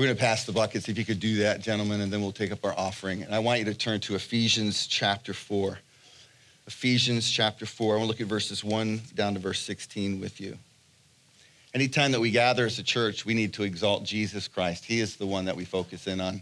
We're 0.00 0.06
going 0.06 0.16
to 0.16 0.22
pass 0.22 0.44
the 0.44 0.52
buckets 0.52 0.88
if 0.88 0.96
you 0.96 1.04
could 1.04 1.20
do 1.20 1.36
that, 1.40 1.60
gentlemen, 1.60 2.00
and 2.00 2.10
then 2.10 2.22
we'll 2.22 2.32
take 2.32 2.52
up 2.52 2.64
our 2.64 2.72
offering. 2.72 3.22
And 3.22 3.34
I 3.34 3.38
want 3.38 3.58
you 3.58 3.66
to 3.66 3.74
turn 3.74 4.00
to 4.00 4.14
Ephesians 4.14 4.86
chapter 4.86 5.34
4. 5.34 5.78
Ephesians 6.66 7.30
chapter 7.30 7.66
4. 7.66 7.92
I 7.92 7.98
want 7.98 8.04
to 8.04 8.08
look 8.08 8.20
at 8.22 8.26
verses 8.26 8.64
1 8.64 9.02
down 9.14 9.34
to 9.34 9.40
verse 9.40 9.60
16 9.60 10.18
with 10.18 10.40
you. 10.40 10.56
Anytime 11.74 12.12
that 12.12 12.20
we 12.20 12.30
gather 12.30 12.64
as 12.64 12.78
a 12.78 12.82
church, 12.82 13.26
we 13.26 13.34
need 13.34 13.52
to 13.52 13.62
exalt 13.62 14.04
Jesus 14.04 14.48
Christ. 14.48 14.86
He 14.86 15.00
is 15.00 15.16
the 15.16 15.26
one 15.26 15.44
that 15.44 15.54
we 15.54 15.66
focus 15.66 16.06
in 16.06 16.18
on. 16.18 16.40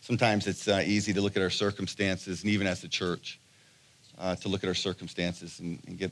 Sometimes 0.00 0.48
it's 0.48 0.66
uh, 0.66 0.82
easy 0.84 1.12
to 1.12 1.20
look 1.20 1.36
at 1.36 1.42
our 1.44 1.50
circumstances, 1.50 2.42
and 2.42 2.50
even 2.50 2.66
as 2.66 2.82
a 2.82 2.88
church, 2.88 3.38
uh, 4.18 4.34
to 4.34 4.48
look 4.48 4.64
at 4.64 4.68
our 4.68 4.74
circumstances 4.74 5.60
and, 5.60 5.78
and 5.86 5.96
get 5.96 6.10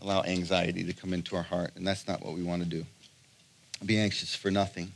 allow 0.00 0.22
anxiety 0.22 0.84
to 0.84 0.92
come 0.92 1.12
into 1.12 1.34
our 1.34 1.42
heart, 1.42 1.72
and 1.74 1.84
that's 1.84 2.06
not 2.06 2.24
what 2.24 2.34
we 2.34 2.44
want 2.44 2.62
to 2.62 2.68
do. 2.68 2.86
Be 3.84 3.98
anxious 3.98 4.34
for 4.34 4.50
nothing, 4.50 4.92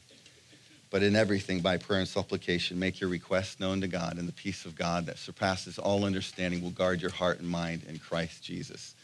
but 0.91 1.03
in 1.03 1.15
everything 1.15 1.61
by 1.61 1.77
prayer 1.77 2.01
and 2.01 2.09
supplication, 2.09 2.79
make 2.79 3.01
your 3.01 3.11
requests 3.11 3.61
known 3.61 3.83
to 3.83 3.89
God, 3.89 4.17
and 4.17 4.27
the 4.27 4.33
peace 4.33 4.65
of 4.65 4.77
God 4.77 5.07
that 5.07 5.19
surpasses 5.19 5.79
all 5.79 6.05
understanding 6.05 6.63
will 6.63 6.71
guard 6.71 7.03
your 7.03 7.11
heart 7.11 7.39
and 7.39 7.49
mind 7.49 7.83
in 7.87 7.99
Christ 7.99 8.43
Jesus. 8.43 8.95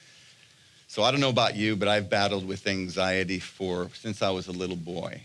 So 0.88 1.02
I 1.02 1.10
don't 1.10 1.20
know 1.20 1.28
about 1.28 1.56
you, 1.56 1.76
but 1.76 1.88
I've 1.88 2.08
battled 2.08 2.46
with 2.46 2.66
anxiety 2.66 3.40
for 3.40 3.90
since 3.94 4.22
I 4.22 4.30
was 4.30 4.46
a 4.46 4.52
little 4.52 4.76
boy. 4.76 5.20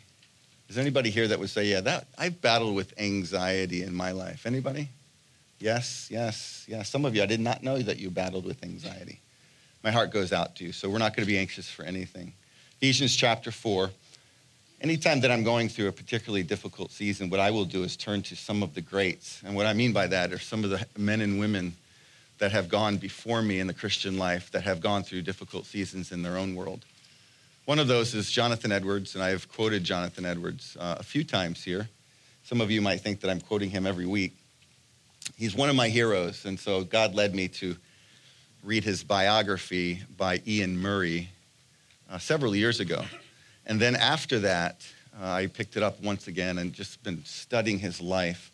Is 0.68 0.76
there 0.76 0.82
anybody 0.82 1.10
here 1.10 1.28
that 1.28 1.40
would 1.40 1.50
say, 1.50 1.66
"Yeah, 1.66 1.82
that 1.82 2.08
I've 2.18 2.42
battled 2.42 2.76
with 2.76 2.94
anxiety 3.00 3.84
in 3.84 3.94
my 3.94 4.12
life"? 4.12 4.46
Anybody? 4.46 4.90
Yes, 5.60 6.08
yes, 6.10 6.66
yes. 6.68 6.90
Some 6.90 7.06
of 7.06 7.16
you, 7.16 7.24
I 7.24 7.28
did 7.28 7.40
not 7.40 7.64
know 7.64 7.82
that 7.82 7.98
you 7.98 8.10
battled 8.10 8.46
with 8.46 8.64
anxiety. 8.64 9.20
My 9.84 9.92
heart 9.92 10.12
goes 10.12 10.34
out 10.34 10.56
to 10.58 10.66
you. 10.66 10.72
So 10.72 10.90
we're 10.90 10.98
not 10.98 11.16
going 11.16 11.26
to 11.26 11.32
be 11.32 11.38
anxious 11.38 11.70
for 11.70 11.84
anything. 11.84 12.34
Ephesians 12.78 13.16
chapter 13.16 13.52
4 13.52 13.92
anytime 14.82 15.22
that 15.22 15.32
I'm 15.32 15.44
going 15.44 15.70
through 15.70 15.88
a 15.88 15.92
particularly 15.92 16.44
difficult 16.44 16.92
season, 16.92 17.30
what 17.30 17.40
I 17.40 17.52
will 17.52 17.66
do 17.66 17.84
is 17.84 17.98
turn 17.98 18.22
to 18.24 18.36
some 18.36 18.64
of 18.64 18.74
the 18.74 18.82
greats. 18.82 19.42
And 19.46 19.56
what 19.56 19.66
I 19.66 19.74
mean 19.74 19.94
by 19.94 20.08
that 20.08 20.32
are 20.32 20.40
some 20.40 20.64
of 20.64 20.70
the 20.70 20.86
men 20.98 21.22
and 21.22 21.40
women 21.40 21.76
that 22.40 22.52
have 22.52 22.70
gone 22.70 22.98
before 22.98 23.42
me 23.42 23.60
in 23.60 23.68
the 23.68 23.74
Christian 23.74 24.18
life 24.18 24.52
that 24.52 24.64
have 24.64 24.80
gone 24.80 25.04
through 25.04 25.24
difficult 25.24 25.66
seasons 25.66 26.12
in 26.12 26.22
their 26.22 26.38
own 26.38 26.56
world. 26.56 26.86
One 27.66 27.80
of 27.80 27.88
those 27.88 28.16
is 28.16 28.32
Jonathan 28.32 28.72
Edwards, 28.72 29.14
and 29.14 29.24
I've 29.24 29.52
quoted 29.52 29.84
Jonathan 29.84 30.26
Edwards 30.26 30.76
uh, 30.80 30.96
a 31.00 31.04
few 31.04 31.24
times 31.24 31.64
here. 31.64 31.90
Some 32.44 32.62
of 32.62 32.72
you 32.72 32.82
might 32.82 33.02
think 33.02 33.20
that 33.22 33.30
I'm 33.30 33.42
quoting 33.42 33.70
him 33.70 33.86
every 33.86 34.08
week. 34.08 34.34
He's 35.38 35.56
one 35.56 35.70
of 35.70 35.76
my 35.76 35.90
heroes, 35.90 36.46
and 36.46 36.60
so 36.60 36.84
God 36.84 37.14
led 37.14 37.36
me 37.36 37.48
to 37.50 37.76
read 38.64 38.84
his 38.84 39.04
biography 39.04 40.02
by 40.18 40.42
Iain 40.48 40.78
Murray 40.78 41.30
uh, 42.10 42.18
several 42.18 42.56
years 42.56 42.80
ago. 42.80 43.04
And 43.70 43.80
then 43.80 43.96
after 43.96 44.40
that, 44.40 44.82
uh, 45.22 45.30
I 45.30 45.46
picked 45.46 45.78
it 45.78 45.84
up 45.84 46.02
once 46.02 46.28
again 46.28 46.58
and 46.58 46.74
just 46.74 47.02
been 47.04 47.24
studying 47.24 47.78
his 47.78 48.02
life. 48.02 48.52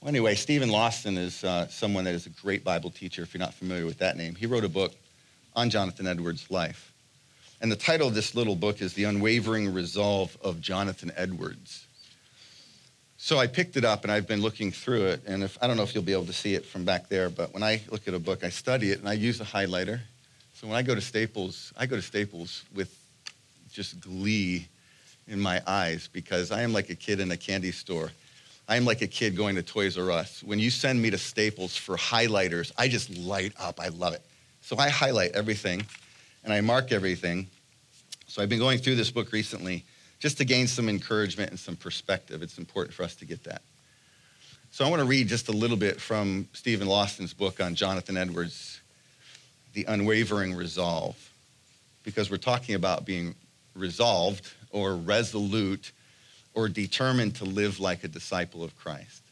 Well, 0.00 0.08
anyway, 0.08 0.36
Steven 0.36 0.68
Lawson 0.68 1.18
is 1.18 1.42
uh, 1.42 1.66
someone 1.66 2.04
that 2.04 2.14
is 2.14 2.26
a 2.26 2.30
great 2.30 2.62
Bible 2.62 2.90
teacher, 2.90 3.22
if 3.22 3.34
you're 3.34 3.40
not 3.40 3.52
familiar 3.52 3.84
with 3.84 3.98
that 3.98 4.16
name. 4.16 4.36
He 4.36 4.46
wrote 4.46 4.62
a 4.62 4.68
book 4.68 4.94
on 5.56 5.70
Jonathan 5.70 6.06
Edwards' 6.06 6.48
life. 6.52 6.92
And 7.60 7.70
the 7.70 7.76
title 7.76 8.06
of 8.06 8.14
this 8.14 8.36
little 8.36 8.54
book 8.54 8.80
is 8.80 8.94
The 8.94 9.04
Unwavering 9.04 9.74
Resolve 9.74 10.36
of 10.40 10.60
Jonathan 10.60 11.10
Edwards. 11.16 11.84
So 13.16 13.38
I 13.38 13.48
picked 13.48 13.76
it 13.76 13.84
up 13.84 14.04
and 14.04 14.12
I've 14.12 14.28
been 14.28 14.40
looking 14.40 14.70
through 14.70 15.06
it. 15.06 15.22
And 15.26 15.42
if, 15.42 15.58
I 15.60 15.66
don't 15.66 15.76
know 15.76 15.82
if 15.82 15.96
you'll 15.96 16.04
be 16.04 16.12
able 16.12 16.26
to 16.26 16.32
see 16.32 16.54
it 16.54 16.64
from 16.64 16.84
back 16.84 17.08
there, 17.08 17.28
but 17.28 17.52
when 17.52 17.64
I 17.64 17.82
look 17.90 18.06
at 18.06 18.14
a 18.14 18.20
book, 18.20 18.44
I 18.44 18.50
study 18.50 18.92
it 18.92 19.00
and 19.00 19.08
I 19.08 19.14
use 19.14 19.40
a 19.40 19.44
highlighter. 19.44 20.00
So 20.54 20.68
when 20.68 20.76
I 20.76 20.82
go 20.82 20.94
to 20.94 21.00
Staples, 21.00 21.72
I 21.76 21.86
go 21.86 21.96
to 21.96 22.02
Staples 22.02 22.62
with 22.72 23.01
just 23.72 24.00
glee 24.00 24.68
in 25.26 25.40
my 25.40 25.62
eyes 25.66 26.08
because 26.12 26.52
I 26.52 26.62
am 26.62 26.72
like 26.72 26.90
a 26.90 26.94
kid 26.94 27.20
in 27.20 27.30
a 27.30 27.36
candy 27.36 27.72
store. 27.72 28.10
I 28.68 28.76
am 28.76 28.84
like 28.84 29.02
a 29.02 29.06
kid 29.06 29.36
going 29.36 29.56
to 29.56 29.62
Toys 29.62 29.98
R 29.98 30.10
Us. 30.10 30.42
When 30.42 30.58
you 30.58 30.70
send 30.70 31.00
me 31.00 31.10
to 31.10 31.18
Staples 31.18 31.76
for 31.76 31.96
highlighters, 31.96 32.72
I 32.78 32.88
just 32.88 33.10
light 33.10 33.52
up. 33.58 33.80
I 33.80 33.88
love 33.88 34.14
it. 34.14 34.22
So 34.60 34.78
I 34.78 34.88
highlight 34.88 35.32
everything 35.32 35.84
and 36.44 36.52
I 36.52 36.60
mark 36.60 36.92
everything. 36.92 37.48
So 38.26 38.42
I've 38.42 38.48
been 38.48 38.58
going 38.58 38.78
through 38.78 38.94
this 38.94 39.10
book 39.10 39.32
recently 39.32 39.84
just 40.18 40.38
to 40.38 40.44
gain 40.44 40.66
some 40.66 40.88
encouragement 40.88 41.50
and 41.50 41.58
some 41.58 41.76
perspective. 41.76 42.42
It's 42.42 42.58
important 42.58 42.94
for 42.94 43.02
us 43.02 43.16
to 43.16 43.24
get 43.24 43.42
that. 43.44 43.62
So 44.70 44.86
I 44.86 44.88
want 44.88 45.00
to 45.00 45.06
read 45.06 45.28
just 45.28 45.48
a 45.48 45.52
little 45.52 45.76
bit 45.76 46.00
from 46.00 46.48
Steven 46.54 46.86
Lawson's 46.86 47.34
book 47.34 47.60
on 47.60 47.74
Jonathan 47.74 48.16
Edwards, 48.16 48.80
The 49.74 49.84
Unwavering 49.84 50.54
Resolve, 50.54 51.16
because 52.04 52.30
we're 52.30 52.38
talking 52.38 52.74
about 52.74 53.04
being 53.04 53.34
resolved 53.74 54.50
or 54.70 54.96
resolute 54.96 55.92
or 56.54 56.68
determined 56.68 57.34
to 57.36 57.44
live 57.44 57.80
like 57.80 58.04
a 58.04 58.08
disciple 58.08 58.62
of 58.62 58.76
Christ. 58.76 59.22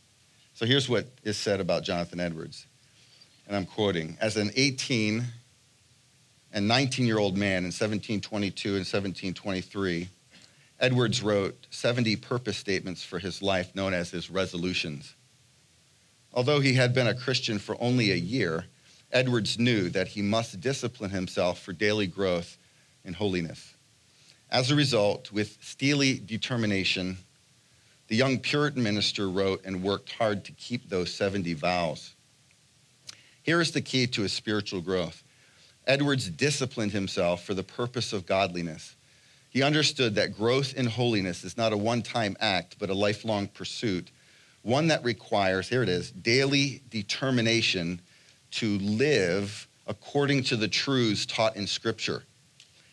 So 0.54 0.66
here's 0.66 0.88
what 0.88 1.06
is 1.24 1.36
said 1.36 1.60
about 1.60 1.84
Jonathan 1.84 2.20
Edwards. 2.20 2.66
And 3.46 3.56
I'm 3.56 3.66
quoting 3.66 4.16
As 4.20 4.36
an 4.36 4.50
18 4.54 5.24
and 6.52 6.68
19 6.68 7.06
year 7.06 7.18
old 7.18 7.36
man 7.36 7.58
in 7.58 7.72
1722 7.72 8.68
and 8.68 8.78
1723, 8.78 10.08
Edwards 10.78 11.22
wrote 11.22 11.66
70 11.70 12.16
purpose 12.16 12.56
statements 12.56 13.02
for 13.02 13.18
his 13.18 13.42
life 13.42 13.74
known 13.74 13.92
as 13.92 14.10
his 14.10 14.30
resolutions. 14.30 15.14
Although 16.32 16.60
he 16.60 16.74
had 16.74 16.94
been 16.94 17.06
a 17.06 17.14
Christian 17.14 17.58
for 17.58 17.76
only 17.80 18.12
a 18.12 18.16
year, 18.16 18.64
Edwards 19.12 19.58
knew 19.58 19.90
that 19.90 20.08
he 20.08 20.22
must 20.22 20.60
discipline 20.60 21.10
himself 21.10 21.60
for 21.60 21.72
daily 21.72 22.06
growth 22.06 22.56
in 23.04 23.14
holiness. 23.14 23.74
As 24.50 24.70
a 24.70 24.74
result, 24.74 25.30
with 25.30 25.58
steely 25.60 26.18
determination, 26.18 27.18
the 28.08 28.16
young 28.16 28.40
Puritan 28.40 28.82
minister 28.82 29.30
wrote 29.30 29.64
and 29.64 29.82
worked 29.82 30.10
hard 30.12 30.44
to 30.46 30.52
keep 30.52 30.88
those 30.88 31.14
70 31.14 31.54
vows. 31.54 32.14
Here 33.44 33.60
is 33.60 33.70
the 33.70 33.80
key 33.80 34.08
to 34.08 34.22
his 34.22 34.32
spiritual 34.32 34.80
growth. 34.80 35.22
Edwards 35.86 36.28
disciplined 36.28 36.90
himself 36.90 37.44
for 37.44 37.54
the 37.54 37.62
purpose 37.62 38.12
of 38.12 38.26
godliness. 38.26 38.96
He 39.50 39.62
understood 39.62 40.16
that 40.16 40.36
growth 40.36 40.74
in 40.74 40.86
holiness 40.86 41.44
is 41.44 41.56
not 41.56 41.72
a 41.72 41.76
one 41.76 42.02
time 42.02 42.36
act, 42.40 42.76
but 42.80 42.90
a 42.90 42.94
lifelong 42.94 43.46
pursuit, 43.46 44.10
one 44.62 44.88
that 44.88 45.04
requires, 45.04 45.68
here 45.68 45.82
it 45.82 45.88
is, 45.88 46.10
daily 46.10 46.82
determination 46.90 48.00
to 48.52 48.78
live 48.78 49.68
according 49.86 50.42
to 50.44 50.56
the 50.56 50.68
truths 50.68 51.24
taught 51.24 51.56
in 51.56 51.66
Scripture. 51.66 52.24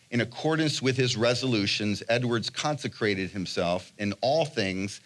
In 0.10 0.22
accordance 0.22 0.82
with 0.82 0.96
his 0.96 1.18
resolutions, 1.18 2.02
Edwards 2.08 2.50
consecrated 2.50 3.32
himself 3.32 3.92
in 3.98 4.14
all 4.22 4.46
things 4.46 5.02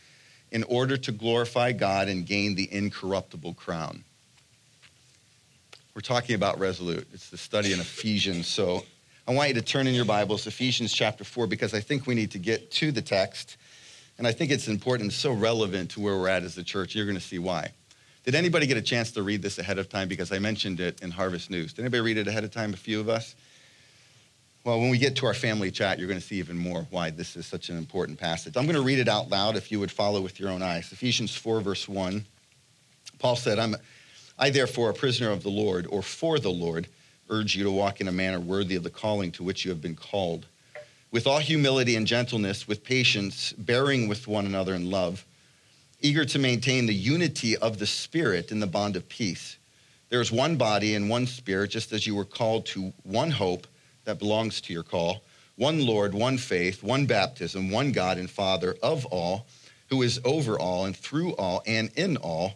in 0.51 0.63
order 0.63 0.97
to 0.97 1.12
glorify 1.12 1.72
God 1.72 2.07
and 2.07 2.25
gain 2.25 2.56
the 2.56 2.72
incorruptible 2.72 3.56
crown. 3.56 4.03
We're 5.95 6.01
talking 6.01 6.35
about 6.35 6.59
resolute. 6.59 7.07
It's 7.13 7.29
the 7.29 7.38
study 7.38 7.73
in 7.73 7.79
Ephesians. 7.79 8.47
So 8.47 8.84
I 9.28 9.34
want 9.34 9.50
you 9.50 9.56
to 9.56 9.62
turn 9.62 9.88
in 9.88 9.94
your 9.94 10.06
Bibles, 10.06 10.45
Ephesians 10.45 10.94
chapter 10.94 11.23
4, 11.23 11.47
because 11.47 11.73
I 11.73 11.79
think 11.79 12.06
we 12.06 12.16
need 12.16 12.31
to 12.31 12.39
get 12.39 12.72
to 12.72 12.91
the 12.91 13.01
text. 13.01 13.57
And 14.18 14.28
I 14.28 14.31
think 14.31 14.51
it's 14.51 14.68
important, 14.68 15.13
so 15.13 15.31
relevant 15.31 15.91
to 15.91 16.00
where 16.00 16.18
we're 16.18 16.28
at 16.28 16.44
as 16.44 16.57
a 16.57 16.63
church. 16.63 16.95
You're 16.95 17.06
going 17.06 17.18
to 17.18 17.23
see 17.23 17.39
why. 17.39 17.72
Did 18.23 18.35
anybody 18.35 18.68
get 18.68 18.78
a 18.78 18.81
chance 18.81 19.12
to 19.13 19.23
read 19.23 19.41
this 19.41 19.57
ahead 19.57 19.79
of 19.79 19.89
time? 19.89 20.07
Because 20.07 20.31
I 20.31 20.38
mentioned 20.38 20.79
it 20.79 21.01
in 21.01 21.09
Harvest 21.09 21.50
News. 21.50 21.73
Did 21.73 21.81
anybody 21.81 22.01
read 22.01 22.18
it 22.18 22.28
ahead 22.28 22.44
of 22.44 22.51
time? 22.51 22.73
A 22.73 22.78
few 22.78 23.00
of 23.00 23.09
us? 23.09 23.35
Well, 24.63 24.79
when 24.79 24.91
we 24.91 24.99
get 24.99 25.16
to 25.16 25.25
our 25.25 25.33
family 25.33 25.72
chat, 25.72 25.97
you're 25.97 26.07
going 26.07 26.19
to 26.19 26.25
see 26.25 26.35
even 26.35 26.55
more 26.55 26.85
why 26.91 27.09
this 27.09 27.35
is 27.35 27.47
such 27.47 27.69
an 27.69 27.77
important 27.79 28.19
passage. 28.19 28.55
I'm 28.55 28.66
going 28.66 28.75
to 28.75 28.83
read 28.83 28.99
it 28.99 29.07
out 29.07 29.27
loud 29.29 29.55
if 29.55 29.72
you 29.72 29.79
would 29.79 29.89
follow 29.89 30.22
with 30.22 30.39
your 30.39 30.49
own 30.49 30.61
eyes. 30.61 30.91
Ephesians 30.91 31.35
4, 31.35 31.61
verse 31.61 31.89
1. 31.89 32.23
Paul 33.17 33.35
said, 33.35 33.57
I'm, 33.57 33.75
I, 34.38 34.51
therefore, 34.51 34.91
a 34.91 34.94
prisoner 34.94 35.31
of 35.31 35.41
the 35.41 35.50
Lord, 35.50 35.88
or 35.89 36.03
for 36.03 36.38
the 36.38 36.51
Lord, 36.51 36.88
urge 37.27 37.55
you 37.55 37.63
to 37.63 37.71
walk 37.71 38.01
in 38.01 38.07
a 38.07 38.11
manner 38.11 38.39
worthy 38.39 38.75
of 38.75 38.83
the 38.83 38.91
calling 38.91 39.31
to 39.31 39.44
which 39.44 39.66
you 39.66 39.71
have 39.71 39.81
been 39.81 39.95
called, 39.95 40.45
with 41.09 41.25
all 41.25 41.39
humility 41.39 41.95
and 41.95 42.05
gentleness, 42.05 42.67
with 42.67 42.83
patience, 42.83 43.53
bearing 43.53 44.07
with 44.07 44.27
one 44.27 44.45
another 44.45 44.75
in 44.75 44.91
love, 44.91 45.25
eager 46.01 46.24
to 46.24 46.38
maintain 46.38 46.86
the 46.86 46.94
unity 46.94 47.57
of 47.57 47.80
the 47.80 47.88
Spirit 47.88 48.51
in 48.51 48.59
the 48.59 48.68
bond 48.68 48.95
of 48.95 49.09
peace. 49.09 49.57
There 50.09 50.21
is 50.21 50.31
one 50.31 50.56
body 50.56 50.94
and 50.94 51.09
one 51.09 51.25
Spirit, 51.25 51.71
just 51.71 51.91
as 51.94 52.06
you 52.06 52.13
were 52.13 52.25
called 52.25 52.68
to 52.68 52.94
one 53.01 53.31
hope 53.31 53.65
that 54.12 54.19
belongs 54.19 54.60
to 54.60 54.74
your 54.74 54.84
call 54.84 55.24
one 55.56 55.86
Lord, 55.86 56.13
one 56.13 56.38
faith, 56.38 56.84
one 56.84 57.06
baptism, 57.06 57.69
one 57.69 57.92
God 57.92 58.18
and 58.18 58.30
Father 58.30 58.75
of 58.81 59.06
all, 59.06 59.46
who 59.90 60.02
is 60.02 60.19
over 60.25 60.60
all 60.60 60.86
and 60.86 60.98
through 60.98 61.34
all 61.34 61.62
and 61.66 61.92
in 61.96 62.18
all. 62.18 62.56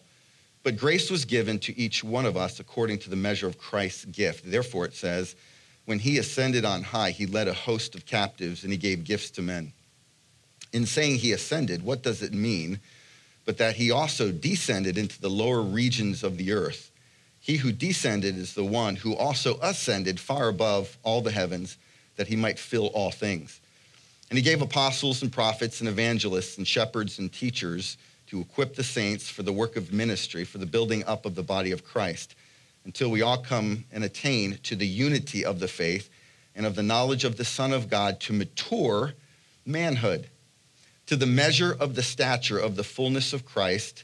But 0.63 0.75
grace 0.75 1.09
was 1.09 1.23
given 1.23 1.59
to 1.59 1.77
each 1.79 2.03
one 2.03 2.25
of 2.25 2.35
us 2.35 2.59
according 2.59 2.99
to 2.99 3.09
the 3.09 3.15
measure 3.15 3.47
of 3.47 3.57
Christ's 3.57 4.05
gift. 4.05 4.49
Therefore, 4.49 4.85
it 4.85 4.95
says, 4.95 5.35
when 5.85 5.99
he 5.99 6.17
ascended 6.17 6.65
on 6.65 6.83
high, 6.83 7.11
he 7.11 7.25
led 7.25 7.47
a 7.47 7.53
host 7.53 7.95
of 7.95 8.05
captives 8.05 8.63
and 8.63 8.71
he 8.71 8.77
gave 8.77 9.03
gifts 9.03 9.29
to 9.31 9.41
men. 9.41 9.71
In 10.73 10.85
saying 10.85 11.19
he 11.19 11.31
ascended, 11.31 11.83
what 11.83 12.01
does 12.01 12.21
it 12.21 12.33
mean? 12.33 12.79
But 13.45 13.59
that 13.59 13.75
he 13.75 13.91
also 13.91 14.31
descended 14.31 14.97
into 14.97 15.21
the 15.21 15.29
lower 15.29 15.61
regions 15.61 16.23
of 16.23 16.37
the 16.37 16.51
earth. 16.53 16.91
He 17.45 17.57
who 17.57 17.71
descended 17.71 18.39
is 18.39 18.55
the 18.55 18.65
one 18.65 18.95
who 18.95 19.15
also 19.15 19.59
ascended 19.61 20.19
far 20.19 20.47
above 20.47 20.97
all 21.03 21.21
the 21.21 21.29
heavens 21.29 21.77
that 22.15 22.25
he 22.25 22.35
might 22.35 22.57
fill 22.57 22.87
all 22.87 23.11
things. 23.11 23.61
And 24.31 24.37
he 24.37 24.41
gave 24.41 24.63
apostles 24.63 25.21
and 25.21 25.31
prophets 25.31 25.79
and 25.79 25.87
evangelists 25.87 26.57
and 26.57 26.67
shepherds 26.67 27.19
and 27.19 27.31
teachers 27.31 27.97
to 28.31 28.41
equip 28.41 28.73
the 28.73 28.83
saints 28.83 29.29
for 29.29 29.43
the 29.43 29.53
work 29.53 29.75
of 29.75 29.93
ministry, 29.93 30.43
for 30.43 30.57
the 30.57 30.65
building 30.65 31.03
up 31.03 31.27
of 31.27 31.35
the 31.35 31.43
body 31.43 31.69
of 31.69 31.85
Christ, 31.85 32.33
until 32.83 33.11
we 33.11 33.21
all 33.21 33.37
come 33.37 33.85
and 33.93 34.03
attain 34.03 34.57
to 34.63 34.75
the 34.75 34.87
unity 34.87 35.45
of 35.45 35.59
the 35.59 35.67
faith 35.67 36.09
and 36.55 36.65
of 36.65 36.73
the 36.73 36.81
knowledge 36.81 37.25
of 37.25 37.37
the 37.37 37.45
Son 37.45 37.71
of 37.71 37.91
God 37.91 38.19
to 38.21 38.33
mature 38.33 39.13
manhood, 39.67 40.31
to 41.05 41.15
the 41.15 41.27
measure 41.27 41.77
of 41.79 41.93
the 41.93 42.01
stature 42.01 42.57
of 42.57 42.75
the 42.75 42.83
fullness 42.83 43.33
of 43.33 43.45
Christ, 43.45 44.03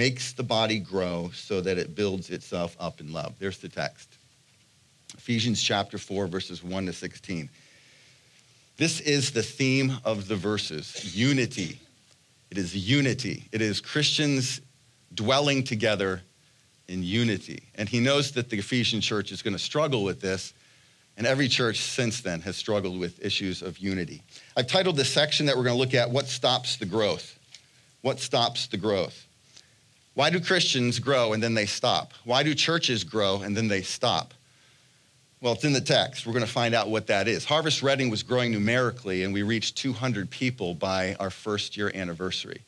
makes 0.00 0.32
the 0.32 0.42
body 0.42 0.78
grow 0.78 1.30
so 1.34 1.60
that 1.60 1.76
it 1.76 1.94
builds 1.94 2.30
itself 2.30 2.74
up 2.80 3.02
in 3.02 3.12
love. 3.12 3.34
There's 3.38 3.58
the 3.58 3.68
text 3.68 4.08
Ephesians 5.12 5.62
chapter 5.62 5.98
4, 5.98 6.26
verses 6.26 6.64
1 6.64 6.86
to 6.86 6.92
16. 6.94 7.50
This 8.78 9.00
is 9.00 9.30
the 9.30 9.42
theme 9.42 9.92
of 10.06 10.26
the 10.26 10.36
verses 10.36 11.14
unity. 11.14 11.78
It 12.50 12.56
is 12.56 12.74
unity. 12.74 13.44
It 13.52 13.60
is 13.60 13.82
Christians 13.82 14.62
dwelling 15.12 15.64
together 15.64 16.22
in 16.88 17.02
unity. 17.02 17.64
And 17.74 17.86
he 17.86 18.00
knows 18.00 18.32
that 18.32 18.48
the 18.48 18.56
Ephesian 18.56 19.02
church 19.02 19.30
is 19.30 19.42
going 19.42 19.52
to 19.52 19.62
struggle 19.62 20.02
with 20.02 20.22
this, 20.22 20.54
and 21.18 21.26
every 21.26 21.46
church 21.46 21.78
since 21.78 22.22
then 22.22 22.40
has 22.40 22.56
struggled 22.56 22.98
with 22.98 23.22
issues 23.22 23.60
of 23.60 23.76
unity. 23.76 24.22
I've 24.56 24.66
titled 24.66 24.96
this 24.96 25.12
section 25.12 25.44
that 25.44 25.58
we're 25.58 25.64
going 25.64 25.76
to 25.76 25.78
look 25.78 25.92
at 25.92 26.10
What 26.10 26.26
Stops 26.26 26.76
the 26.76 26.86
Growth? 26.86 27.38
What 28.00 28.18
stops 28.18 28.66
the 28.66 28.78
growth? 28.78 29.26
Why 30.14 30.30
do 30.30 30.40
Christians 30.40 30.98
grow 30.98 31.32
and 31.32 31.42
then 31.42 31.54
they 31.54 31.66
stop? 31.66 32.12
Why 32.24 32.42
do 32.42 32.54
churches 32.54 33.04
grow 33.04 33.42
and 33.42 33.56
then 33.56 33.68
they 33.68 33.82
stop? 33.82 34.34
Well, 35.40 35.54
it's 35.54 35.64
in 35.64 35.72
the 35.72 35.80
text. 35.80 36.26
We're 36.26 36.34
going 36.34 36.44
to 36.44 36.50
find 36.50 36.74
out 36.74 36.90
what 36.90 37.06
that 37.06 37.26
is. 37.26 37.46
Harvest 37.46 37.82
Reading 37.82 38.10
was 38.10 38.22
growing 38.22 38.52
numerically, 38.52 39.24
and 39.24 39.32
we 39.32 39.42
reached 39.42 39.76
200 39.76 40.28
people 40.28 40.74
by 40.74 41.14
our 41.18 41.30
first 41.30 41.78
year 41.78 41.90
anniversary. 41.94 42.60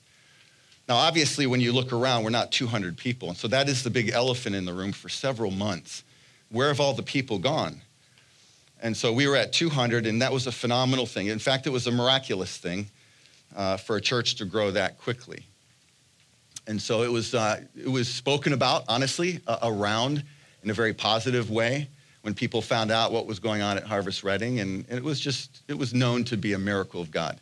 Now, 0.89 0.97
obviously, 0.97 1.47
when 1.47 1.61
you 1.61 1.73
look 1.73 1.93
around, 1.93 2.25
we're 2.25 2.31
not 2.31 2.51
200 2.51 2.97
people. 2.97 3.29
And 3.29 3.37
so 3.37 3.47
that 3.49 3.69
is 3.69 3.83
the 3.83 3.91
big 3.91 4.11
elephant 4.11 4.57
in 4.57 4.65
the 4.65 4.73
room 4.73 4.93
for 4.93 5.11
several 5.11 5.51
months. 5.51 6.03
Where 6.49 6.69
have 6.69 6.81
all 6.81 6.95
the 6.95 7.03
people 7.03 7.39
gone? 7.39 7.83
And 8.83 8.97
so 8.97 9.13
we 9.13 9.27
were 9.29 9.37
at 9.37 9.53
200, 9.53 10.07
and 10.07 10.23
that 10.23 10.33
was 10.33 10.47
a 10.47 10.53
phenomenal 10.53 11.07
thing. 11.07 11.27
In 11.27 11.39
fact, 11.39 11.67
it 11.67 11.71
was 11.71 11.87
a 11.87 11.93
miraculous 11.93 12.57
thing 12.57 12.87
uh, 13.55 13.77
for 13.77 13.97
a 13.97 14.01
church 14.01 14.37
to 14.37 14.45
grow 14.45 14.71
that 14.71 14.99
quickly. 14.99 15.47
And 16.67 16.81
so 16.81 17.03
it 17.03 17.11
was, 17.11 17.35
uh, 17.35 17.61
it 17.77 17.89
was 17.89 18.09
spoken 18.09 18.53
about, 18.53 18.85
honestly, 18.89 19.41
uh, 19.47 19.59
around 19.63 20.23
in 20.63 20.71
a 20.71 20.75
very 20.75 20.95
positive 20.95 21.51
way 21.51 21.89
when 22.23 22.35
people 22.35 22.63
found 22.63 22.91
out 22.91 23.13
what 23.13 23.27
was 23.27 23.41
going 23.41 23.63
on 23.63 23.77
at 23.77 23.85
Harvest 23.85 24.23
Reading. 24.23 24.61
And, 24.61 24.85
and 24.89 24.97
it 24.97 25.05
was 25.05 25.19
just, 25.19 25.63
it 25.69 25.77
was 25.77 25.93
known 25.93 26.25
to 26.25 26.37
be 26.37 26.53
a 26.53 26.59
miracle 26.59 27.01
of 27.01 27.11
God 27.11 27.41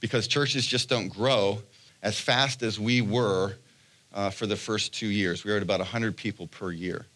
because 0.00 0.28
churches 0.28 0.64
just 0.64 0.88
don't 0.88 1.08
grow 1.08 1.60
as 2.02 2.18
fast 2.18 2.62
as 2.62 2.78
we 2.78 3.00
were 3.00 3.56
uh, 4.12 4.30
for 4.30 4.46
the 4.46 4.56
first 4.56 4.94
two 4.94 5.06
years. 5.06 5.44
We 5.44 5.50
were 5.50 5.56
at 5.56 5.62
about 5.62 5.80
100 5.80 6.16
people 6.16 6.46
per 6.46 6.70
year. 6.70 7.06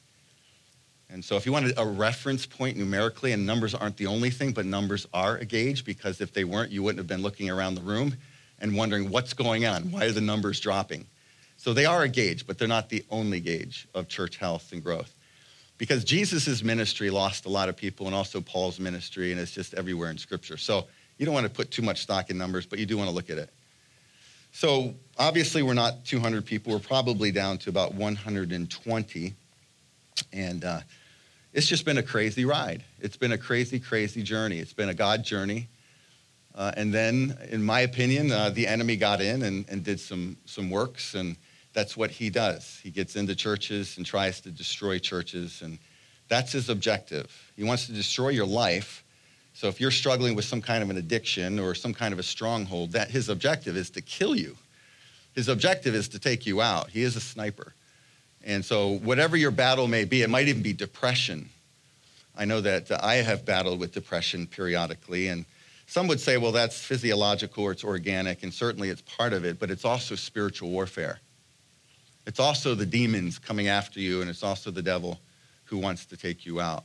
And 1.08 1.24
so, 1.24 1.36
if 1.36 1.46
you 1.46 1.52
wanted 1.52 1.74
a 1.78 1.86
reference 1.86 2.46
point 2.46 2.76
numerically, 2.76 3.30
and 3.30 3.46
numbers 3.46 3.76
aren't 3.76 3.96
the 3.96 4.06
only 4.06 4.30
thing, 4.30 4.50
but 4.50 4.66
numbers 4.66 5.06
are 5.14 5.36
a 5.36 5.44
gauge 5.44 5.84
because 5.84 6.20
if 6.20 6.32
they 6.32 6.42
weren't, 6.42 6.72
you 6.72 6.82
wouldn't 6.82 6.98
have 6.98 7.06
been 7.06 7.22
looking 7.22 7.48
around 7.48 7.76
the 7.76 7.80
room 7.80 8.16
and 8.58 8.76
wondering 8.76 9.10
what's 9.10 9.32
going 9.32 9.66
on. 9.66 9.92
Why 9.92 10.06
are 10.06 10.12
the 10.12 10.20
numbers 10.20 10.58
dropping? 10.58 11.06
So, 11.66 11.74
they 11.74 11.84
are 11.84 12.04
a 12.04 12.08
gauge, 12.08 12.46
but 12.46 12.58
they're 12.58 12.68
not 12.68 12.90
the 12.90 13.04
only 13.10 13.40
gauge 13.40 13.88
of 13.92 14.06
church 14.06 14.36
health 14.36 14.70
and 14.70 14.84
growth. 14.84 15.12
Because 15.78 16.04
Jesus' 16.04 16.62
ministry 16.62 17.10
lost 17.10 17.44
a 17.44 17.48
lot 17.48 17.68
of 17.68 17.76
people, 17.76 18.06
and 18.06 18.14
also 18.14 18.40
Paul's 18.40 18.78
ministry, 18.78 19.32
and 19.32 19.40
it's 19.40 19.50
just 19.50 19.74
everywhere 19.74 20.12
in 20.12 20.16
Scripture. 20.16 20.58
So, 20.58 20.86
you 21.18 21.26
don't 21.26 21.34
want 21.34 21.42
to 21.42 21.50
put 21.50 21.72
too 21.72 21.82
much 21.82 22.02
stock 22.02 22.30
in 22.30 22.38
numbers, 22.38 22.66
but 22.66 22.78
you 22.78 22.86
do 22.86 22.96
want 22.96 23.10
to 23.10 23.14
look 23.16 23.30
at 23.30 23.38
it. 23.38 23.50
So 24.52 24.94
obviously, 25.18 25.64
we're 25.64 25.74
not 25.74 26.04
200 26.04 26.46
people. 26.46 26.72
We're 26.72 26.78
probably 26.78 27.32
down 27.32 27.58
to 27.58 27.70
about 27.70 27.94
120. 27.94 29.34
And 30.32 30.64
uh, 30.64 30.80
it's 31.52 31.66
just 31.66 31.84
been 31.84 31.98
a 31.98 32.02
crazy 32.02 32.44
ride. 32.44 32.84
It's 33.00 33.16
been 33.16 33.32
a 33.32 33.38
crazy, 33.38 33.80
crazy 33.80 34.22
journey. 34.22 34.60
It's 34.60 34.72
been 34.72 34.88
a 34.88 34.94
God 34.94 35.24
journey. 35.24 35.66
Uh, 36.54 36.70
and 36.76 36.94
then, 36.94 37.36
in 37.50 37.62
my 37.62 37.80
opinion, 37.80 38.30
uh, 38.30 38.50
the 38.50 38.68
enemy 38.68 38.96
got 38.96 39.20
in 39.20 39.42
and, 39.42 39.66
and 39.68 39.82
did 39.82 39.98
some, 39.98 40.36
some 40.46 40.70
works, 40.70 41.14
and 41.14 41.36
that's 41.76 41.96
what 41.96 42.10
he 42.10 42.28
does. 42.28 42.80
He 42.82 42.90
gets 42.90 43.14
into 43.14 43.36
churches 43.36 43.96
and 43.98 44.04
tries 44.04 44.40
to 44.40 44.50
destroy 44.50 44.98
churches, 44.98 45.62
and 45.62 45.78
that's 46.26 46.50
his 46.50 46.68
objective. 46.68 47.30
He 47.54 47.62
wants 47.62 47.86
to 47.86 47.92
destroy 47.92 48.30
your 48.30 48.46
life 48.46 49.04
so 49.56 49.68
if 49.68 49.80
you're 49.80 49.90
struggling 49.90 50.34
with 50.34 50.44
some 50.44 50.60
kind 50.60 50.82
of 50.82 50.90
an 50.90 50.98
addiction 50.98 51.58
or 51.58 51.74
some 51.74 51.94
kind 51.94 52.12
of 52.12 52.18
a 52.18 52.22
stronghold, 52.22 52.92
that 52.92 53.08
his 53.08 53.30
objective 53.30 53.74
is 53.74 53.88
to 53.90 54.02
kill 54.02 54.36
you. 54.36 54.54
His 55.34 55.48
objective 55.48 55.94
is 55.94 56.08
to 56.08 56.18
take 56.18 56.44
you 56.44 56.60
out. 56.60 56.90
He 56.90 57.02
is 57.02 57.16
a 57.16 57.22
sniper. 57.22 57.72
And 58.44 58.62
so 58.62 58.98
whatever 58.98 59.34
your 59.34 59.50
battle 59.50 59.88
may 59.88 60.04
be, 60.04 60.20
it 60.20 60.28
might 60.28 60.48
even 60.48 60.60
be 60.60 60.74
depression. 60.74 61.48
I 62.36 62.44
know 62.44 62.60
that 62.60 62.90
uh, 62.90 62.98
I 63.02 63.14
have 63.14 63.46
battled 63.46 63.80
with 63.80 63.94
depression 63.94 64.46
periodically 64.46 65.28
and 65.28 65.46
some 65.86 66.06
would 66.08 66.20
say, 66.20 66.36
well, 66.36 66.52
that's 66.52 66.78
physiological 66.78 67.62
or 67.62 67.70
it's 67.70 67.84
organic, 67.84 68.42
and 68.42 68.52
certainly 68.52 68.90
it's 68.90 69.02
part 69.02 69.32
of 69.32 69.44
it, 69.44 69.60
but 69.60 69.70
it's 69.70 69.84
also 69.84 70.16
spiritual 70.16 70.68
warfare. 70.70 71.20
It's 72.26 72.40
also 72.40 72.74
the 72.74 72.86
demons 72.86 73.38
coming 73.38 73.68
after 73.68 74.00
you, 74.00 74.20
and 74.20 74.28
it's 74.28 74.42
also 74.42 74.70
the 74.70 74.82
devil 74.82 75.20
who 75.64 75.78
wants 75.78 76.06
to 76.06 76.16
take 76.16 76.44
you 76.44 76.60
out. 76.60 76.84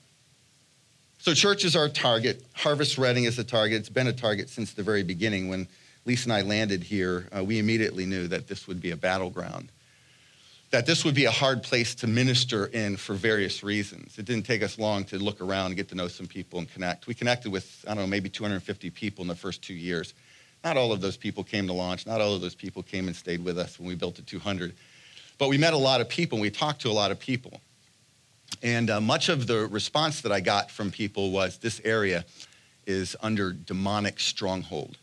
So 1.18 1.34
church 1.34 1.66
is 1.66 1.76
our 1.76 1.90
target. 1.90 2.44
Harvest 2.54 2.98
Reading 2.98 3.26
is 3.26 3.38
a 3.38 3.44
target. 3.44 3.80
It's 3.80 3.90
been 3.90 4.08
a 4.08 4.14
target 4.14 4.50
since 4.50 4.74
the 4.74 4.84
very 4.84 5.04
beginning. 5.04 5.50
When 5.50 5.68
Lisa 6.06 6.26
and 6.26 6.34
I 6.34 6.42
landed 6.42 6.84
here, 6.84 7.28
uh, 7.36 7.44
we 7.44 7.60
immediately 7.60 8.06
knew 8.06 8.28
that 8.28 8.48
this 8.48 8.68
would 8.68 8.82
be 8.82 8.92
a 8.92 8.96
battleground, 8.96 9.70
that 10.72 10.86
this 10.88 11.06
would 11.06 11.14
be 11.14 11.26
a 11.26 11.32
hard 11.32 11.62
place 11.62 11.94
to 11.96 12.08
minister 12.08 12.66
in 12.68 12.98
for 12.98 13.14
various 13.14 13.64
reasons. 13.64 14.18
It 14.18 14.26
didn't 14.26 14.48
take 14.48 14.64
us 14.64 14.80
long 14.80 15.04
to 15.06 15.20
look 15.20 15.42
around 15.42 15.68
and 15.68 15.76
get 15.76 15.90
to 15.90 15.96
know 15.96 16.08
some 16.08 16.26
people 16.26 16.58
and 16.58 16.72
connect. 16.72 17.06
We 17.06 17.14
connected 17.14 17.52
with, 17.52 17.86
I 17.88 17.94
don't 17.94 18.04
know, 18.04 18.08
maybe 18.08 18.30
250 18.30 18.90
people 18.90 19.22
in 19.22 19.28
the 19.28 19.36
first 19.36 19.62
two 19.62 19.76
years. 19.76 20.16
Not 20.64 20.78
all 20.78 20.92
of 20.92 21.02
those 21.02 21.18
people 21.18 21.44
came 21.44 21.68
to 21.68 21.74
launch. 21.74 22.08
Not 22.08 22.22
all 22.22 22.34
of 22.34 22.42
those 22.42 22.56
people 22.56 22.82
came 22.84 23.08
and 23.08 23.16
stayed 23.16 23.44
with 23.44 23.58
us 23.60 23.80
when 23.80 23.88
we 23.88 23.96
built 23.96 24.16
to 24.16 24.24
200. 24.24 24.74
But 25.42 25.50
we 25.50 25.58
met 25.58 25.74
a 25.74 25.78
lot 25.78 26.02
of 26.02 26.08
people 26.08 26.36
and 26.36 26.44
we 26.44 26.52
talked 26.52 26.82
to 26.82 26.90
a 26.90 26.94
lot 26.94 27.10
of 27.10 27.20
people. 27.20 27.62
And 28.62 28.92
uh, 28.92 29.02
much 29.02 29.28
of 29.28 29.48
the 29.48 29.66
response 29.66 30.22
that 30.22 30.32
I 30.32 30.40
got 30.40 30.70
from 30.70 30.92
people 30.92 31.32
was 31.32 31.58
this 31.58 31.82
area 31.84 32.26
is 32.86 33.16
under 33.24 33.52
demonic 33.52 34.20
stronghold. 34.20 35.00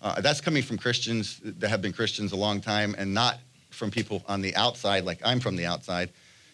Uh, 0.00 0.22
that's 0.22 0.40
coming 0.40 0.62
from 0.62 0.78
Christians 0.78 1.38
that 1.44 1.68
have 1.68 1.82
been 1.82 1.92
Christians 1.92 2.32
a 2.32 2.36
long 2.36 2.62
time 2.62 2.94
and 2.96 3.12
not 3.12 3.40
from 3.68 3.90
people 3.90 4.24
on 4.26 4.40
the 4.40 4.56
outside, 4.56 5.04
like 5.04 5.20
I'm 5.22 5.38
from 5.38 5.54
the 5.54 5.66
outside. 5.66 6.08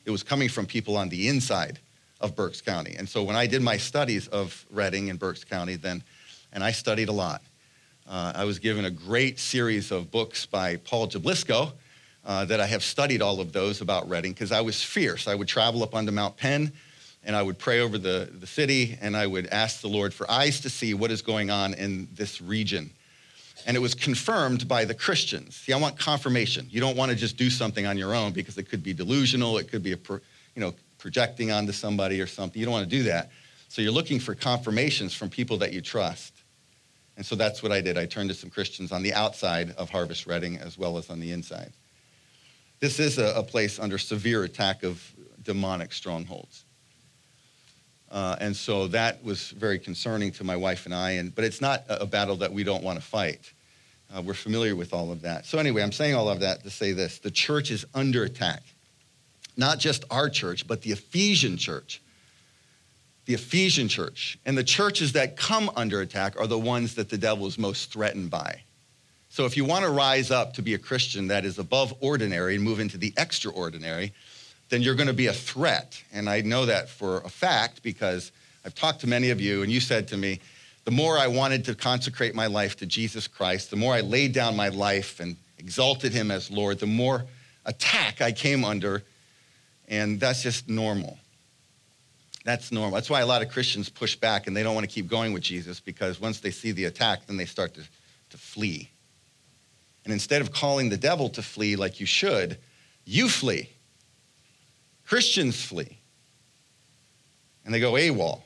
It 0.05 0.11
was 0.11 0.25
coming 0.25 0.49
from 0.49 0.67
people 0.67 0.97
on 0.97 1.09
the 1.09 1.29
inside 1.29 1.79
of 2.21 2.35
Berks 2.35 2.61
County. 2.61 2.97
And 2.99 3.09
so 3.09 3.23
when 3.23 3.37
I 3.37 3.47
did 3.47 3.63
my 3.63 3.77
studies 3.77 4.27
of 4.27 4.67
Reading 4.73 5.09
and 5.09 5.21
Berks 5.21 5.45
County, 5.45 5.77
then, 5.77 6.03
and 6.53 6.65
I 6.65 6.73
studied 6.73 7.11
a 7.11 7.13
lot, 7.13 7.43
uh, 8.09 8.33
I 8.35 8.45
was 8.45 8.59
given 8.59 8.87
a 8.87 8.91
great 8.91 9.39
series 9.39 9.93
of 9.93 10.11
books 10.11 10.47
by 10.47 10.79
Paul 10.79 11.07
Jablisco 11.07 11.71
uh, 12.27 12.45
that 12.45 12.61
I 12.61 12.67
have 12.67 12.83
studied 12.83 13.23
all 13.23 13.41
of 13.41 13.53
those 13.53 13.81
about 13.81 14.09
Reading 14.09 14.33
because 14.33 14.51
I 14.51 14.61
was 14.61 14.83
fierce. 14.83 15.29
I 15.29 15.35
would 15.35 15.47
travel 15.47 15.83
up 15.85 15.95
onto 15.95 16.11
Mount 16.11 16.37
Penn 16.37 16.73
and 17.25 17.37
I 17.37 17.43
would 17.43 17.59
pray 17.59 17.81
over 17.81 17.99
the, 17.99 18.29
the 18.33 18.49
city 18.49 18.99
and 19.01 19.17
I 19.17 19.27
would 19.27 19.47
ask 19.47 19.81
the 19.81 19.89
Lord 19.89 20.13
for 20.13 20.29
eyes 20.31 20.61
to 20.61 20.71
see 20.71 20.93
what 20.93 21.13
is 21.13 21.23
going 21.23 21.51
on 21.51 21.73
in 21.75 22.09
this 22.13 22.41
region. 22.41 22.91
And 23.65 23.77
it 23.77 23.81
was 23.81 23.95
confirmed 23.95 24.67
by 24.67 24.85
the 24.85 24.95
Christians. 24.95 25.57
See, 25.57 25.73
I 25.73 25.79
want 25.79 25.99
confirmation. 25.99 26.67
You 26.69 26.81
don't 26.81 26.97
want 26.97 27.11
to 27.11 27.17
just 27.17 27.37
do 27.37 27.49
something 27.49 27.87
on 27.87 27.97
your 27.97 28.15
own 28.15 28.33
because 28.33 28.59
it 28.59 28.69
could 28.69 28.83
be 28.83 28.93
delusional, 28.93 29.59
it 29.59 29.71
could 29.71 29.83
be 29.83 29.93
a, 29.93 29.99
you 30.11 30.61
know, 30.61 30.75
projecting 30.99 31.53
onto 31.53 31.73
somebody 31.73 32.21
or 32.21 32.27
something. 32.27 32.59
You 32.59 32.67
don't 32.67 32.73
want 32.73 32.91
to 32.91 32.97
do 32.97 33.05
that. 33.05 33.31
So 33.69 33.83
you're 33.83 33.93
looking 33.93 34.19
for 34.19 34.35
confirmations 34.35 35.15
from 35.15 35.31
people 35.31 35.59
that 35.59 35.73
you 35.73 35.81
trust. 35.81 36.33
And 37.17 37.25
so 37.25 37.37
that's 37.37 37.63
what 37.63 37.71
I 37.71 37.81
did. 37.81 37.97
I 37.97 38.07
turned 38.07 38.31
to 38.31 38.35
some 38.35 38.51
Christians 38.51 38.91
on 38.91 39.03
the 39.03 39.15
outside 39.15 39.71
of 39.73 39.91
Harvest 39.91 40.27
Reading 40.27 40.59
as 40.59 40.77
well 40.77 40.99
as 40.99 41.09
on 41.09 41.21
the 41.21 41.31
inside. 41.31 41.73
This 42.81 43.01
is 43.01 43.19
a, 43.19 43.35
a 43.37 43.43
place 43.43 43.79
under 43.79 43.99
severe 43.99 44.45
attack 44.45 44.83
of 44.83 45.03
demonic 45.43 45.93
strongholds. 45.93 46.65
Uh, 48.11 48.37
and 48.41 48.55
so 48.55 48.87
that 48.89 49.23
was 49.25 49.51
very 49.51 49.79
concerning 49.79 50.31
to 50.33 50.45
my 50.45 50.57
wife 50.57 50.87
and 50.87 50.95
I. 50.95 51.13
And, 51.13 51.35
but 51.35 51.45
it's 51.45 51.61
not 51.61 51.85
a 51.89 52.07
battle 52.07 52.37
that 52.37 52.53
we 52.53 52.65
don't 52.65 52.83
want 52.83 52.99
to 52.99 53.05
fight. 53.05 53.53
Uh, 54.15 54.23
we're 54.23 54.35
familiar 54.35 54.77
with 54.77 54.93
all 54.93 55.11
of 55.11 55.23
that. 55.23 55.47
So, 55.47 55.59
anyway, 55.59 55.83
I'm 55.83 55.93
saying 55.93 56.15
all 56.15 56.29
of 56.29 56.41
that 56.41 56.63
to 56.63 56.71
say 56.71 56.93
this 56.93 57.19
the 57.19 57.31
church 57.31 57.71
is 57.71 57.85
under 57.95 58.23
attack. 58.23 58.63
Not 59.57 59.79
just 59.79 60.05
our 60.11 60.29
church, 60.29 60.67
but 60.67 60.83
the 60.83 60.93
Ephesian 60.93 61.57
church. 61.57 62.03
The 63.25 63.35
Ephesian 63.35 63.89
church. 63.89 64.39
And 64.47 64.57
the 64.57 64.63
churches 64.63 65.13
that 65.13 65.37
come 65.37 65.71
under 65.75 66.01
attack 66.01 66.39
are 66.39 66.47
the 66.47 66.59
ones 66.59 66.95
that 66.95 67.09
the 67.09 67.19
devil 67.19 67.47
is 67.47 67.59
most 67.59 67.93
threatened 67.93 68.31
by. 68.31 68.63
So, 69.37 69.45
if 69.45 69.55
you 69.55 69.67
want 69.67 69.85
to 69.85 69.91
rise 69.91 70.31
up 70.31 70.55
to 70.55 70.63
be 70.63 70.73
a 70.73 70.79
Christian 70.79 71.27
that 71.27 71.45
is 71.45 71.59
above 71.59 71.93
ordinary 72.01 72.55
and 72.55 72.65
move 72.65 72.81
into 72.81 72.97
the 72.97 73.13
extraordinary, 73.19 74.15
then 74.71 74.81
you're 74.81 74.95
going 74.95 75.09
to 75.09 75.13
be 75.13 75.27
a 75.27 75.33
threat. 75.35 76.03
And 76.11 76.27
I 76.27 76.41
know 76.41 76.65
that 76.65 76.89
for 76.89 77.19
a 77.19 77.29
fact 77.29 77.83
because 77.83 78.33
I've 78.65 78.75
talked 78.75 79.03
to 79.03 79.07
many 79.07 79.29
of 79.29 79.39
you, 79.39 79.63
and 79.63 79.71
you 79.71 79.79
said 79.79 80.09
to 80.09 80.17
me, 80.17 80.41
the 80.87 80.91
more 80.91 81.19
I 81.19 81.27
wanted 81.27 81.67
to 81.67 81.75
consecrate 81.75 82.35
my 82.35 82.47
life 82.47 82.77
to 82.77 82.87
Jesus 82.87 83.29
Christ, 83.29 83.69
the 83.69 83.77
more 83.77 83.93
I 83.93 84.01
laid 84.01 84.33
down 84.33 84.57
my 84.57 84.71
life 84.71 85.21
and 85.21 85.37
exalted 85.59 86.15
him 86.15 86.31
as 86.31 86.51
Lord, 86.51 86.79
the 86.79 86.87
more 86.87 87.27
attack 87.67 88.23
I 88.23 88.33
came 88.33 88.65
under. 88.65 89.03
And 89.87 90.19
that's 90.19 90.43
just 90.43 90.67
normal. 90.67 91.19
That's 92.47 92.73
normal. 92.73 92.95
That's 92.95 93.11
why 93.11 93.21
a 93.21 93.27
lot 93.27 93.43
of 93.43 93.51
Christians 93.51 93.91
push 93.91 94.17
back 94.17 94.47
and 94.47 94.57
they 94.57 94.63
don't 94.63 94.75
want 94.75 94.89
to 94.89 94.95
keep 94.95 95.09
going 95.09 95.35
with 95.35 95.43
Jesus 95.43 95.79
because 95.79 96.19
once 96.19 96.41
they 96.41 96.51
see 96.51 96.73
the 96.73 96.87
attack, 96.87 97.27
then 97.27 97.37
they 97.37 97.45
start 97.45 97.75
to, 97.75 97.83
to 98.31 98.39
flee. 98.39 98.89
And 100.07 100.13
instead 100.13 100.41
of 100.41 100.53
calling 100.53 100.89
the 100.89 100.97
devil 100.97 101.29
to 101.31 101.43
flee 101.43 101.75
like 101.75 101.99
you 101.99 102.07
should, 102.07 102.59
you 103.05 103.29
flee. 103.29 103.69
Christians 105.05 105.61
flee. 105.61 105.99
And 107.65 107.75
they 107.75 107.81
go 107.81 107.95
AWOL. 107.95 108.41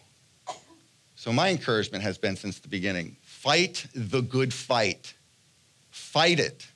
So, 1.16 1.34
my 1.34 1.50
encouragement 1.50 2.02
has 2.02 2.16
been 2.16 2.34
since 2.36 2.60
the 2.60 2.68
beginning 2.68 3.18
fight 3.22 3.86
the 3.94 4.22
good 4.22 4.54
fight. 4.54 5.12
Fight 5.90 6.40
it. 6.40 6.66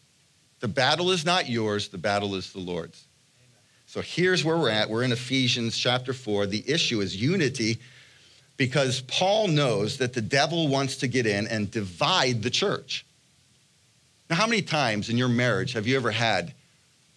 The 0.60 0.68
battle 0.68 1.10
is 1.12 1.24
not 1.24 1.48
yours, 1.48 1.88
the 1.88 1.96
battle 1.96 2.34
is 2.34 2.52
the 2.52 2.58
Lord's. 2.60 3.06
So, 3.86 4.02
here's 4.02 4.44
where 4.44 4.58
we're 4.58 4.68
at. 4.68 4.90
We're 4.90 5.02
in 5.02 5.12
Ephesians 5.12 5.78
chapter 5.78 6.12
4. 6.12 6.44
The 6.44 6.62
issue 6.70 7.00
is 7.00 7.16
unity 7.16 7.78
because 8.58 9.00
Paul 9.00 9.48
knows 9.48 9.96
that 9.96 10.12
the 10.12 10.20
devil 10.20 10.68
wants 10.68 10.96
to 10.96 11.08
get 11.08 11.24
in 11.24 11.46
and 11.46 11.70
divide 11.70 12.42
the 12.42 12.50
church. 12.50 13.06
Now, 14.30 14.36
how 14.36 14.46
many 14.46 14.62
times 14.62 15.10
in 15.10 15.18
your 15.18 15.28
marriage 15.28 15.74
have 15.74 15.86
you 15.86 15.96
ever 15.96 16.10
had 16.10 16.54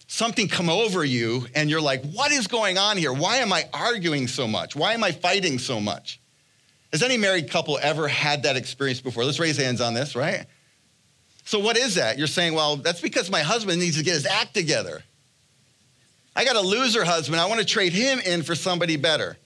something 0.06 0.48
come 0.48 0.68
over 0.68 1.04
you 1.04 1.46
and 1.54 1.70
you're 1.70 1.80
like, 1.80 2.04
what 2.12 2.32
is 2.32 2.46
going 2.46 2.78
on 2.78 2.96
here? 2.96 3.12
Why 3.12 3.36
am 3.36 3.52
I 3.52 3.68
arguing 3.72 4.26
so 4.26 4.46
much? 4.46 4.74
Why 4.74 4.94
am 4.94 5.04
I 5.04 5.12
fighting 5.12 5.58
so 5.58 5.80
much? 5.80 6.20
Has 6.92 7.02
any 7.02 7.16
married 7.16 7.50
couple 7.50 7.78
ever 7.80 8.08
had 8.08 8.44
that 8.44 8.56
experience 8.56 9.00
before? 9.00 9.24
Let's 9.24 9.38
raise 9.38 9.58
hands 9.58 9.80
on 9.80 9.94
this, 9.94 10.16
right? 10.16 10.46
So, 11.44 11.58
what 11.58 11.78
is 11.78 11.94
that? 11.94 12.18
You're 12.18 12.26
saying, 12.26 12.54
well, 12.54 12.76
that's 12.76 13.00
because 13.00 13.30
my 13.30 13.40
husband 13.40 13.80
needs 13.80 13.96
to 13.96 14.04
get 14.04 14.14
his 14.14 14.26
act 14.26 14.54
together. 14.54 15.02
I 16.36 16.44
got 16.44 16.56
a 16.56 16.60
loser 16.60 17.04
husband. 17.04 17.40
I 17.40 17.46
want 17.46 17.60
to 17.60 17.66
trade 17.66 17.92
him 17.92 18.20
in 18.20 18.42
for 18.42 18.54
somebody 18.54 18.96
better. 18.96 19.36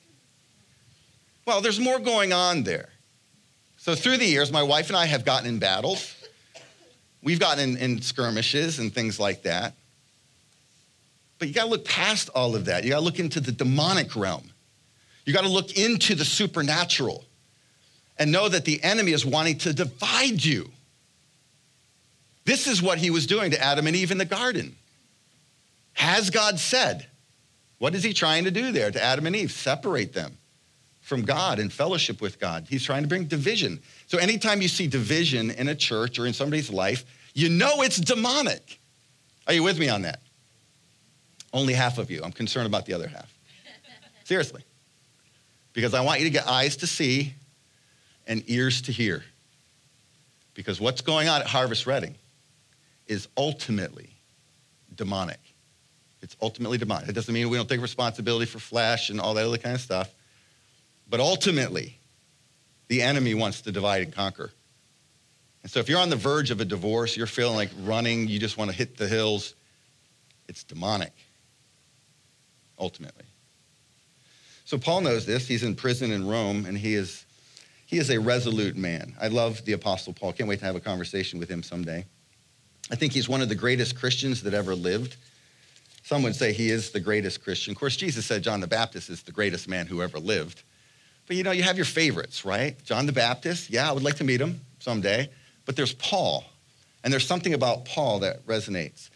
Well, 1.47 1.61
there's 1.61 1.81
more 1.81 1.99
going 1.99 2.33
on 2.33 2.65
there. 2.65 2.89
So, 3.77 3.95
through 3.95 4.19
the 4.19 4.27
years, 4.27 4.53
my 4.53 4.63
wife 4.63 4.89
and 4.89 4.97
I 4.97 5.07
have 5.07 5.25
gotten 5.25 5.49
in 5.49 5.59
battles. 5.59 6.15
We've 7.23 7.39
gotten 7.39 7.77
in, 7.77 7.77
in 7.77 8.03
skirmishes 8.03 8.79
and 8.79 8.93
things 8.93 9.21
like 9.21 9.43
that. 9.43 9.75
But 11.39 11.49
you 11.49 11.55
got 11.55 11.65
to 11.65 11.71
look 11.71 11.85
past 11.85 12.29
all 12.35 12.55
of 12.55 12.67
that. 12.67 12.85
You 12.85 12.91
got 12.91 12.99
to 12.99 13.05
look 13.05 13.19
into 13.19 13.41
the 13.41 13.53
demonic 13.53 14.15
realm. 14.17 14.51
You 15.25 15.33
got 15.33 15.43
to 15.43 15.49
look 15.49 15.77
into 15.77 16.15
the 16.15 16.25
supernatural 16.25 17.25
and 18.19 18.31
know 18.31 18.49
that 18.49 18.65
the 18.65 18.83
enemy 18.83 19.13
is 19.13 19.25
wanting 19.25 19.59
to 19.59 19.73
divide 19.73 20.45
you. 20.45 20.71
This 22.45 22.67
is 22.67 22.83
what 22.83 22.99
he 22.99 23.11
was 23.11 23.27
doing 23.27 23.53
to 23.53 23.61
Adam 23.61 23.87
and 23.87 23.95
Eve 23.95 24.11
in 24.11 24.19
the 24.19 24.25
garden. 24.25 24.77
Has 25.95 26.31
God 26.31 26.59
said? 26.59 27.07
What 27.79 27.95
is 27.95 28.03
he 28.03 28.13
trying 28.13 28.45
to 28.45 28.51
do 28.51 28.73
there 28.73 28.91
to 28.91 29.03
Adam 29.03 29.27
and 29.27 29.37
Eve? 29.37 29.53
Separate 29.53 30.13
them 30.13 30.37
from 31.03 31.23
God 31.23 31.59
and 31.59 31.71
fellowship 31.71 32.21
with 32.21 32.41
God. 32.41 32.67
He's 32.71 32.85
trying 32.85 33.03
to 33.03 33.09
bring 33.09 33.25
division. 33.25 33.81
So 34.07 34.19
anytime 34.19 34.63
you 34.63 34.69
see 34.69 34.87
division 34.87 35.51
in 35.51 35.69
a 35.69 35.75
church 35.75 36.19
or 36.19 36.27
in 36.27 36.33
somebody's 36.33 36.71
life, 36.71 37.05
you 37.35 37.49
know 37.49 37.83
it's 37.83 37.99
demonic. 37.99 38.79
Are 39.47 39.53
you 39.53 39.63
with 39.63 39.79
me 39.79 39.89
on 39.89 40.03
that? 40.03 40.21
Only 41.53 41.75
half 41.75 41.99
of 41.99 42.11
you. 42.11 42.23
I'm 42.23 42.33
concerned 42.33 42.67
about 42.67 42.87
the 42.87 42.95
other 42.95 43.09
half. 43.09 43.31
Seriously. 44.25 44.63
Because 45.73 45.93
I 45.93 46.01
want 46.03 46.21
you 46.21 46.27
to 46.27 46.31
get 46.31 46.47
eyes 46.47 46.77
to 46.77 46.87
see 46.87 47.35
and 48.27 48.43
ears 48.47 48.83
to 48.83 48.93
hear. 48.93 49.25
Because 50.55 50.81
what's 50.81 51.01
going 51.01 51.29
on 51.29 51.41
at 51.41 51.49
Harvest 51.49 51.87
Reading 51.87 52.15
is 53.09 53.27
ultimately 53.37 54.11
demonic. 54.95 55.41
It's 56.23 56.37
ultimately 56.41 56.79
demonic. 56.79 57.09
It 57.09 57.13
doesn't 57.13 57.35
mean 57.35 57.51
we 57.51 57.57
don't 57.57 57.69
take 57.69 57.81
responsibility 57.81 58.47
for 58.47 58.61
flesh 58.61 59.11
and 59.11 59.21
all 59.21 59.35
that 59.35 59.45
other 59.45 59.59
kind 59.59 59.75
of 59.75 59.81
stuff. 59.81 60.11
But 61.13 61.21
ultimately, 61.21 61.99
the 62.89 63.03
enemy 63.03 63.35
wants 63.35 63.61
to 63.61 63.71
divide 63.71 64.01
and 64.01 64.15
conquer. 64.15 64.51
And 65.63 65.71
so 65.71 65.79
if 65.79 65.87
you're 65.91 66.01
on 66.01 66.09
the 66.09 66.17
verge 66.17 66.51
of 66.51 66.63
a 66.63 66.65
divorce, 66.65 67.19
you're 67.19 67.27
feeling 67.27 67.55
like 67.55 67.69
running, 67.83 68.29
you 68.29 68.39
just 68.39 68.57
want 68.57 68.71
to 68.71 68.77
hit 68.77 68.97
the 68.97 69.07
hills, 69.07 69.55
it's 70.49 70.65
demonic, 70.65 71.13
ultimately. 72.79 73.27
So 74.65 74.79
Paul 74.79 75.03
knows 75.03 75.27
this. 75.27 75.47
He's 75.47 75.65
in 75.65 75.75
prison 75.75 76.13
in 76.13 76.27
Rome, 76.27 76.65
and 76.65 76.79
he 76.79 76.95
is 76.95 77.27
he 77.85 77.99
is 77.99 78.09
a 78.09 78.19
resolute 78.19 78.79
man. 78.79 79.15
I 79.21 79.29
love 79.29 79.63
the 79.67 79.73
Apostle 79.73 80.15
Paul. 80.15 80.33
Can't 80.33 80.49
wait 80.49 80.61
to 80.61 80.65
have 80.65 80.77
a 80.77 80.81
conversation 80.81 81.39
with 81.39 81.51
him 81.51 81.63
someday. 81.63 82.07
I 82.91 82.95
think 82.95 83.13
he's 83.13 83.29
one 83.29 83.43
of 83.43 83.51
the 83.51 83.55
greatest 83.55 83.97
Christians 83.97 84.45
that 84.45 84.55
ever 84.55 84.75
lived. 84.75 85.17
Some 86.05 86.23
would 86.23 86.37
say 86.37 86.55
he 86.55 86.71
is 86.71 86.91
the 86.91 87.01
greatest 87.01 87.45
Christian. 87.45 87.73
Of 87.73 87.79
course, 87.79 87.97
Jesus 87.97 88.25
said 88.25 88.43
John 88.43 88.61
the 88.61 88.67
Baptist 88.67 89.11
is 89.11 89.23
the 89.23 89.31
greatest 89.31 89.69
man 89.69 89.87
who 89.87 90.01
ever 90.01 90.19
lived. 90.19 90.63
But 91.27 91.37
you 91.37 91.43
know, 91.43 91.53
you 91.53 91.63
have 91.63 91.77
your 91.77 91.87
favorites, 91.87 92.45
right? 92.45 92.83
John 92.85 93.07
the 93.07 93.13
Baptist, 93.13 93.71
yeah, 93.71 93.89
I 93.89 93.93
would 93.93 94.03
like 94.03 94.17
to 94.17 94.25
meet 94.25 94.41
him 94.41 94.61
someday. 94.81 95.31
But 95.65 95.77
there's 95.77 95.95
Paul, 95.95 96.45
and 97.05 97.13
there's 97.13 97.27
something 97.27 97.55
about 97.55 97.85
Paul 97.85 98.21
that 98.21 98.45
resonates. 98.47 99.11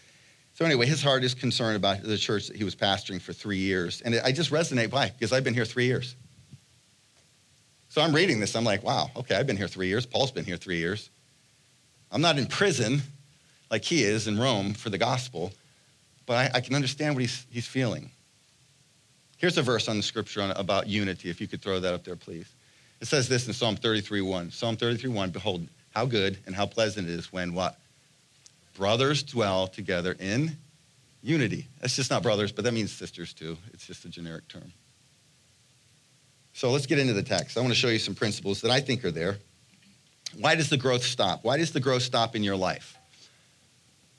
So, 0.54 0.64
anyway, 0.64 0.86
his 0.86 1.02
heart 1.02 1.22
is 1.22 1.34
concerned 1.34 1.76
about 1.76 2.02
the 2.02 2.16
church 2.16 2.46
that 2.46 2.56
he 2.56 2.64
was 2.64 2.74
pastoring 2.74 3.20
for 3.20 3.32
three 3.32 3.58
years. 3.58 4.00
And 4.00 4.18
I 4.24 4.32
just 4.32 4.50
resonate. 4.50 4.90
Why? 4.90 5.10
Because 5.10 5.32
I've 5.32 5.44
been 5.44 5.54
here 5.54 5.66
three 5.66 5.86
years. 5.86 6.16
So 7.96 8.02
I'm 8.02 8.14
reading 8.14 8.40
this. 8.40 8.54
I'm 8.54 8.64
like, 8.64 8.82
wow, 8.82 9.10
okay, 9.16 9.36
I've 9.36 9.46
been 9.46 9.56
here 9.56 9.68
three 9.68 9.86
years. 9.86 10.04
Paul's 10.04 10.30
been 10.30 10.44
here 10.44 10.58
three 10.58 10.76
years. 10.76 11.08
I'm 12.12 12.20
not 12.20 12.38
in 12.38 12.46
prison 12.46 13.00
like 13.70 13.84
he 13.84 14.02
is 14.02 14.28
in 14.28 14.38
Rome 14.38 14.74
for 14.74 14.90
the 14.90 14.98
gospel, 14.98 15.52
but 16.26 16.34
I, 16.34 16.58
I 16.58 16.60
can 16.60 16.74
understand 16.74 17.14
what 17.14 17.22
he's, 17.22 17.46
he's 17.50 17.66
feeling. 17.66 18.10
Here's 19.38 19.58
a 19.58 19.62
verse 19.62 19.88
on 19.88 19.96
the 19.96 20.02
scripture 20.02 20.42
on, 20.42 20.50
about 20.52 20.86
unity, 20.86 21.28
if 21.28 21.40
you 21.40 21.46
could 21.46 21.62
throw 21.62 21.78
that 21.80 21.92
up 21.92 22.04
there, 22.04 22.16
please. 22.16 22.46
It 23.00 23.06
says 23.06 23.28
this 23.28 23.46
in 23.46 23.52
Psalm 23.52 23.76
33:1. 23.76 24.52
Psalm 24.52 24.76
33:1, 24.76 25.32
behold, 25.32 25.66
how 25.94 26.06
good 26.06 26.38
and 26.46 26.54
how 26.54 26.66
pleasant 26.66 27.08
it 27.08 27.12
is 27.12 27.32
when 27.32 27.52
what? 27.52 27.78
Brothers 28.76 29.22
dwell 29.22 29.66
together 29.66 30.16
in 30.18 30.56
unity. 31.22 31.66
That's 31.80 31.96
just 31.96 32.10
not 32.10 32.22
brothers, 32.22 32.52
but 32.52 32.64
that 32.64 32.72
means 32.72 32.92
sisters 32.92 33.34
too. 33.34 33.56
It's 33.72 33.86
just 33.86 34.04
a 34.04 34.08
generic 34.08 34.48
term. 34.48 34.72
So 36.54 36.70
let's 36.70 36.86
get 36.86 36.98
into 36.98 37.12
the 37.12 37.22
text. 37.22 37.58
I 37.58 37.60
want 37.60 37.72
to 37.72 37.78
show 37.78 37.88
you 37.88 37.98
some 37.98 38.14
principles 38.14 38.62
that 38.62 38.70
I 38.70 38.80
think 38.80 39.04
are 39.04 39.10
there. 39.10 39.36
Why 40.38 40.54
does 40.54 40.70
the 40.70 40.76
growth 40.76 41.02
stop? 41.02 41.44
Why 41.44 41.58
does 41.58 41.72
the 41.72 41.80
growth 41.80 42.02
stop 42.02 42.34
in 42.34 42.42
your 42.42 42.56
life? 42.56 42.96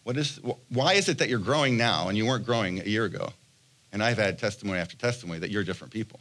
What 0.03 0.17
is, 0.17 0.39
why 0.69 0.93
is 0.93 1.09
it 1.09 1.17
that 1.17 1.29
you're 1.29 1.39
growing 1.39 1.77
now 1.77 2.09
and 2.09 2.17
you 2.17 2.25
weren't 2.25 2.45
growing 2.45 2.79
a 2.79 2.86
year 2.86 3.05
ago? 3.05 3.29
And 3.91 4.03
I've 4.03 4.17
had 4.17 4.38
testimony 4.38 4.79
after 4.79 4.98
testimony 4.98 5.39
that 5.39 5.50
you're 5.50 5.63
different 5.63 5.94
people. 5.94 6.20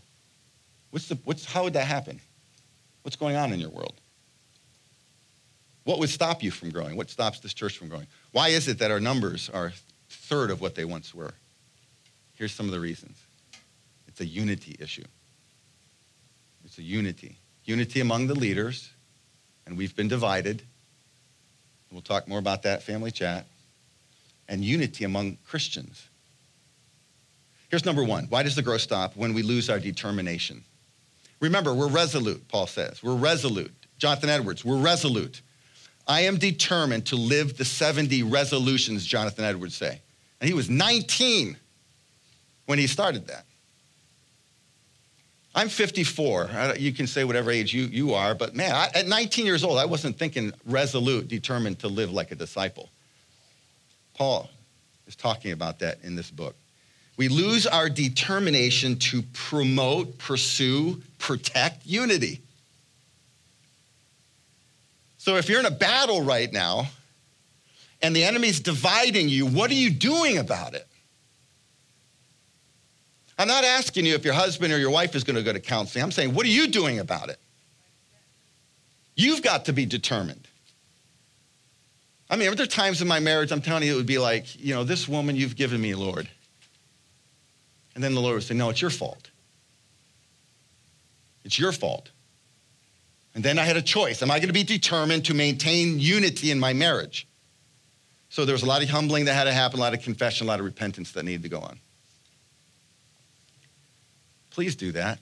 What's 0.90 1.08
the, 1.08 1.18
what's, 1.24 1.44
how 1.44 1.64
would 1.64 1.72
that 1.74 1.86
happen? 1.86 2.20
What's 3.02 3.16
going 3.16 3.36
on 3.36 3.52
in 3.52 3.60
your 3.60 3.70
world? 3.70 3.94
What 5.84 5.98
would 6.00 6.10
stop 6.10 6.42
you 6.42 6.50
from 6.50 6.70
growing? 6.70 6.96
What 6.96 7.10
stops 7.10 7.40
this 7.40 7.54
church 7.54 7.78
from 7.78 7.88
growing? 7.88 8.06
Why 8.32 8.48
is 8.48 8.66
it 8.66 8.78
that 8.80 8.90
our 8.90 8.98
numbers 8.98 9.48
are 9.48 9.66
a 9.66 9.72
third 10.08 10.50
of 10.50 10.60
what 10.60 10.74
they 10.74 10.84
once 10.84 11.14
were? 11.14 11.34
Here's 12.34 12.52
some 12.52 12.66
of 12.66 12.72
the 12.72 12.80
reasons. 12.80 13.16
It's 14.08 14.20
a 14.20 14.26
unity 14.26 14.76
issue. 14.80 15.04
It's 16.64 16.78
a 16.78 16.82
unity. 16.82 17.36
Unity 17.64 18.00
among 18.00 18.26
the 18.26 18.34
leaders, 18.34 18.90
and 19.66 19.76
we've 19.76 19.94
been 19.94 20.08
divided. 20.08 20.62
We'll 21.92 22.02
talk 22.02 22.26
more 22.26 22.38
about 22.38 22.62
that 22.64 22.82
family 22.82 23.10
chat. 23.10 23.46
And 24.48 24.64
unity 24.64 25.04
among 25.04 25.38
Christians. 25.46 26.08
Here's 27.68 27.84
number 27.84 28.04
one. 28.04 28.26
Why 28.28 28.42
does 28.42 28.54
the 28.54 28.62
growth 28.62 28.80
stop? 28.80 29.16
When 29.16 29.34
we 29.34 29.42
lose 29.42 29.68
our 29.68 29.78
determination. 29.78 30.62
Remember, 31.40 31.74
we're 31.74 31.88
resolute, 31.88 32.46
Paul 32.48 32.66
says. 32.66 33.02
We're 33.02 33.14
resolute. 33.14 33.72
Jonathan 33.98 34.30
Edwards, 34.30 34.64
we're 34.64 34.78
resolute. 34.78 35.42
I 36.06 36.22
am 36.22 36.38
determined 36.38 37.06
to 37.06 37.16
live 37.16 37.56
the 37.56 37.64
70 37.64 38.22
resolutions, 38.22 39.04
Jonathan 39.04 39.44
Edwards 39.44 39.74
say. 39.74 40.00
And 40.40 40.48
he 40.48 40.54
was 40.54 40.70
19 40.70 41.56
when 42.66 42.78
he 42.78 42.86
started 42.86 43.26
that. 43.28 43.44
I'm 45.54 45.70
54. 45.70 46.50
You 46.78 46.92
can 46.92 47.06
say 47.06 47.24
whatever 47.24 47.50
age 47.50 47.72
you, 47.72 47.84
you 47.84 48.12
are, 48.12 48.34
but 48.34 48.54
man, 48.54 48.72
I, 48.72 48.90
at 48.94 49.06
19 49.06 49.46
years 49.46 49.64
old, 49.64 49.78
I 49.78 49.86
wasn't 49.86 50.18
thinking 50.18 50.52
resolute, 50.66 51.28
determined 51.28 51.78
to 51.78 51.88
live 51.88 52.12
like 52.12 52.30
a 52.30 52.34
disciple. 52.34 52.90
Paul 54.14 54.50
is 55.06 55.16
talking 55.16 55.52
about 55.52 55.78
that 55.78 55.98
in 56.02 56.14
this 56.14 56.30
book. 56.30 56.54
We 57.16 57.28
lose 57.28 57.66
our 57.66 57.88
determination 57.88 58.98
to 58.98 59.22
promote, 59.32 60.18
pursue, 60.18 61.02
protect 61.18 61.86
unity. 61.86 62.40
So 65.16 65.36
if 65.36 65.48
you're 65.48 65.60
in 65.60 65.66
a 65.66 65.70
battle 65.70 66.22
right 66.22 66.52
now 66.52 66.86
and 68.02 68.14
the 68.14 68.24
enemy's 68.24 68.60
dividing 68.60 69.28
you, 69.28 69.46
what 69.46 69.70
are 69.70 69.74
you 69.74 69.90
doing 69.90 70.38
about 70.38 70.74
it? 70.74 70.86
I'm 73.38 73.48
not 73.48 73.64
asking 73.64 74.06
you 74.06 74.14
if 74.14 74.24
your 74.24 74.34
husband 74.34 74.72
or 74.72 74.78
your 74.78 74.90
wife 74.90 75.14
is 75.14 75.24
going 75.24 75.36
to 75.36 75.42
go 75.42 75.52
to 75.52 75.60
counseling. 75.60 76.04
I'm 76.04 76.10
saying, 76.10 76.34
what 76.34 76.46
are 76.46 76.50
you 76.50 76.68
doing 76.68 76.98
about 76.98 77.28
it? 77.28 77.38
You've 79.14 79.42
got 79.42 79.64
to 79.66 79.72
be 79.72 79.86
determined. 79.86 80.46
I 82.28 82.36
mean, 82.36 82.48
are 82.48 82.54
there 82.54 82.66
times 82.66 83.00
in 83.00 83.08
my 83.08 83.20
marriage 83.20 83.52
I'm 83.52 83.60
telling 83.62 83.84
you 83.84 83.94
it 83.94 83.96
would 83.96 84.06
be 84.06 84.18
like, 84.18 84.62
you 84.62 84.74
know, 84.74 84.84
this 84.84 85.08
woman 85.08 85.36
you've 85.36 85.56
given 85.56 85.80
me, 85.80 85.94
Lord. 85.94 86.28
And 87.96 88.04
then 88.04 88.14
the 88.14 88.20
Lord 88.20 88.34
would 88.34 88.42
say, 88.42 88.54
no, 88.54 88.68
it's 88.68 88.82
your 88.82 88.90
fault. 88.90 89.30
It's 91.44 91.58
your 91.58 91.72
fault. 91.72 92.10
And 93.34 93.42
then 93.42 93.58
I 93.58 93.64
had 93.64 93.78
a 93.78 93.82
choice. 93.82 94.22
Am 94.22 94.30
I 94.30 94.38
going 94.38 94.48
to 94.48 94.52
be 94.52 94.64
determined 94.64 95.24
to 95.24 95.34
maintain 95.34 95.98
unity 95.98 96.50
in 96.50 96.60
my 96.60 96.74
marriage? 96.74 97.26
So 98.28 98.44
there 98.44 98.52
was 98.52 98.62
a 98.62 98.66
lot 98.66 98.82
of 98.82 98.90
humbling 98.90 99.24
that 99.24 99.34
had 99.34 99.44
to 99.44 99.52
happen, 99.52 99.78
a 99.78 99.82
lot 99.82 99.94
of 99.94 100.02
confession, 100.02 100.46
a 100.46 100.48
lot 100.48 100.58
of 100.60 100.66
repentance 100.66 101.12
that 101.12 101.24
needed 101.24 101.42
to 101.44 101.48
go 101.48 101.60
on. 101.60 101.78
Please 104.50 104.76
do 104.76 104.92
that. 104.92 105.18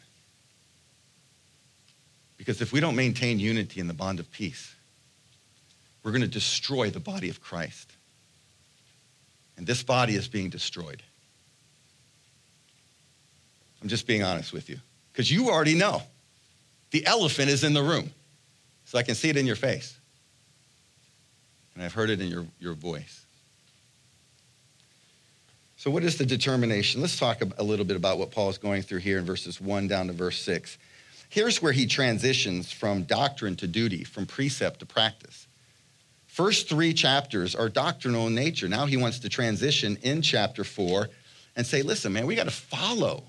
Because 2.38 2.60
if 2.60 2.72
we 2.72 2.80
don't 2.80 2.96
maintain 2.96 3.38
unity 3.38 3.78
in 3.78 3.86
the 3.86 3.94
bond 3.94 4.18
of 4.18 4.28
peace, 4.32 4.74
we're 6.02 6.10
going 6.10 6.22
to 6.22 6.28
destroy 6.28 6.90
the 6.90 6.98
body 6.98 7.30
of 7.30 7.40
Christ. 7.40 7.92
And 9.56 9.64
this 9.64 9.84
body 9.84 10.16
is 10.16 10.26
being 10.26 10.50
destroyed. 10.50 11.04
I'm 13.84 13.90
just 13.90 14.06
being 14.06 14.22
honest 14.22 14.54
with 14.54 14.70
you. 14.70 14.78
Because 15.12 15.30
you 15.30 15.50
already 15.50 15.74
know 15.74 16.02
the 16.90 17.04
elephant 17.06 17.50
is 17.50 17.64
in 17.64 17.74
the 17.74 17.82
room. 17.82 18.10
So 18.86 18.98
I 18.98 19.02
can 19.02 19.14
see 19.14 19.28
it 19.28 19.36
in 19.36 19.46
your 19.46 19.56
face. 19.56 19.96
And 21.74 21.84
I've 21.84 21.92
heard 21.92 22.08
it 22.08 22.20
in 22.20 22.28
your, 22.28 22.46
your 22.58 22.72
voice. 22.72 23.26
So, 25.76 25.90
what 25.90 26.02
is 26.02 26.16
the 26.16 26.24
determination? 26.24 27.02
Let's 27.02 27.18
talk 27.18 27.42
a 27.58 27.62
little 27.62 27.84
bit 27.84 27.96
about 27.96 28.18
what 28.18 28.30
Paul 28.30 28.48
is 28.48 28.56
going 28.56 28.80
through 28.80 29.00
here 29.00 29.18
in 29.18 29.26
verses 29.26 29.60
1 29.60 29.86
down 29.86 30.06
to 30.06 30.14
verse 30.14 30.40
6. 30.40 30.78
Here's 31.28 31.60
where 31.60 31.72
he 31.72 31.86
transitions 31.86 32.72
from 32.72 33.02
doctrine 33.02 33.54
to 33.56 33.66
duty, 33.66 34.04
from 34.04 34.24
precept 34.24 34.80
to 34.80 34.86
practice. 34.86 35.46
First 36.26 36.70
three 36.70 36.94
chapters 36.94 37.54
are 37.54 37.68
doctrinal 37.68 38.28
in 38.28 38.34
nature. 38.34 38.66
Now 38.66 38.86
he 38.86 38.96
wants 38.96 39.18
to 39.20 39.28
transition 39.28 39.98
in 40.02 40.22
chapter 40.22 40.64
4 40.64 41.10
and 41.56 41.66
say, 41.66 41.82
listen, 41.82 42.14
man, 42.14 42.26
we 42.26 42.34
got 42.34 42.44
to 42.44 42.50
follow. 42.50 43.24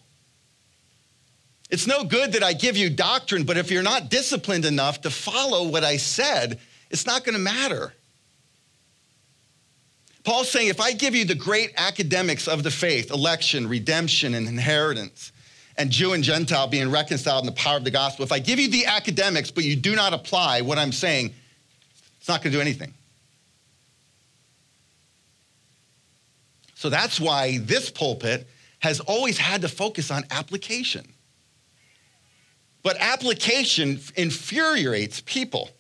It's 1.70 1.88
no 1.88 2.04
good 2.04 2.34
that 2.34 2.44
I 2.44 2.54
give 2.54 2.78
you 2.78 2.90
doctrine, 2.90 3.44
but 3.44 3.58
if 3.58 3.72
you're 3.72 3.84
not 3.84 4.10
disciplined 4.10 4.66
enough 4.66 5.02
to 5.02 5.10
follow 5.10 5.68
what 5.68 5.84
I 5.84 5.98
said, 5.98 6.60
it's 6.92 7.06
not 7.06 7.24
going 7.24 7.34
to 7.34 7.42
matter. 7.42 7.94
Paul's 10.24 10.50
saying 10.50 10.70
if 10.70 10.80
I 10.80 10.92
give 10.92 11.16
you 11.16 11.26
the 11.26 11.36
great 11.36 11.74
academics 11.78 12.48
of 12.48 12.64
the 12.64 12.72
faith, 12.72 13.12
election, 13.12 13.68
redemption, 13.68 14.34
and 14.34 14.48
inheritance, 14.48 15.32
and 15.78 15.92
Jew 15.92 16.14
and 16.14 16.24
Gentile 16.24 16.68
being 16.68 16.90
reconciled 16.90 17.44
in 17.44 17.48
the 17.48 17.60
power 17.60 17.78
of 17.78 17.84
the 17.84 17.92
gospel, 17.92 18.24
if 18.24 18.32
I 18.32 18.40
give 18.40 18.60
you 18.60 18.70
the 18.70 18.86
academics, 18.86 19.52
but 19.52 19.64
you 19.64 19.76
do 19.76 19.96
not 19.96 20.14
apply 20.14 20.62
what 20.62 20.78
I'm 20.78 20.92
saying, 20.92 21.34
it's 22.18 22.28
not 22.28 22.42
going 22.42 22.52
to 22.52 22.58
do 22.58 22.62
anything. 22.62 22.94
So 26.76 26.90
that's 26.90 27.20
why 27.20 27.58
this 27.60 27.90
pulpit 27.90 28.48
has 28.80 29.00
always 29.00 29.38
had 29.38 29.62
to 29.62 29.68
focus 29.68 30.12
on 30.12 30.24
application. 30.32 31.06
But 32.86 32.98
application 33.00 34.00
infuriates 34.16 35.20
people 35.22 35.72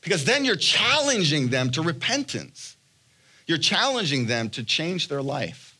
because 0.00 0.24
then 0.24 0.44
you're 0.44 0.54
challenging 0.54 1.48
them 1.48 1.70
to 1.72 1.82
repentance. 1.82 2.76
You're 3.48 3.58
challenging 3.58 4.26
them 4.26 4.48
to 4.50 4.62
change 4.62 5.08
their 5.08 5.22
life. 5.22 5.76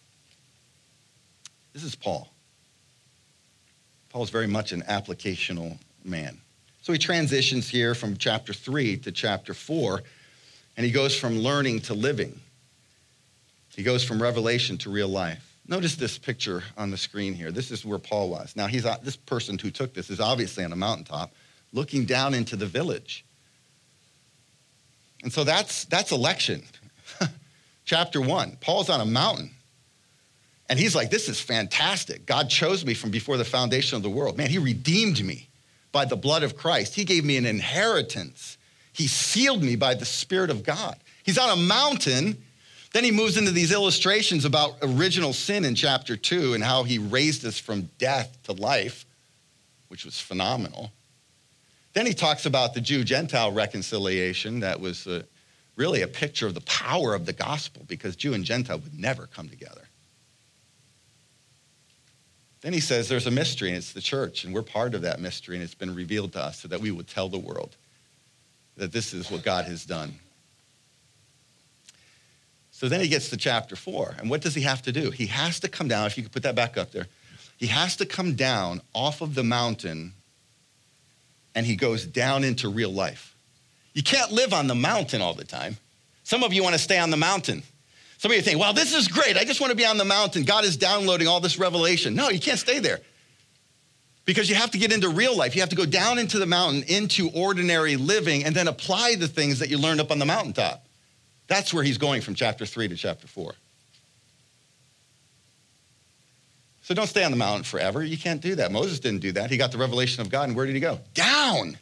This 1.73 1.85
is 1.85 1.95
Paul. 1.95 2.29
Paul 4.11 4.25
is 4.25 4.31
very 4.31 4.49
much 4.49 4.73
an 4.73 4.83
applicational 4.83 5.79
man. 6.03 6.37
So 6.83 6.93
he 6.93 6.99
transitions 6.99 7.69
here 7.69 7.95
from 7.95 8.17
chapter 8.17 8.53
3 8.53 8.97
to 8.97 9.12
chapter 9.12 9.55
4, 9.55 10.03
and 10.77 10.85
he 10.85 10.91
goes 10.91 11.17
from 11.17 11.38
learning 11.38 11.83
to 11.83 11.95
living. 11.95 12.41
He 13.77 13.85
goes 13.85 14.03
from 14.03 14.21
revelation 14.21 14.79
to 14.79 14.91
real 14.91 15.07
life. 15.07 15.52
Notice 15.66 15.94
this 15.94 16.18
picture 16.18 16.64
on 16.77 16.90
the 16.90 16.96
screen 16.96 17.35
here. 17.35 17.53
This 17.53 17.70
is 17.70 17.85
where 17.85 17.98
Paul 17.98 18.31
was. 18.31 18.57
Now, 18.57 18.66
he's, 18.66 18.85
uh, 18.85 18.98
this 19.03 19.16
person 19.16 19.59
who 19.59 19.70
took 19.70 19.94
this 19.94 20.11
is 20.11 20.20
obviously 20.20 20.64
on 20.64 20.72
a 20.72 20.77
mountaintop 20.77 21.33
looking 21.72 22.05
down 22.05 22.35
into 22.35 22.57
the 22.57 22.66
village. 22.66 23.25
And 25.22 25.33
so 25.33 25.44
that's, 25.44 25.85
that's 25.85 26.11
election 26.11 26.64
chapter 27.85 28.20
1. 28.20 28.59
Paul's 28.61 28.90
on 28.90 29.01
a 29.01 29.07
mountain. 29.07 29.51
And 30.68 30.79
he's 30.79 30.94
like, 30.94 31.11
This 31.11 31.29
is 31.29 31.40
fantastic. 31.40 32.27
God 32.27 32.48
chose 32.48 32.85
me 32.85 32.94
from 32.94 33.11
before 33.11 33.37
the 33.37 33.44
foundation 33.44 33.96
of 33.96 34.03
the 34.03 34.11
world. 34.11 34.37
Man, 34.37 34.51
he 34.51 34.59
redeemed 34.59 35.25
me 35.25 35.48
by 35.92 36.07
the 36.07 36.16
blood 36.16 36.42
of 36.42 36.57
Christ. 36.57 36.94
He 36.94 37.05
gave 37.05 37.25
me 37.25 37.37
an 37.37 37.46
inheritance. 37.46 38.57
He 38.92 39.07
sealed 39.07 39.62
me 39.62 39.77
by 39.77 39.94
the 39.94 40.05
Spirit 40.05 40.51
of 40.51 40.64
God. 40.64 40.96
He's 41.22 41.38
on 41.38 41.51
a 41.51 41.61
mountain. 41.61 42.42
Then 42.92 43.05
he 43.05 43.11
moves 43.11 43.37
into 43.37 43.50
these 43.50 43.72
illustrations 43.72 44.44
about 44.44 44.76
original 44.83 45.33
sin 45.33 45.64
in 45.64 45.74
chapter 45.74 46.16
2 46.16 46.55
and 46.55 46.62
how 46.62 46.83
he 46.83 46.98
raised 46.98 47.44
us 47.46 47.59
from 47.59 47.88
death 47.98 48.37
to 48.44 48.52
life, 48.52 49.07
which 49.88 50.05
was 50.05 50.20
phenomenal. 50.20 50.92
Then 51.94 52.07
he 52.07 52.12
talks 52.14 52.44
about 52.46 52.74
the 52.74 52.81
Jew 52.81 53.05
Gentile 53.05 53.52
reconciliation 53.52 54.61
that 54.61 54.81
was 54.81 55.07
uh, 55.07 55.22
really 55.76 56.02
a 56.02 56.09
picture 56.09 56.46
of 56.46 56.55
the 56.55 56.61
power 56.62 57.14
of 57.14 57.24
the 57.24 57.33
gospel 57.33 57.83
because 57.88 58.14
Jew 58.16 58.35
and 58.35 58.44
Gentile 58.44 58.78
would 58.78 58.98
never 58.98 59.26
come 59.26 59.48
together. 59.48 59.83
Then 62.61 62.72
he 62.72 62.81
says 62.81 63.09
there's 63.09 63.26
a 63.26 63.31
mystery, 63.31 63.68
and 63.68 63.76
it's 63.76 63.92
the 63.92 64.00
church, 64.00 64.44
and 64.44 64.55
we're 64.55 64.62
part 64.62 64.94
of 64.94 65.02
that 65.02 65.18
mystery, 65.18 65.57
and 65.57 65.64
it's 65.64 65.74
been 65.74 65.94
revealed 65.94 66.33
to 66.35 66.40
us 66.40 66.61
so 66.61 66.68
that 66.68 66.81
we 66.81 66.90
would 66.90 67.09
tell 67.09 67.28
the 67.28 67.38
world 67.38 67.76
that 68.76 68.92
this 68.92 69.12
is 69.12 69.31
what 69.31 69.42
God 69.42 69.64
has 69.64 69.85
done. 69.85 70.14
So 72.83 72.88
then 72.88 73.01
he 73.01 73.07
gets 73.07 73.31
to 73.31 73.37
chapter 73.37 73.77
four, 73.77 74.16
and 74.18 74.29
what 74.29 74.40
does 74.40 74.57
he 74.57 74.62
have 74.62 74.83
to 74.83 74.90
do? 74.90 75.12
He 75.12 75.27
has 75.27 75.61
to 75.61 75.68
come 75.68 75.87
down, 75.87 76.09
if 76.09 76.16
you 76.16 76.25
could 76.25 76.33
put 76.33 76.42
that 76.42 76.57
back 76.57 76.77
up 76.77 76.90
there, 76.90 77.07
he 77.57 77.68
has 77.68 77.95
to 77.99 78.07
come 78.07 78.35
down 78.35 78.81
off 78.92 79.21
of 79.21 79.37
the 79.37 79.45
mountain, 79.45 80.14
and 81.55 81.64
he 81.64 81.77
goes 81.77 82.05
down 82.05 82.42
into 82.42 82.68
real 82.68 82.90
life. 82.90 83.37
You 83.95 84.03
can't 84.03 84.33
live 84.33 84.53
on 84.53 84.66
the 84.66 84.75
mountain 84.75 85.23
all 85.23 85.33
the 85.33 85.45
time. 85.45 85.77
Some 86.25 86.42
of 86.42 86.53
you 86.53 86.64
want 86.64 86.75
to 86.75 86.79
stay 86.81 86.99
on 86.99 87.11
the 87.11 87.16
mountain. 87.16 87.62
Some 88.18 88.33
of 88.33 88.37
you 88.37 88.42
think, 88.42 88.59
well, 88.59 88.73
this 88.73 88.92
is 88.92 89.07
great. 89.07 89.37
I 89.37 89.45
just 89.45 89.61
want 89.61 89.71
to 89.71 89.77
be 89.77 89.87
on 89.87 89.97
the 89.97 90.05
mountain. 90.05 90.42
God 90.42 90.64
is 90.64 90.77
downloading 90.77 91.29
all 91.29 91.38
this 91.38 91.61
revelation. 91.61 92.16
No, 92.16 92.31
you 92.31 92.40
can't 92.40 92.59
stay 92.59 92.81
there 92.81 92.99
because 94.25 94.51
you 94.51 94.57
have 94.57 94.73
to 94.73 94.79
get 94.79 94.92
into 94.92 95.09
real 95.09 95.37
life. 95.37 95.55
You 95.55 95.62
have 95.62 95.71
to 95.71 95.77
go 95.77 95.87
down 95.87 96.18
into 96.18 96.40
the 96.40 96.47
mountain, 96.47 96.83
into 96.88 97.31
ordinary 97.31 97.95
living, 97.95 98.42
and 98.42 98.57
then 98.57 98.66
apply 98.66 99.14
the 99.14 99.29
things 99.29 99.61
that 99.61 99.71
you 99.71 99.79
learned 99.79 100.01
up 100.01 100.11
on 100.11 100.18
the 100.18 100.27
mountaintop. 100.27 100.85
That's 101.48 101.74
where 101.74 101.85
he's 101.85 101.98
going 101.98 102.22
from 102.22 102.35
chapter 102.35 102.64
three 102.66 102.88
to 102.88 102.96
chapter 102.96 103.26
four. 103.26 103.55
So 106.83 106.94
don't 106.94 107.07
stay 107.07 107.22
on 107.24 107.31
the 107.31 107.37
mountain 107.37 107.62
forever. 107.62 108.02
You 108.02 108.18
can't 108.18 108.40
do 108.40 108.57
that. 108.57 108.72
Moses 108.72 108.98
didn't 108.98 109.20
do 109.20 109.33
that. 109.33 109.50
He 109.50 109.57
got 109.57 109.70
the 109.70 109.78
revelation 109.78 110.20
of 110.20 110.31
God, 110.31 110.48
and 110.48 110.57
where 110.57 110.66
did 110.66 110.74
he 110.74 110.81
go? 110.81 110.98
Down. 111.14 111.76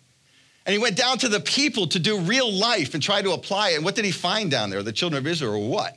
And 0.67 0.73
he 0.73 0.79
went 0.79 0.97
down 0.97 1.19
to 1.19 1.29
the 1.29 1.41
people 1.41 1.87
to 1.89 1.99
do 1.99 2.19
real 2.19 2.53
life 2.53 2.93
and 2.93 3.03
try 3.03 3.23
to 3.23 3.33
apply 3.33 3.71
it. 3.71 3.77
And 3.77 3.85
what 3.85 3.95
did 3.95 4.05
he 4.05 4.11
find 4.11 4.51
down 4.51 4.69
there? 4.69 4.83
The 4.83 4.93
children 4.93 5.19
of 5.19 5.27
Israel 5.27 5.53
were 5.53 5.69
what? 5.69 5.97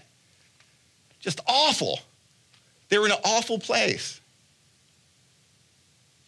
Just 1.19 1.41
awful. 1.47 1.99
They 2.89 2.97
were 2.97 3.05
in 3.05 3.11
an 3.11 3.19
awful 3.25 3.59
place. 3.59 4.21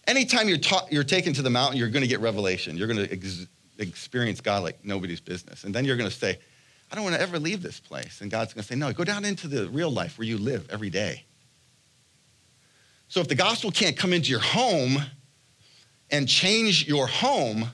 Anytime 0.05 0.49
you're, 0.49 0.57
ta- 0.57 0.85
you're 0.91 1.03
taken 1.03 1.33
to 1.33 1.41
the 1.41 1.49
mountain, 1.49 1.77
you're 1.79 1.89
going 1.89 2.03
to 2.03 2.07
get 2.07 2.19
revelation. 2.19 2.77
You're 2.77 2.87
going 2.87 3.07
to 3.07 3.11
ex- 3.11 3.47
experience 3.79 4.41
God 4.41 4.63
like 4.63 4.83
nobody's 4.83 5.21
business. 5.21 5.63
And 5.63 5.73
then 5.73 5.85
you're 5.85 5.97
going 5.97 6.09
to 6.09 6.15
say, 6.15 6.37
I 6.91 6.95
don't 6.95 7.03
want 7.03 7.15
to 7.15 7.21
ever 7.21 7.39
leave 7.39 7.61
this 7.61 7.79
place. 7.79 8.21
And 8.21 8.29
God's 8.29 8.53
going 8.53 8.61
to 8.61 8.67
say, 8.67 8.75
No, 8.75 8.91
go 8.93 9.03
down 9.03 9.25
into 9.25 9.47
the 9.47 9.67
real 9.69 9.89
life 9.89 10.17
where 10.17 10.27
you 10.27 10.37
live 10.37 10.67
every 10.69 10.89
day. 10.89 11.23
So 13.07 13.21
if 13.21 13.27
the 13.27 13.35
gospel 13.35 13.71
can't 13.71 13.97
come 13.97 14.13
into 14.13 14.29
your 14.29 14.39
home 14.39 14.97
and 16.11 16.27
change 16.27 16.87
your 16.87 17.07
home, 17.07 17.69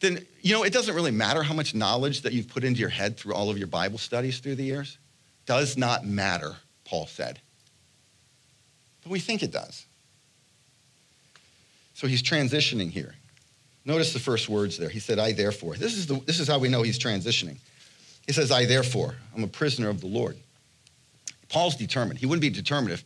then, 0.00 0.24
you 0.42 0.52
know, 0.52 0.62
it 0.62 0.72
doesn't 0.72 0.94
really 0.94 1.10
matter 1.10 1.42
how 1.42 1.54
much 1.54 1.74
knowledge 1.74 2.22
that 2.22 2.32
you've 2.32 2.48
put 2.48 2.64
into 2.64 2.80
your 2.80 2.88
head 2.88 3.16
through 3.16 3.34
all 3.34 3.50
of 3.50 3.58
your 3.58 3.66
Bible 3.66 3.98
studies 3.98 4.38
through 4.38 4.54
the 4.54 4.64
years. 4.64 4.98
Does 5.46 5.76
not 5.76 6.04
matter, 6.04 6.56
Paul 6.84 7.06
said. 7.06 7.40
But 9.02 9.10
we 9.10 9.20
think 9.20 9.42
it 9.42 9.50
does. 9.50 9.86
So 11.94 12.06
he's 12.06 12.22
transitioning 12.22 12.90
here. 12.90 13.14
Notice 13.84 14.12
the 14.12 14.20
first 14.20 14.48
words 14.48 14.76
there. 14.76 14.88
He 14.88 15.00
said, 15.00 15.18
I 15.18 15.32
therefore. 15.32 15.74
This 15.74 15.96
is, 15.96 16.06
the, 16.06 16.20
this 16.26 16.38
is 16.38 16.46
how 16.46 16.58
we 16.58 16.68
know 16.68 16.82
he's 16.82 16.98
transitioning. 16.98 17.56
He 18.28 18.34
says, 18.34 18.52
I 18.52 18.66
therefore, 18.66 19.16
I'm 19.34 19.42
a 19.42 19.48
prisoner 19.48 19.88
of 19.88 20.02
the 20.02 20.06
Lord. 20.06 20.36
Paul's 21.48 21.76
determined. 21.76 22.18
He 22.18 22.26
wouldn't 22.26 22.42
be 22.42 22.50
determined 22.50 22.92
if 22.92 23.02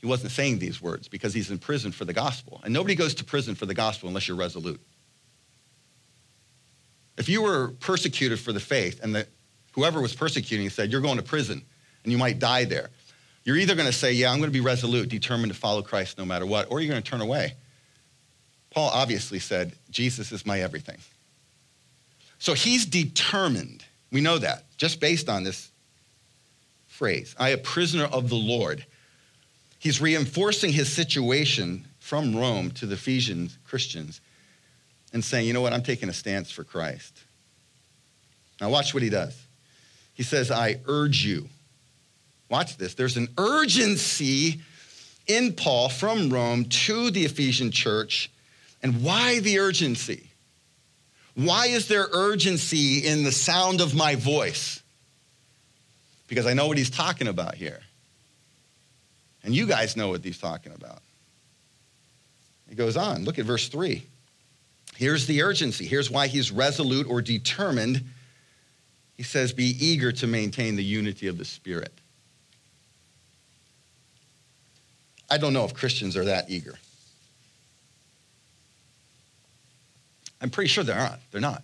he 0.00 0.08
wasn't 0.08 0.32
saying 0.32 0.58
these 0.58 0.82
words 0.82 1.06
because 1.06 1.32
he's 1.32 1.52
in 1.52 1.58
prison 1.58 1.92
for 1.92 2.04
the 2.04 2.12
gospel. 2.12 2.60
And 2.64 2.74
nobody 2.74 2.96
goes 2.96 3.14
to 3.14 3.24
prison 3.24 3.54
for 3.54 3.66
the 3.66 3.74
gospel 3.74 4.08
unless 4.08 4.26
you're 4.26 4.36
resolute. 4.36 4.80
If 7.16 7.28
you 7.28 7.40
were 7.42 7.68
persecuted 7.78 8.40
for 8.40 8.52
the 8.52 8.58
faith 8.58 8.98
and 9.00 9.14
the, 9.14 9.28
whoever 9.72 10.00
was 10.00 10.12
persecuting 10.12 10.68
said, 10.70 10.90
You're 10.90 11.02
going 11.02 11.18
to 11.18 11.22
prison 11.22 11.62
and 12.02 12.10
you 12.10 12.18
might 12.18 12.40
die 12.40 12.64
there, 12.64 12.90
you're 13.44 13.56
either 13.56 13.76
going 13.76 13.86
to 13.86 13.92
say, 13.92 14.12
Yeah, 14.12 14.32
I'm 14.32 14.38
going 14.38 14.50
to 14.50 14.52
be 14.52 14.60
resolute, 14.60 15.08
determined 15.08 15.52
to 15.52 15.58
follow 15.58 15.82
Christ 15.82 16.18
no 16.18 16.24
matter 16.24 16.46
what, 16.46 16.68
or 16.68 16.80
you're 16.80 16.90
going 16.90 17.02
to 17.02 17.08
turn 17.08 17.20
away. 17.20 17.54
Paul 18.70 18.90
obviously 18.92 19.38
said, 19.38 19.74
Jesus 19.88 20.32
is 20.32 20.44
my 20.44 20.60
everything. 20.60 20.98
So 22.40 22.54
he's 22.54 22.86
determined. 22.86 23.84
We 24.10 24.20
know 24.20 24.38
that 24.38 24.64
just 24.76 25.00
based 25.00 25.28
on 25.28 25.44
this 25.44 25.70
phrase 26.86 27.34
I, 27.38 27.50
a 27.50 27.58
prisoner 27.58 28.04
of 28.04 28.28
the 28.28 28.36
Lord. 28.36 28.84
He's 29.78 30.00
reinforcing 30.00 30.72
his 30.72 30.92
situation 30.92 31.86
from 32.00 32.34
Rome 32.34 32.72
to 32.72 32.86
the 32.86 32.94
Ephesian 32.94 33.50
Christians 33.66 34.20
and 35.12 35.24
saying, 35.24 35.46
you 35.46 35.52
know 35.52 35.60
what, 35.60 35.72
I'm 35.72 35.82
taking 35.82 36.08
a 36.08 36.12
stance 36.12 36.50
for 36.50 36.64
Christ. 36.64 37.22
Now, 38.60 38.70
watch 38.70 38.92
what 38.92 39.02
he 39.02 39.08
does. 39.08 39.40
He 40.14 40.24
says, 40.24 40.50
I 40.50 40.80
urge 40.86 41.24
you. 41.24 41.48
Watch 42.50 42.76
this. 42.76 42.94
There's 42.94 43.16
an 43.16 43.28
urgency 43.38 44.60
in 45.26 45.52
Paul 45.52 45.88
from 45.88 46.30
Rome 46.30 46.64
to 46.64 47.10
the 47.10 47.24
Ephesian 47.24 47.70
church. 47.70 48.30
And 48.82 49.02
why 49.04 49.38
the 49.40 49.60
urgency? 49.60 50.27
Why 51.38 51.66
is 51.66 51.86
there 51.86 52.08
urgency 52.12 53.06
in 53.06 53.22
the 53.22 53.30
sound 53.30 53.80
of 53.80 53.94
my 53.94 54.16
voice? 54.16 54.82
Because 56.26 56.46
I 56.46 56.52
know 56.52 56.66
what 56.66 56.76
he's 56.76 56.90
talking 56.90 57.28
about 57.28 57.54
here. 57.54 57.78
And 59.44 59.54
you 59.54 59.68
guys 59.68 59.96
know 59.96 60.08
what 60.08 60.24
he's 60.24 60.38
talking 60.38 60.72
about. 60.72 61.00
He 62.68 62.74
goes 62.74 62.96
on. 62.96 63.24
Look 63.24 63.38
at 63.38 63.44
verse 63.44 63.68
3. 63.68 64.04
Here's 64.96 65.26
the 65.26 65.42
urgency. 65.42 65.86
Here's 65.86 66.10
why 66.10 66.26
he's 66.26 66.50
resolute 66.50 67.06
or 67.08 67.22
determined. 67.22 68.02
He 69.16 69.22
says, 69.22 69.52
Be 69.52 69.76
eager 69.78 70.10
to 70.10 70.26
maintain 70.26 70.74
the 70.74 70.82
unity 70.82 71.28
of 71.28 71.38
the 71.38 71.44
Spirit. 71.44 71.92
I 75.30 75.38
don't 75.38 75.52
know 75.52 75.64
if 75.64 75.72
Christians 75.72 76.16
are 76.16 76.24
that 76.24 76.50
eager. 76.50 76.80
I'm 80.40 80.50
pretty 80.50 80.68
sure 80.68 80.84
they're 80.84 80.96
not. 80.96 81.20
They're 81.30 81.40
not. 81.40 81.62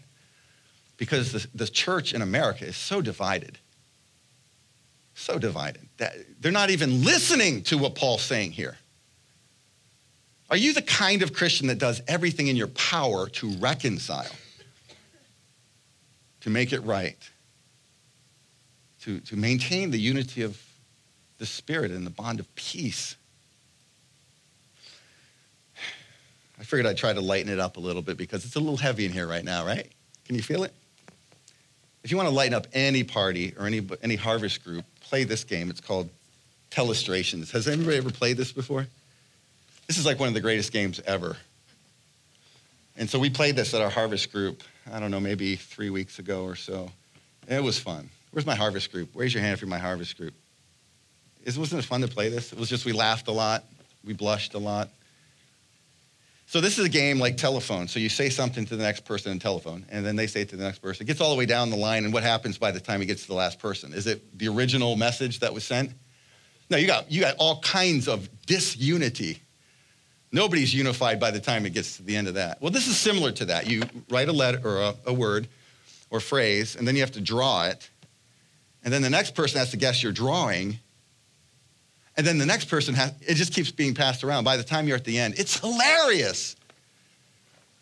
Because 0.96 1.32
the, 1.32 1.46
the 1.54 1.66
church 1.66 2.12
in 2.14 2.22
America 2.22 2.66
is 2.66 2.76
so 2.76 3.00
divided. 3.00 3.58
So 5.14 5.38
divided 5.38 5.88
that 5.98 6.14
they're 6.40 6.52
not 6.52 6.70
even 6.70 7.04
listening 7.04 7.62
to 7.64 7.78
what 7.78 7.94
Paul's 7.94 8.22
saying 8.22 8.52
here. 8.52 8.76
Are 10.50 10.56
you 10.56 10.72
the 10.72 10.82
kind 10.82 11.22
of 11.22 11.32
Christian 11.32 11.68
that 11.68 11.78
does 11.78 12.02
everything 12.06 12.48
in 12.48 12.56
your 12.56 12.66
power 12.68 13.28
to 13.28 13.50
reconcile, 13.56 14.30
to 16.40 16.50
make 16.50 16.72
it 16.72 16.80
right, 16.80 17.16
to, 19.02 19.20
to 19.20 19.36
maintain 19.36 19.90
the 19.90 19.98
unity 19.98 20.42
of 20.42 20.60
the 21.38 21.46
Spirit 21.46 21.90
and 21.90 22.06
the 22.06 22.10
bond 22.10 22.40
of 22.40 22.54
peace? 22.56 23.16
I 26.58 26.62
figured 26.62 26.86
I'd 26.86 26.96
try 26.96 27.12
to 27.12 27.20
lighten 27.20 27.52
it 27.52 27.58
up 27.58 27.76
a 27.76 27.80
little 27.80 28.02
bit 28.02 28.16
because 28.16 28.44
it's 28.44 28.56
a 28.56 28.60
little 28.60 28.76
heavy 28.76 29.04
in 29.04 29.12
here 29.12 29.26
right 29.26 29.44
now, 29.44 29.66
right? 29.66 29.90
Can 30.24 30.36
you 30.36 30.42
feel 30.42 30.62
it? 30.62 30.72
If 32.04 32.10
you 32.10 32.16
want 32.16 32.28
to 32.28 32.34
lighten 32.34 32.54
up 32.54 32.66
any 32.72 33.02
party 33.02 33.54
or 33.58 33.66
any, 33.66 33.86
any 34.02 34.16
harvest 34.16 34.62
group, 34.62 34.84
play 35.00 35.24
this 35.24 35.42
game. 35.42 35.70
It's 35.70 35.80
called 35.80 36.10
Telestrations. 36.70 37.50
Has 37.52 37.66
anybody 37.66 37.96
ever 37.96 38.10
played 38.10 38.36
this 38.36 38.52
before? 38.52 38.86
This 39.86 39.98
is 39.98 40.06
like 40.06 40.18
one 40.18 40.28
of 40.28 40.34
the 40.34 40.40
greatest 40.40 40.72
games 40.72 41.00
ever. 41.06 41.36
And 42.96 43.08
so 43.08 43.18
we 43.18 43.30
played 43.30 43.56
this 43.56 43.74
at 43.74 43.80
our 43.80 43.90
harvest 43.90 44.30
group, 44.32 44.62
I 44.92 45.00
don't 45.00 45.10
know, 45.10 45.20
maybe 45.20 45.56
three 45.56 45.90
weeks 45.90 46.18
ago 46.18 46.44
or 46.44 46.56
so. 46.56 46.90
And 47.48 47.58
it 47.58 47.62
was 47.62 47.78
fun. 47.78 48.08
Where's 48.30 48.46
my 48.46 48.54
harvest 48.54 48.92
group? 48.92 49.10
Raise 49.14 49.34
your 49.34 49.42
hand 49.42 49.54
if 49.54 49.60
you're 49.60 49.70
my 49.70 49.78
harvest 49.78 50.16
group. 50.16 50.34
It 51.44 51.56
wasn't 51.56 51.82
it 51.82 51.86
fun 51.86 52.00
to 52.00 52.08
play 52.08 52.28
this? 52.28 52.52
It 52.52 52.58
was 52.58 52.68
just 52.68 52.84
we 52.84 52.92
laughed 52.92 53.28
a 53.28 53.32
lot, 53.32 53.64
we 54.04 54.12
blushed 54.12 54.54
a 54.54 54.58
lot. 54.58 54.88
So 56.54 56.60
this 56.60 56.78
is 56.78 56.84
a 56.84 56.88
game 56.88 57.18
like 57.18 57.36
telephone. 57.36 57.88
So 57.88 57.98
you 57.98 58.08
say 58.08 58.30
something 58.30 58.64
to 58.66 58.76
the 58.76 58.84
next 58.84 59.04
person 59.04 59.32
in 59.32 59.40
telephone, 59.40 59.84
and 59.88 60.06
then 60.06 60.14
they 60.14 60.28
say 60.28 60.42
it 60.42 60.50
to 60.50 60.56
the 60.56 60.62
next 60.62 60.78
person. 60.78 61.02
It 61.02 61.08
gets 61.08 61.20
all 61.20 61.32
the 61.32 61.36
way 61.36 61.46
down 61.46 61.68
the 61.68 61.76
line, 61.76 62.04
and 62.04 62.14
what 62.14 62.22
happens 62.22 62.58
by 62.58 62.70
the 62.70 62.78
time 62.78 63.02
it 63.02 63.06
gets 63.06 63.22
to 63.22 63.26
the 63.26 63.34
last 63.34 63.58
person? 63.58 63.92
Is 63.92 64.06
it 64.06 64.38
the 64.38 64.46
original 64.46 64.94
message 64.94 65.40
that 65.40 65.52
was 65.52 65.64
sent? 65.64 65.90
No, 66.70 66.76
you 66.76 66.86
got, 66.86 67.10
you 67.10 67.20
got 67.20 67.34
all 67.40 67.60
kinds 67.62 68.06
of 68.06 68.28
disunity 68.46 69.40
Nobody's 70.30 70.72
unified 70.72 71.18
by 71.18 71.32
the 71.32 71.40
time 71.40 71.66
it 71.66 71.70
gets 71.70 71.96
to 71.96 72.04
the 72.04 72.14
end 72.14 72.28
of 72.28 72.34
that. 72.34 72.62
Well, 72.62 72.70
this 72.70 72.86
is 72.86 72.96
similar 72.96 73.32
to 73.32 73.46
that. 73.46 73.68
You 73.68 73.82
write 74.08 74.28
a 74.28 74.32
letter 74.32 74.60
or 74.64 74.80
a, 74.80 74.94
a 75.06 75.12
word 75.12 75.48
or 76.08 76.20
phrase, 76.20 76.76
and 76.76 76.86
then 76.86 76.94
you 76.94 77.02
have 77.02 77.12
to 77.12 77.20
draw 77.20 77.66
it. 77.66 77.90
And 78.84 78.92
then 78.92 79.02
the 79.02 79.10
next 79.10 79.34
person 79.34 79.58
has 79.58 79.72
to 79.72 79.76
guess 79.76 80.04
your 80.04 80.12
drawing. 80.12 80.78
And 82.16 82.26
then 82.26 82.38
the 82.38 82.46
next 82.46 82.66
person 82.66 82.94
has, 82.94 83.12
it 83.20 83.34
just 83.34 83.52
keeps 83.52 83.70
being 83.70 83.94
passed 83.94 84.22
around. 84.22 84.44
By 84.44 84.56
the 84.56 84.62
time 84.62 84.86
you're 84.86 84.96
at 84.96 85.04
the 85.04 85.18
end, 85.18 85.34
it's 85.36 85.58
hilarious. 85.58 86.54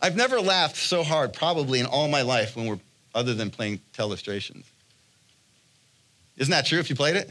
I've 0.01 0.16
never 0.16 0.40
laughed 0.40 0.77
so 0.77 1.03
hard, 1.03 1.33
probably 1.33 1.81
in 1.81 1.87
all 1.87 2.09
my 2.09 2.23
life, 2.23 2.57
when 2.57 2.66
we're 2.66 2.81
other 3.14 3.35
than 3.35 3.51
playing 3.51 3.81
telestrations. 3.97 4.64
Isn't 6.37 6.51
that 6.51 6.66
true 6.66 6.79
if 6.79 6.88
you 6.88 6.97
played 6.97 7.16
it? 7.16 7.31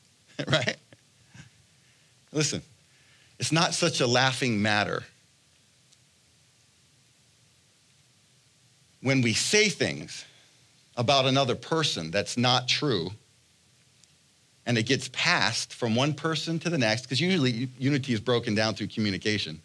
right? 0.48 0.76
Listen, 2.32 2.62
it's 3.38 3.52
not 3.52 3.74
such 3.74 4.00
a 4.00 4.06
laughing 4.06 4.60
matter. 4.60 5.04
When 9.02 9.22
we 9.22 9.32
say 9.32 9.68
things 9.68 10.24
about 10.96 11.26
another 11.26 11.54
person 11.54 12.10
that's 12.10 12.36
not 12.36 12.68
true, 12.68 13.10
and 14.68 14.76
it 14.76 14.82
gets 14.82 15.08
passed 15.14 15.72
from 15.72 15.96
one 15.96 16.12
person 16.12 16.58
to 16.58 16.68
the 16.68 16.76
next, 16.76 17.02
because 17.02 17.18
usually 17.22 17.70
unity 17.78 18.12
is 18.12 18.20
broken 18.20 18.54
down 18.54 18.74
through 18.74 18.88
communication. 18.88 19.62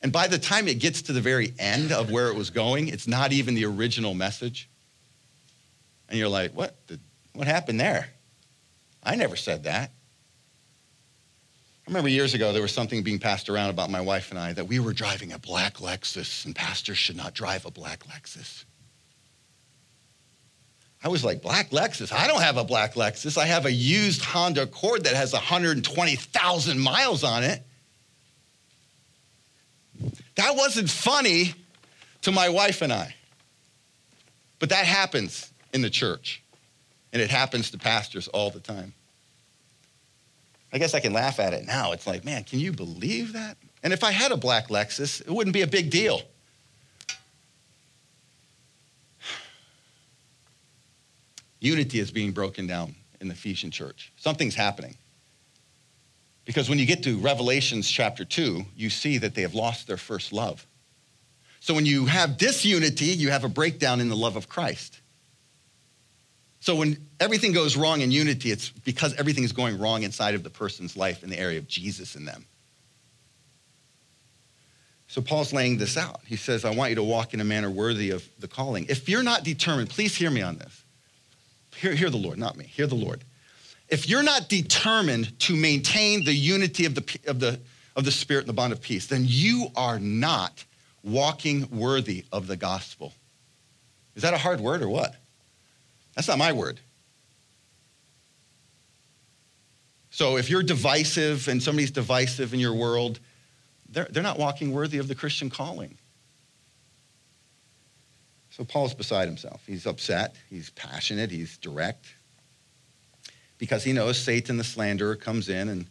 And 0.00 0.10
by 0.10 0.28
the 0.28 0.38
time 0.38 0.66
it 0.66 0.78
gets 0.78 1.02
to 1.02 1.12
the 1.12 1.20
very 1.20 1.52
end 1.58 1.92
of 1.92 2.10
where 2.10 2.28
it 2.28 2.36
was 2.36 2.48
going, 2.48 2.88
it's 2.88 3.06
not 3.06 3.32
even 3.32 3.54
the 3.54 3.66
original 3.66 4.14
message. 4.14 4.70
And 6.08 6.18
you're 6.18 6.28
like, 6.28 6.52
what? 6.52 6.74
What 7.34 7.46
happened 7.46 7.78
there? 7.78 8.08
I 9.02 9.14
never 9.14 9.36
said 9.36 9.64
that. 9.64 9.90
I 11.86 11.90
remember 11.90 12.08
years 12.08 12.32
ago 12.32 12.52
there 12.52 12.62
was 12.62 12.72
something 12.72 13.02
being 13.02 13.18
passed 13.18 13.50
around 13.50 13.68
about 13.68 13.90
my 13.90 14.00
wife 14.00 14.30
and 14.30 14.38
I 14.38 14.54
that 14.54 14.66
we 14.66 14.78
were 14.78 14.94
driving 14.94 15.32
a 15.32 15.38
black 15.38 15.74
Lexus 15.74 16.46
and 16.46 16.56
pastors 16.56 16.96
should 16.96 17.16
not 17.16 17.34
drive 17.34 17.66
a 17.66 17.70
black 17.70 18.04
Lexus. 18.06 18.64
I 21.04 21.08
was 21.08 21.22
like, 21.22 21.42
black 21.42 21.68
Lexus? 21.68 22.12
I 22.12 22.26
don't 22.26 22.40
have 22.40 22.56
a 22.56 22.64
black 22.64 22.94
Lexus. 22.94 23.36
I 23.36 23.44
have 23.44 23.66
a 23.66 23.72
used 23.72 24.24
Honda 24.24 24.62
Accord 24.62 25.04
that 25.04 25.14
has 25.14 25.34
120,000 25.34 26.78
miles 26.78 27.22
on 27.22 27.44
it. 27.44 27.62
That 30.36 30.56
wasn't 30.56 30.88
funny 30.88 31.54
to 32.22 32.32
my 32.32 32.48
wife 32.48 32.80
and 32.80 32.90
I. 32.90 33.14
But 34.58 34.70
that 34.70 34.86
happens 34.86 35.52
in 35.74 35.82
the 35.82 35.90
church, 35.90 36.42
and 37.12 37.20
it 37.20 37.30
happens 37.30 37.70
to 37.72 37.78
pastors 37.78 38.26
all 38.28 38.48
the 38.48 38.60
time. 38.60 38.94
I 40.72 40.78
guess 40.78 40.94
I 40.94 41.00
can 41.00 41.12
laugh 41.12 41.38
at 41.38 41.52
it 41.52 41.66
now. 41.66 41.92
It's 41.92 42.06
like, 42.06 42.24
man, 42.24 42.44
can 42.44 42.60
you 42.60 42.72
believe 42.72 43.34
that? 43.34 43.58
And 43.82 43.92
if 43.92 44.02
I 44.02 44.10
had 44.10 44.32
a 44.32 44.38
black 44.38 44.68
Lexus, 44.68 45.20
it 45.20 45.30
wouldn't 45.30 45.52
be 45.52 45.60
a 45.60 45.66
big 45.66 45.90
deal. 45.90 46.22
Unity 51.64 51.98
is 51.98 52.10
being 52.10 52.32
broken 52.32 52.66
down 52.66 52.94
in 53.22 53.28
the 53.28 53.32
Ephesian 53.32 53.70
church. 53.70 54.12
Something's 54.16 54.54
happening. 54.54 54.96
Because 56.44 56.68
when 56.68 56.78
you 56.78 56.84
get 56.84 57.02
to 57.04 57.16
Revelations 57.16 57.90
chapter 57.90 58.22
2, 58.22 58.62
you 58.76 58.90
see 58.90 59.16
that 59.16 59.34
they 59.34 59.40
have 59.40 59.54
lost 59.54 59.86
their 59.86 59.96
first 59.96 60.30
love. 60.30 60.66
So 61.60 61.72
when 61.72 61.86
you 61.86 62.04
have 62.04 62.36
disunity, 62.36 63.06
you 63.06 63.30
have 63.30 63.44
a 63.44 63.48
breakdown 63.48 64.02
in 64.02 64.10
the 64.10 64.16
love 64.16 64.36
of 64.36 64.46
Christ. 64.46 65.00
So 66.60 66.76
when 66.76 66.98
everything 67.18 67.52
goes 67.52 67.78
wrong 67.78 68.02
in 68.02 68.10
unity, 68.10 68.50
it's 68.50 68.68
because 68.68 69.14
everything 69.14 69.44
is 69.44 69.52
going 69.52 69.78
wrong 69.78 70.02
inside 70.02 70.34
of 70.34 70.42
the 70.42 70.50
person's 70.50 70.98
life 70.98 71.22
in 71.22 71.30
the 71.30 71.38
area 71.38 71.58
of 71.58 71.66
Jesus 71.66 72.14
in 72.14 72.26
them. 72.26 72.44
So 75.06 75.22
Paul's 75.22 75.54
laying 75.54 75.78
this 75.78 75.96
out. 75.96 76.20
He 76.26 76.36
says, 76.36 76.66
I 76.66 76.74
want 76.74 76.90
you 76.90 76.96
to 76.96 77.02
walk 77.02 77.32
in 77.32 77.40
a 77.40 77.44
manner 77.44 77.70
worthy 77.70 78.10
of 78.10 78.22
the 78.38 78.48
calling. 78.48 78.84
If 78.90 79.08
you're 79.08 79.22
not 79.22 79.44
determined, 79.44 79.88
please 79.88 80.14
hear 80.14 80.30
me 80.30 80.42
on 80.42 80.58
this. 80.58 80.83
Hear, 81.76 81.94
hear 81.94 82.10
the 82.10 82.16
Lord, 82.16 82.38
not 82.38 82.56
me. 82.56 82.64
Hear 82.64 82.86
the 82.86 82.94
Lord. 82.94 83.24
If 83.88 84.08
you're 84.08 84.22
not 84.22 84.48
determined 84.48 85.38
to 85.40 85.54
maintain 85.54 86.24
the 86.24 86.32
unity 86.32 86.86
of 86.86 86.94
the, 86.94 87.18
of 87.26 87.40
the, 87.40 87.60
of 87.96 88.04
the 88.04 88.10
Spirit 88.10 88.40
and 88.40 88.48
the 88.48 88.54
bond 88.54 88.72
of 88.72 88.80
peace, 88.80 89.06
then 89.06 89.24
you 89.26 89.68
are 89.76 89.98
not 89.98 90.64
walking 91.02 91.68
worthy 91.70 92.24
of 92.32 92.46
the 92.46 92.56
gospel. 92.56 93.12
Is 94.14 94.22
that 94.22 94.34
a 94.34 94.38
hard 94.38 94.60
word 94.60 94.82
or 94.82 94.88
what? 94.88 95.14
That's 96.14 96.28
not 96.28 96.38
my 96.38 96.52
word. 96.52 96.80
So 100.10 100.36
if 100.36 100.48
you're 100.48 100.62
divisive 100.62 101.48
and 101.48 101.62
somebody's 101.62 101.90
divisive 101.90 102.54
in 102.54 102.60
your 102.60 102.72
world, 102.72 103.18
they're, 103.88 104.06
they're 104.10 104.22
not 104.22 104.38
walking 104.38 104.72
worthy 104.72 104.98
of 104.98 105.08
the 105.08 105.14
Christian 105.14 105.50
calling. 105.50 105.98
So 108.56 108.62
Paul's 108.62 108.94
beside 108.94 109.26
himself. 109.26 109.64
He's 109.66 109.84
upset, 109.84 110.36
he's 110.48 110.70
passionate, 110.70 111.28
he's 111.28 111.56
direct, 111.56 112.06
because 113.58 113.82
he 113.82 113.92
knows 113.92 114.16
Satan, 114.16 114.56
the 114.56 114.62
slanderer, 114.62 115.16
comes 115.16 115.48
in 115.48 115.68
and 115.68 115.86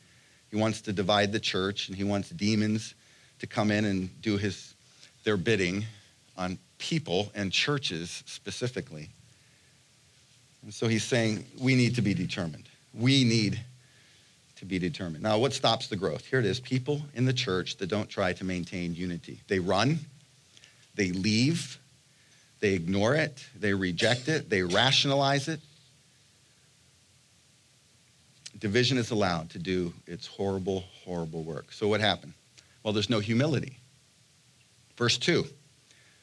he 0.50 0.56
wants 0.56 0.80
to 0.84 0.94
divide 0.94 1.34
the 1.34 1.42
church 1.42 1.90
and 1.90 1.98
he 1.98 2.06
wants 2.06 2.30
demons 2.30 2.96
to 3.40 3.48
come 3.48 3.70
in 3.70 3.84
and 3.84 4.22
do 4.22 4.38
his, 4.38 4.76
their 5.26 5.36
bidding 5.36 5.84
on 6.38 6.58
people 6.78 7.30
and 7.36 7.52
churches 7.52 8.24
specifically. 8.28 9.10
And 10.62 10.74
so 10.74 10.88
he's 10.88 11.04
saying 11.04 11.46
we 11.60 11.76
need 11.76 11.96
to 11.96 12.02
be 12.02 12.14
determined. 12.14 12.70
We 12.94 13.26
need 13.26 13.60
to 14.56 14.66
be 14.66 14.80
determined. 14.80 15.22
Now, 15.22 15.38
what 15.38 15.52
stops 15.52 15.90
the 15.90 15.98
growth? 15.98 16.26
Here 16.28 16.40
it 16.40 16.46
is 16.46 16.62
people 16.62 17.02
in 17.14 17.26
the 17.26 17.34
church 17.34 17.76
that 17.78 17.88
don't 17.88 18.10
try 18.10 18.32
to 18.32 18.46
maintain 18.46 18.96
unity. 18.96 19.42
They 19.50 19.60
run, 19.60 20.00
they 20.96 21.12
leave, 21.12 21.78
they 22.64 22.76
ignore 22.76 23.14
it, 23.14 23.46
they 23.60 23.74
reject 23.74 24.30
it, 24.30 24.50
they 24.50 24.64
rationalize 24.64 25.50
it. 25.50 25.60
Division 28.58 28.98
is 28.98 29.12
allowed 29.12 29.50
to 29.50 29.60
do 29.60 29.92
its 30.08 30.26
horrible, 30.26 30.86
horrible 31.04 31.44
work. 31.44 31.74
So, 31.74 31.90
what 31.90 32.00
happened? 32.00 32.32
Well, 32.82 32.94
there's 32.94 33.10
no 33.10 33.20
humility. 33.20 33.80
Verse 34.96 35.18
2, 35.18 35.46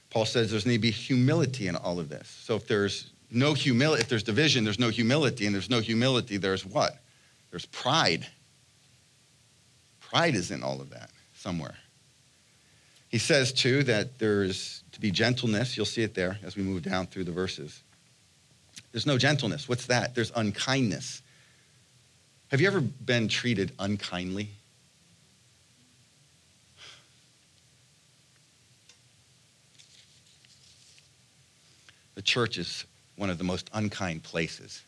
Paul 0.09 0.25
says 0.25 0.51
there's 0.51 0.65
need 0.65 0.77
to 0.77 0.79
be 0.79 0.91
humility 0.91 1.69
in 1.69 1.77
all 1.77 2.01
of 2.01 2.09
this. 2.09 2.27
So, 2.27 2.57
if 2.57 2.67
there's 2.67 3.11
no 3.31 3.53
humility, 3.53 4.01
if 4.01 4.09
there's 4.09 4.23
division, 4.23 4.65
there's 4.65 4.79
no 4.79 4.89
humility, 4.89 5.45
and 5.45 5.55
there's 5.55 5.69
no 5.69 5.81
humility, 5.81 6.39
there's 6.39 6.65
what? 6.65 6.97
There's 7.51 7.67
pride. 7.67 8.27
Pride 10.01 10.35
is 10.35 10.51
in 10.51 10.63
all 10.63 10.81
of 10.81 10.89
that 10.89 11.11
somewhere. 11.35 11.75
He 13.11 13.19
says, 13.19 13.53
too, 13.53 13.83
that 13.83 14.19
there's 14.21 14.85
to 14.93 15.01
be 15.01 15.11
gentleness. 15.11 15.77
You'll 15.77 15.85
see 15.85 16.03
it 16.03 16.15
there 16.15 16.39
as 16.45 16.57
we 16.57 16.63
move 16.63 16.83
down 16.83 17.09
through 17.09 17.25
the 17.25 17.33
verses. 17.33 17.83
There's 18.93 19.05
no 19.05 19.19
gentleness. 19.19 19.69
What's 19.69 19.87
that? 19.87 20.15
There's 20.15 20.31
unkindness. 20.35 21.21
Have 22.53 22.61
you 22.61 22.69
ever 22.69 22.81
been 22.81 23.27
treated 23.27 23.73
unkindly? 23.81 24.51
The 32.15 32.23
church 32.23 32.59
is 32.59 32.85
one 33.17 33.29
of 33.29 33.39
the 33.39 33.45
most 33.45 33.69
unkind 33.73 34.23
places 34.23 34.83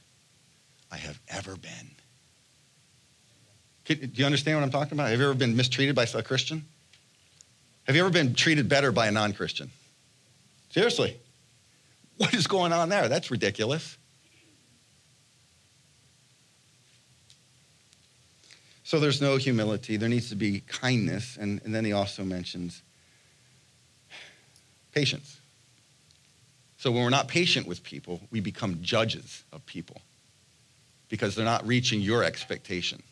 I 0.92 0.96
have 0.96 1.18
ever 1.28 1.56
been. 1.56 1.90
Do 3.87 4.08
you 4.14 4.26
understand 4.26 4.58
what 4.58 4.64
I'm 4.64 4.70
talking 4.70 4.92
about? 4.92 5.11
Have 5.11 5.18
you 5.18 5.24
ever 5.24 5.35
been 5.35 5.56
mistreated 5.56 5.96
by 5.96 6.04
a 6.14 6.22
Christian? 6.22 6.64
Have 7.92 7.96
you 7.98 8.05
ever 8.05 8.11
been 8.11 8.33
treated 8.33 8.70
better 8.70 8.90
by 8.90 9.09
a 9.09 9.11
non 9.11 9.35
Christian? 9.35 9.70
Seriously. 10.70 11.14
What 12.16 12.33
is 12.33 12.46
going 12.46 12.72
on 12.72 12.88
there? 12.88 13.07
That's 13.07 13.31
ridiculous. 13.31 13.98
So 18.83 18.98
there's 18.98 19.20
no 19.20 19.37
humility. 19.37 19.98
There 19.98 20.09
needs 20.09 20.31
to 20.31 20.37
be 20.37 20.61
kindness. 20.61 21.37
And, 21.38 21.61
and 21.66 21.74
then 21.74 21.85
he 21.85 21.92
also 21.92 22.24
mentions 22.24 22.81
patience. 24.94 25.38
So 26.78 26.92
when 26.92 27.02
we're 27.02 27.11
not 27.11 27.28
patient 27.28 27.66
with 27.66 27.83
people, 27.83 28.22
we 28.31 28.40
become 28.40 28.78
judges 28.81 29.44
of 29.52 29.66
people 29.66 30.00
because 31.11 31.35
they're 31.35 31.44
not 31.44 31.66
reaching 31.66 32.00
your 32.00 32.24
expectation. 32.24 33.02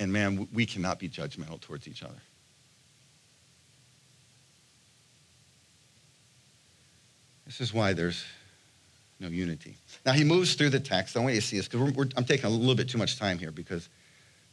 And 0.00 0.12
man, 0.12 0.48
we 0.52 0.64
cannot 0.64 0.98
be 0.98 1.08
judgmental 1.08 1.60
towards 1.60 1.86
each 1.86 2.02
other. 2.02 2.14
This 7.44 7.60
is 7.60 7.74
why 7.74 7.92
there's 7.92 8.24
no 9.18 9.28
unity. 9.28 9.76
Now 10.06 10.12
he 10.12 10.24
moves 10.24 10.54
through 10.54 10.70
the 10.70 10.80
text. 10.80 11.16
I 11.16 11.20
want 11.20 11.34
you 11.34 11.40
to 11.42 11.46
see 11.46 11.58
this 11.58 11.68
because 11.68 12.12
I'm 12.16 12.24
taking 12.24 12.46
a 12.46 12.48
little 12.48 12.74
bit 12.74 12.88
too 12.88 12.96
much 12.96 13.18
time 13.18 13.38
here 13.38 13.50
because 13.50 13.90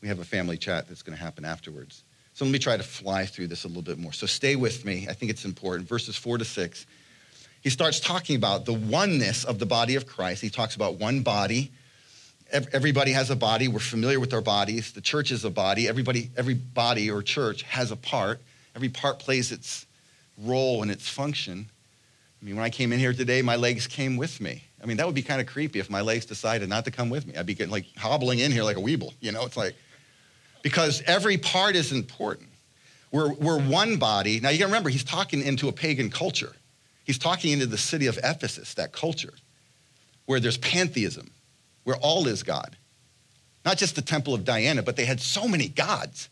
we 0.02 0.10
have 0.10 0.20
a 0.20 0.26
family 0.26 0.58
chat 0.58 0.90
that's 0.90 1.02
going 1.02 1.18
to 1.18 1.24
happen 1.24 1.46
afterwards. 1.46 2.04
So 2.34 2.44
let 2.44 2.52
me 2.52 2.60
try 2.60 2.76
to 2.76 2.84
fly 2.84 3.26
through 3.26 3.48
this 3.48 3.64
a 3.64 3.68
little 3.70 3.82
bit 3.82 3.98
more. 3.98 4.12
So 4.12 4.28
stay 4.28 4.58
with 4.58 4.84
me. 4.84 5.08
I 5.10 5.14
think 5.14 5.32
it's 5.32 5.46
important. 5.46 5.88
Verses 5.88 6.18
four 6.18 6.38
to 6.38 6.46
six. 6.46 6.86
He 7.62 7.70
starts 7.70 8.02
talking 8.02 8.36
about 8.36 8.66
the 8.66 8.74
oneness 8.74 9.46
of 9.46 9.60
the 9.60 9.66
body 9.66 9.96
of 9.96 10.06
Christ. 10.06 10.42
He 10.42 10.50
talks 10.50 10.76
about 10.76 10.96
one 10.96 11.22
body, 11.22 11.72
everybody 12.52 13.12
has 13.12 13.30
a 13.30 13.36
body. 13.36 13.68
We're 13.68 13.80
familiar 13.80 14.20
with 14.20 14.34
our 14.34 14.42
bodies. 14.42 14.92
The 14.92 15.02
church 15.02 15.32
is 15.32 15.44
a 15.46 15.50
body. 15.50 15.88
Everybody, 15.88 16.30
every 16.38 16.54
body 16.54 17.12
or 17.12 17.22
church 17.22 17.64
has 17.64 17.92
a 17.92 17.96
part. 17.96 18.42
Every 18.76 18.90
part 18.90 19.20
plays 19.20 19.52
its 19.52 19.86
role 20.38 20.82
and 20.82 20.92
its 20.92 21.08
function. 21.08 21.70
I 22.42 22.46
mean, 22.46 22.56
when 22.56 22.64
I 22.64 22.70
came 22.70 22.94
in 22.94 23.00
here 23.00 23.14
today, 23.14 23.42
my 23.42 23.56
legs 23.56 23.88
came 23.88 24.18
with 24.18 24.40
me. 24.40 24.64
I 24.82 24.86
mean, 24.86 24.98
that 24.98 25.06
would 25.06 25.16
be 25.16 25.24
kind 25.24 25.42
of 25.42 25.48
creepy 25.48 25.80
if 25.80 25.90
my 25.90 26.02
legs 26.02 26.26
decided 26.26 26.70
not 26.70 26.86
to 26.86 26.92
come 26.92 27.10
with 27.10 27.26
me. 27.26 27.36
I'd 27.36 27.46
be 27.46 27.56
getting 27.56 27.72
like 27.72 27.86
hobbling 27.98 28.40
in 28.40 28.52
here 28.52 28.64
like 28.64 28.78
a 28.78 28.82
weeble. 28.82 29.14
You 29.20 29.32
know, 29.32 29.46
it's 29.46 29.58
like, 29.58 29.76
because 30.62 31.02
every 31.06 31.38
part 31.38 31.76
is 31.76 31.92
important. 31.92 32.50
We're, 33.12 33.34
we're 33.34 33.60
one 33.60 33.98
body. 33.98 34.40
Now, 34.40 34.50
you 34.50 34.60
gotta 34.60 34.70
remember, 34.70 34.90
he's 34.90 35.04
talking 35.04 35.42
into 35.42 35.68
a 35.68 35.72
pagan 35.72 36.10
culture. 36.10 36.54
He's 37.06 37.18
talking 37.18 37.54
into 37.54 37.66
the 37.66 37.78
city 37.78 38.06
of 38.08 38.20
Ephesus, 38.22 38.74
that 38.76 38.92
culture, 38.92 39.34
where 40.26 40.40
there's 40.40 40.58
pantheism 40.58 41.32
where 41.88 41.96
all 42.02 42.28
is 42.28 42.44
God. 42.44 42.76
Not 43.64 43.78
just 43.78 43.96
the 43.96 44.02
temple 44.02 44.34
of 44.34 44.44
Diana, 44.44 44.84
but 44.84 44.98
they 44.98 45.06
had 45.06 45.22
so 45.22 45.48
many 45.48 45.70
gods. 45.70 46.28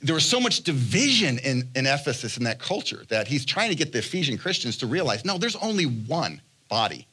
There 0.00 0.14
was 0.14 0.24
so 0.24 0.38
much 0.38 0.62
division 0.62 1.38
in, 1.38 1.68
in 1.74 1.86
Ephesus 1.86 2.36
in 2.36 2.44
that 2.44 2.60
culture 2.60 3.04
that 3.08 3.26
he's 3.26 3.44
trying 3.44 3.70
to 3.70 3.74
get 3.74 3.90
the 3.90 3.98
Ephesian 3.98 4.38
Christians 4.38 4.76
to 4.76 4.86
realize 4.86 5.24
no, 5.24 5.38
there's 5.38 5.56
only 5.56 5.86
one 5.86 6.40
body. 6.68 7.08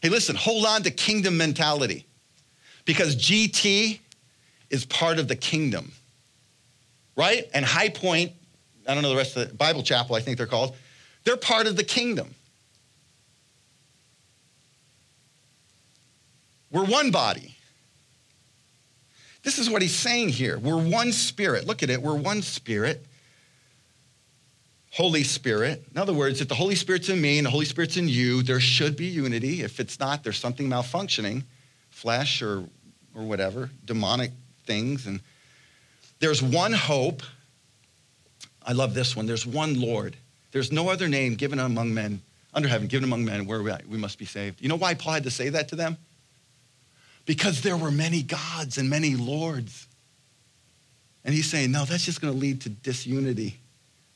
Hey, 0.00 0.08
listen, 0.08 0.34
hold 0.34 0.64
on 0.64 0.82
to 0.84 0.90
kingdom 0.90 1.36
mentality 1.36 2.06
because 2.86 3.14
GT 3.14 3.98
is 4.70 4.86
part 4.86 5.18
of 5.18 5.28
the 5.28 5.36
kingdom, 5.36 5.92
right? 7.16 7.50
And 7.52 7.66
High 7.66 7.90
Point, 7.90 8.32
I 8.88 8.94
don't 8.94 9.02
know 9.02 9.10
the 9.10 9.16
rest 9.16 9.36
of 9.36 9.46
the 9.50 9.54
Bible 9.54 9.82
Chapel, 9.82 10.16
I 10.16 10.20
think 10.20 10.38
they're 10.38 10.46
called, 10.46 10.74
they're 11.24 11.36
part 11.36 11.66
of 11.66 11.76
the 11.76 11.84
kingdom. 11.84 12.34
We're 16.72 16.84
one 16.84 17.10
body. 17.10 17.54
This 19.42 19.58
is 19.58 19.68
what 19.68 19.82
he's 19.82 19.94
saying 19.94 20.30
here. 20.30 20.58
We're 20.58 20.82
one 20.82 21.12
spirit. 21.12 21.66
Look 21.66 21.82
at 21.82 21.90
it. 21.90 22.00
We're 22.00 22.14
one 22.14 22.42
spirit. 22.42 23.04
Holy 24.92 25.22
Spirit. 25.24 25.82
In 25.90 25.98
other 25.98 26.12
words, 26.12 26.42
if 26.42 26.48
the 26.48 26.54
Holy 26.54 26.74
Spirit's 26.74 27.08
in 27.08 27.18
me 27.18 27.38
and 27.38 27.46
the 27.46 27.50
Holy 27.50 27.64
Spirit's 27.64 27.96
in 27.96 28.08
you, 28.08 28.42
there 28.42 28.60
should 28.60 28.94
be 28.94 29.06
unity. 29.06 29.62
If 29.62 29.80
it's 29.80 29.98
not, 29.98 30.22
there's 30.22 30.38
something 30.38 30.68
malfunctioning, 30.68 31.44
flesh 31.88 32.42
or, 32.42 32.64
or 33.14 33.22
whatever, 33.22 33.70
demonic 33.86 34.32
things. 34.66 35.06
And 35.06 35.20
there's 36.20 36.42
one 36.42 36.74
hope. 36.74 37.22
I 38.66 38.72
love 38.72 38.92
this 38.92 39.16
one. 39.16 39.24
There's 39.24 39.46
one 39.46 39.80
Lord. 39.80 40.14
There's 40.52 40.70
no 40.70 40.90
other 40.90 41.08
name 41.08 41.36
given 41.36 41.58
among 41.58 41.94
men, 41.94 42.20
under 42.52 42.68
heaven, 42.68 42.86
given 42.86 43.04
among 43.04 43.24
men 43.24 43.46
where 43.46 43.62
we 43.62 43.96
must 43.96 44.18
be 44.18 44.26
saved. 44.26 44.60
You 44.60 44.68
know 44.68 44.76
why 44.76 44.92
Paul 44.92 45.14
had 45.14 45.24
to 45.24 45.30
say 45.30 45.48
that 45.48 45.68
to 45.68 45.76
them? 45.76 45.96
Because 47.26 47.62
there 47.62 47.76
were 47.76 47.90
many 47.90 48.22
gods 48.22 48.78
and 48.78 48.90
many 48.90 49.14
lords. 49.16 49.86
And 51.24 51.34
he's 51.34 51.48
saying, 51.48 51.70
no, 51.70 51.84
that's 51.84 52.04
just 52.04 52.20
going 52.20 52.32
to 52.32 52.38
lead 52.38 52.62
to 52.62 52.68
disunity. 52.68 53.56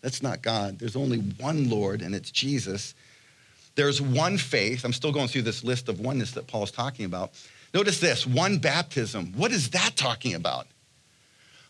That's 0.00 0.22
not 0.22 0.42
God. 0.42 0.78
There's 0.78 0.96
only 0.96 1.18
one 1.18 1.70
Lord, 1.70 2.02
and 2.02 2.14
it's 2.14 2.30
Jesus. 2.30 2.94
There's 3.76 4.00
one 4.00 4.38
faith. 4.38 4.84
I'm 4.84 4.92
still 4.92 5.12
going 5.12 5.28
through 5.28 5.42
this 5.42 5.62
list 5.62 5.88
of 5.88 6.00
oneness 6.00 6.32
that 6.32 6.46
Paul's 6.46 6.70
talking 6.70 7.04
about. 7.04 7.32
Notice 7.74 8.00
this 8.00 8.26
one 8.26 8.58
baptism. 8.58 9.32
What 9.36 9.52
is 9.52 9.70
that 9.70 9.96
talking 9.96 10.34
about? 10.34 10.66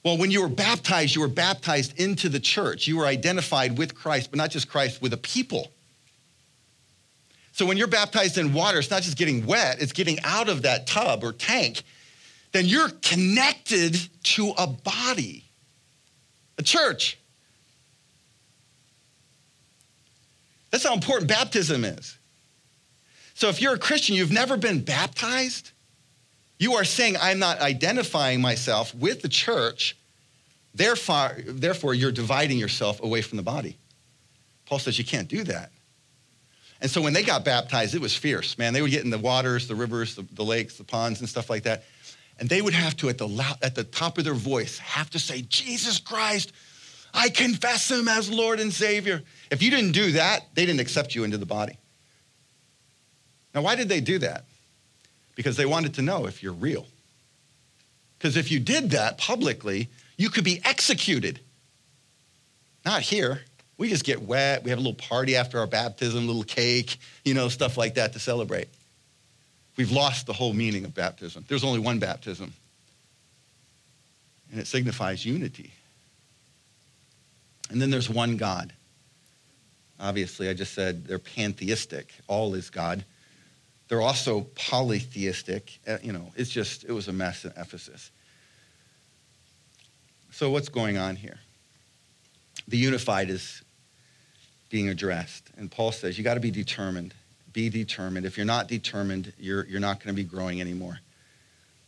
Well, 0.05 0.19
when 0.19 0.31
you 0.31 0.41
were 0.41 0.49
baptized, 0.49 1.17
you 1.17 1.21
were 1.21 1.29
baptized 1.29 1.99
into 1.99 2.29
the 2.29 2.39
church. 2.39 2.87
You 2.87 2.99
were 2.99 3.07
identified 3.07 3.77
with 3.77 3.95
Christ, 3.95 4.31
but 4.31 4.39
not 4.39 4.51
just 4.51 4.69
Christ, 4.69 5.03
with 5.03 5.13
a 5.13 5.17
people. 5.17 5.73
So 7.57 7.65
when 7.65 7.79
you're 7.79 7.87
baptized 7.87 8.37
in 8.37 8.53
water, 8.53 8.79
it's 8.81 8.91
not 8.91 9.01
just 9.01 9.17
getting 9.17 9.47
wet, 9.47 9.81
it's 9.81 9.95
getting 9.95 10.19
out 10.25 10.51
of 10.51 10.61
that 10.63 10.87
tub 10.87 11.25
or 11.25 11.33
tank. 11.33 11.85
Then 12.53 12.67
you're 12.67 12.91
connected 13.01 13.97
to 14.25 14.53
a 14.59 14.67
body, 14.67 15.43
a 16.59 16.63
church. 16.63 17.19
That's 20.71 20.85
how 20.85 20.93
important 20.93 21.31
baptism 21.31 21.87
is. 21.87 22.19
So 23.33 23.49
if 23.49 23.63
you're 23.63 23.73
a 23.73 23.79
Christian, 23.79 24.17
you've 24.17 24.31
never 24.31 24.59
been 24.59 24.83
baptized, 24.83 25.71
You 26.59 26.75
are 26.75 26.85
saying 26.85 27.17
I'm 27.21 27.39
not 27.39 27.61
identifying 27.61 28.43
myself 28.43 28.95
with 28.95 29.23
the 29.23 29.29
church. 29.29 29.97
Therefore, 30.75 31.37
therefore, 31.47 31.95
you're 31.95 32.13
dividing 32.13 32.59
yourself 32.59 33.03
away 33.03 33.23
from 33.23 33.37
the 33.37 33.43
body. 33.43 33.79
Paul 34.67 34.79
says 34.79 34.99
you 34.99 35.05
can't 35.05 35.29
do 35.29 35.45
that. 35.45 35.71
And 36.81 36.91
so 36.91 37.01
when 37.01 37.13
they 37.13 37.23
got 37.23 37.45
baptized, 37.45 37.95
it 37.95 38.01
was 38.01 38.15
fierce, 38.15 38.59
man. 38.59 38.75
They 38.75 38.83
would 38.83 38.91
get 38.91 39.05
in 39.05 39.11
the 39.11 39.19
waters, 39.19 39.67
the 39.67 39.75
rivers, 39.75 40.15
the, 40.15 40.27
the 40.33 40.45
lakes, 40.45 40.77
the 40.77 40.85
ponds, 40.85 41.21
and 41.21 41.29
stuff 41.29 41.49
like 41.49 41.63
that. 41.63 41.85
And 42.39 42.49
they 42.49 42.61
would 42.61 42.75
have 42.75 42.97
to, 42.99 43.09
at 43.09 43.17
the, 43.17 43.27
loud, 43.27 43.57
at 43.63 43.75
the 43.75 43.85
top 43.85 44.19
of 44.19 44.25
their 44.25 44.35
voice, 44.35 44.79
have 44.79 45.09
to 45.11 45.19
say, 45.19 45.43
Jesus 45.49 45.99
Christ, 45.99 46.53
I 47.15 47.31
confess 47.31 47.91
him 47.91 48.09
as 48.09 48.31
Lord 48.31 48.61
and 48.61 48.73
Savior. 48.73 49.23
If 49.51 49.63
you 49.63 49.71
didn't 49.71 49.93
do 49.93 50.13
that, 50.13 50.45
they 50.55 50.67
didn't 50.67 50.81
accept 50.81 51.15
you 51.15 51.25
into 51.25 51.39
the 51.39 51.47
body. 51.47 51.79
Now, 53.55 53.63
why 53.63 53.75
did 53.75 53.89
they 53.89 54.03
do 54.03 54.19
that? 54.19 54.45
Because 55.35 55.57
they 55.57 55.65
wanted 55.65 55.95
to 55.95 56.03
know 56.03 56.27
if 56.27 56.43
you're 56.43 56.53
real. 56.53 56.87
Because 58.19 58.37
if 58.37 58.51
you 58.51 58.61
did 58.61 58.91
that 58.91 59.17
publicly, 59.17 59.89
you 60.19 60.29
could 60.29 60.45
be 60.45 60.61
executed. 60.63 61.41
Not 62.85 63.01
here. 63.01 63.41
We 63.79 63.89
just 63.89 64.05
get 64.05 64.23
wet. 64.23 64.65
We 64.65 64.71
have 64.71 64.79
a 64.79 64.83
little 64.83 64.95
party 64.95 65.37
after 65.37 65.59
our 65.59 65.67
baptism, 65.67 66.25
a 66.25 66.27
little 66.27 66.45
cake, 66.45 66.99
you 67.25 67.35
know, 67.35 67.49
stuff 67.49 67.77
like 67.77 67.95
that 67.95 68.13
to 68.15 68.19
celebrate. 68.19 68.69
We've 69.77 69.93
lost 69.93 70.27
the 70.27 70.33
whole 70.33 70.55
meaning 70.55 70.85
of 70.85 70.95
baptism. 70.95 71.45
There's 71.49 71.65
only 71.65 71.81
one 71.81 71.99
baptism, 71.99 72.53
and 74.51 74.61
it 74.61 74.67
signifies 74.67 75.25
unity. 75.25 75.73
And 77.71 77.83
then 77.83 77.91
there's 77.91 78.09
one 78.09 78.37
God. 78.37 78.73
Obviously, 80.01 80.49
I 80.49 80.55
just 80.55 80.73
said 80.75 81.07
they're 81.07 81.19
pantheistic, 81.19 82.15
all 82.29 82.55
is 82.55 82.71
God. 82.71 83.05
They're 83.89 84.03
also 84.03 84.43
polytheistic. 84.55 85.79
Uh, 85.87 85.99
you 86.03 86.13
know, 86.13 86.33
it's 86.37 86.51
just, 86.51 86.85
it 86.85 86.93
was 86.93 87.09
a 87.09 87.13
mess 87.13 87.45
in 87.45 87.53
Ephesus. 87.57 88.11
So, 90.33 90.51
what's 90.51 90.69
going 90.69 90.99
on 90.99 91.17
here? 91.17 91.39
The 92.69 92.77
unified 92.77 93.31
is 93.31 93.63
being 94.69 94.89
addressed. 94.89 95.51
And 95.57 95.71
Paul 95.71 95.93
says, 95.93 96.19
you 96.19 96.25
got 96.25 96.35
to 96.35 96.41
be 96.41 96.51
determined. 96.51 97.15
Be 97.53 97.69
determined. 97.69 98.27
If 98.27 98.37
you're 98.37 98.47
not 98.47 98.69
determined, 98.69 99.33
you're, 99.39 99.65
you're 99.67 99.81
not 99.81 100.03
going 100.03 100.15
to 100.15 100.23
be 100.23 100.29
growing 100.29 100.61
anymore. 100.61 100.99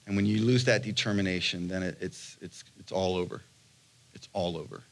And 0.06 0.16
when 0.16 0.24
you 0.24 0.42
lose 0.42 0.64
that 0.64 0.82
determination, 0.82 1.68
then 1.68 1.82
it, 1.82 1.98
it's, 2.00 2.36
it's, 2.40 2.64
it's 2.78 2.92
all 2.92 3.16
over. 3.16 3.42
It's 4.14 4.28
all 4.32 4.56
over. 4.56 4.82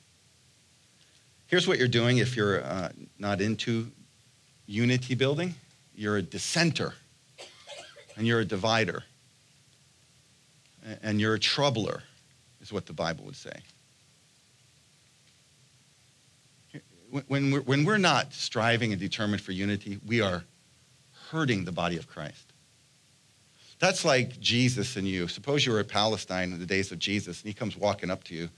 Here's 1.46 1.66
what 1.66 1.79
you're 1.79 1.88
doing 1.88 2.18
if 2.18 2.37
you're 2.37 2.62
uh, 2.62 2.90
not 3.18 3.40
into 3.40 3.90
unity 4.66 5.14
building 5.14 5.55
you're 5.96 6.18
a 6.18 6.22
dissenter, 6.22 6.92
and 8.16 8.27
you're 8.27 8.40
a 8.40 8.44
divider, 8.44 9.03
and 11.03 11.20
you're 11.20 11.35
a 11.35 11.38
troubler, 11.38 12.03
is 12.61 12.72
what 12.72 12.87
the 12.87 12.92
Bible 12.92 13.25
would 13.25 13.37
say. 13.37 13.55
When 17.29 17.51
we're, 17.51 17.61
when 17.61 17.85
we're 17.85 17.99
not 17.99 18.33
striving 18.33 18.92
and 18.92 19.01
determined 19.01 19.40
for 19.40 19.53
unity, 19.53 19.99
we 20.07 20.21
are 20.21 20.45
hurting 21.31 21.64
the 21.64 21.73
body 21.73 21.97
of 21.97 22.09
Christ. 22.09 22.53
That's 23.79 24.05
like 24.05 24.40
Jesus 24.40 24.97
and 24.97 25.07
you. 25.07 25.29
Suppose 25.29 25.66
you 25.66 25.73
were 25.73 25.81
at 25.81 25.88
Palestine 25.88 26.53
in 26.53 26.59
the 26.59 26.66
days 26.66 26.92
of 26.92 26.99
Jesus, 26.99 27.42
and 27.42 27.49
he 27.49 27.55
comes 27.55 27.77
walking 27.77 28.11
up 28.11 28.25
to 28.25 28.35
you, 28.35 28.49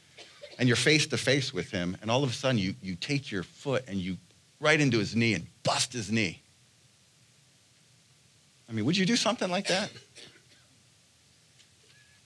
and 0.59 0.69
you're 0.69 0.77
face 0.77 1.07
to 1.09 1.19
face 1.19 1.53
with 1.53 1.71
him, 1.71 1.97
and 2.01 2.11
all 2.11 2.23
of 2.23 2.31
a 2.31 2.33
sudden 2.33 2.59
you, 2.59 2.75
you 2.83 2.95
take 2.95 3.31
your 3.31 3.43
foot 3.43 3.85
and 3.89 3.99
you 3.99 4.17
right 4.61 4.81
into 4.81 4.99
his 4.99 5.15
knee 5.15 5.35
and 5.35 5.47
bust 5.63 5.93
his 5.93 6.11
knee. 6.11 6.41
I 8.69 8.73
mean, 8.73 8.85
would 8.85 8.97
you 8.97 9.07
do 9.07 9.17
something 9.17 9.51
like 9.51 9.67
that? 9.69 9.91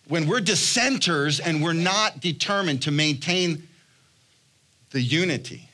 When 0.09 0.27
we're 0.27 0.41
dissenters 0.41 1.41
and 1.41 1.63
we're 1.63 1.73
not 1.73 2.21
determined 2.21 2.83
to 2.83 2.91
maintain 2.91 3.69
the 4.91 5.01
unity, 5.01 5.69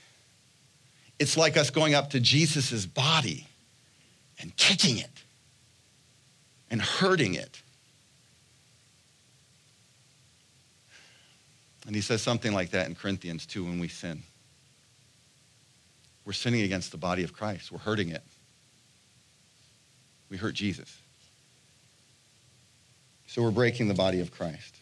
it's 1.18 1.36
like 1.36 1.56
us 1.56 1.70
going 1.70 1.94
up 1.94 2.10
to 2.10 2.20
Jesus' 2.20 2.86
body 2.86 3.46
and 4.40 4.56
kicking 4.56 4.98
it 4.98 5.22
and 6.70 6.80
hurting 6.80 7.34
it. 7.34 7.60
And 11.86 11.96
he 11.96 12.02
says 12.02 12.20
something 12.20 12.52
like 12.52 12.70
that 12.70 12.86
in 12.86 12.94
Corinthians 12.94 13.46
2 13.46 13.64
when 13.64 13.80
we 13.80 13.88
sin. 13.88 14.22
We're 16.24 16.34
sinning 16.34 16.60
against 16.60 16.92
the 16.92 16.98
body 16.98 17.24
of 17.24 17.32
Christ, 17.32 17.72
we're 17.72 17.78
hurting 17.78 18.10
it. 18.10 18.22
We 20.30 20.36
hurt 20.36 20.54
Jesus. 20.54 20.94
So 23.26 23.42
we're 23.42 23.50
breaking 23.50 23.88
the 23.88 23.94
body 23.94 24.20
of 24.20 24.30
Christ. 24.30 24.77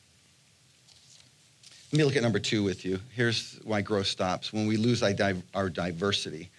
Let 1.93 1.99
me 1.99 2.05
look 2.05 2.17
at 2.17 2.23
number 2.23 2.41
two 2.41 2.65
with 2.65 2.85
you. 2.85 2.99
Here's 3.15 3.61
why 3.63 3.81
growth 3.81 4.09
stops 4.09 4.53
when 4.53 4.67
we 4.67 4.77
lose 4.77 5.03
our 5.03 5.71
diversity. 5.71 6.51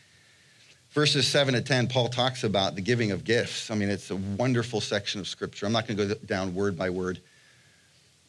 Verses 0.91 1.27
7 1.27 1.53
to 1.53 1.61
10, 1.61 1.89
Paul 1.89 2.07
talks 2.07 2.45
about 2.45 2.75
the 2.75 2.81
giving 2.81 3.11
of 3.11 3.25
gifts. 3.25 3.69
I 3.69 3.75
mean, 3.75 3.89
it's 3.89 4.09
a 4.09 4.15
wonderful 4.15 4.79
section 4.79 5.19
of 5.19 5.27
scripture. 5.27 5.65
I'm 5.65 5.73
not 5.73 5.85
going 5.85 5.97
to 5.97 6.07
go 6.07 6.13
down 6.25 6.55
word 6.55 6.77
by 6.77 6.89
word. 6.89 7.19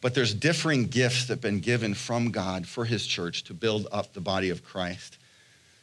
But 0.01 0.13
there's 0.13 0.33
differing 0.33 0.87
gifts 0.87 1.25
that 1.27 1.35
have 1.35 1.41
been 1.41 1.61
given 1.61 1.93
from 1.93 2.31
God 2.31 2.67
for 2.67 2.85
his 2.85 3.07
church 3.07 3.45
to 3.45 3.53
build 3.53 3.87
up 3.91 4.13
the 4.13 4.21
body 4.21 4.49
of 4.49 4.63
Christ. 4.63 5.17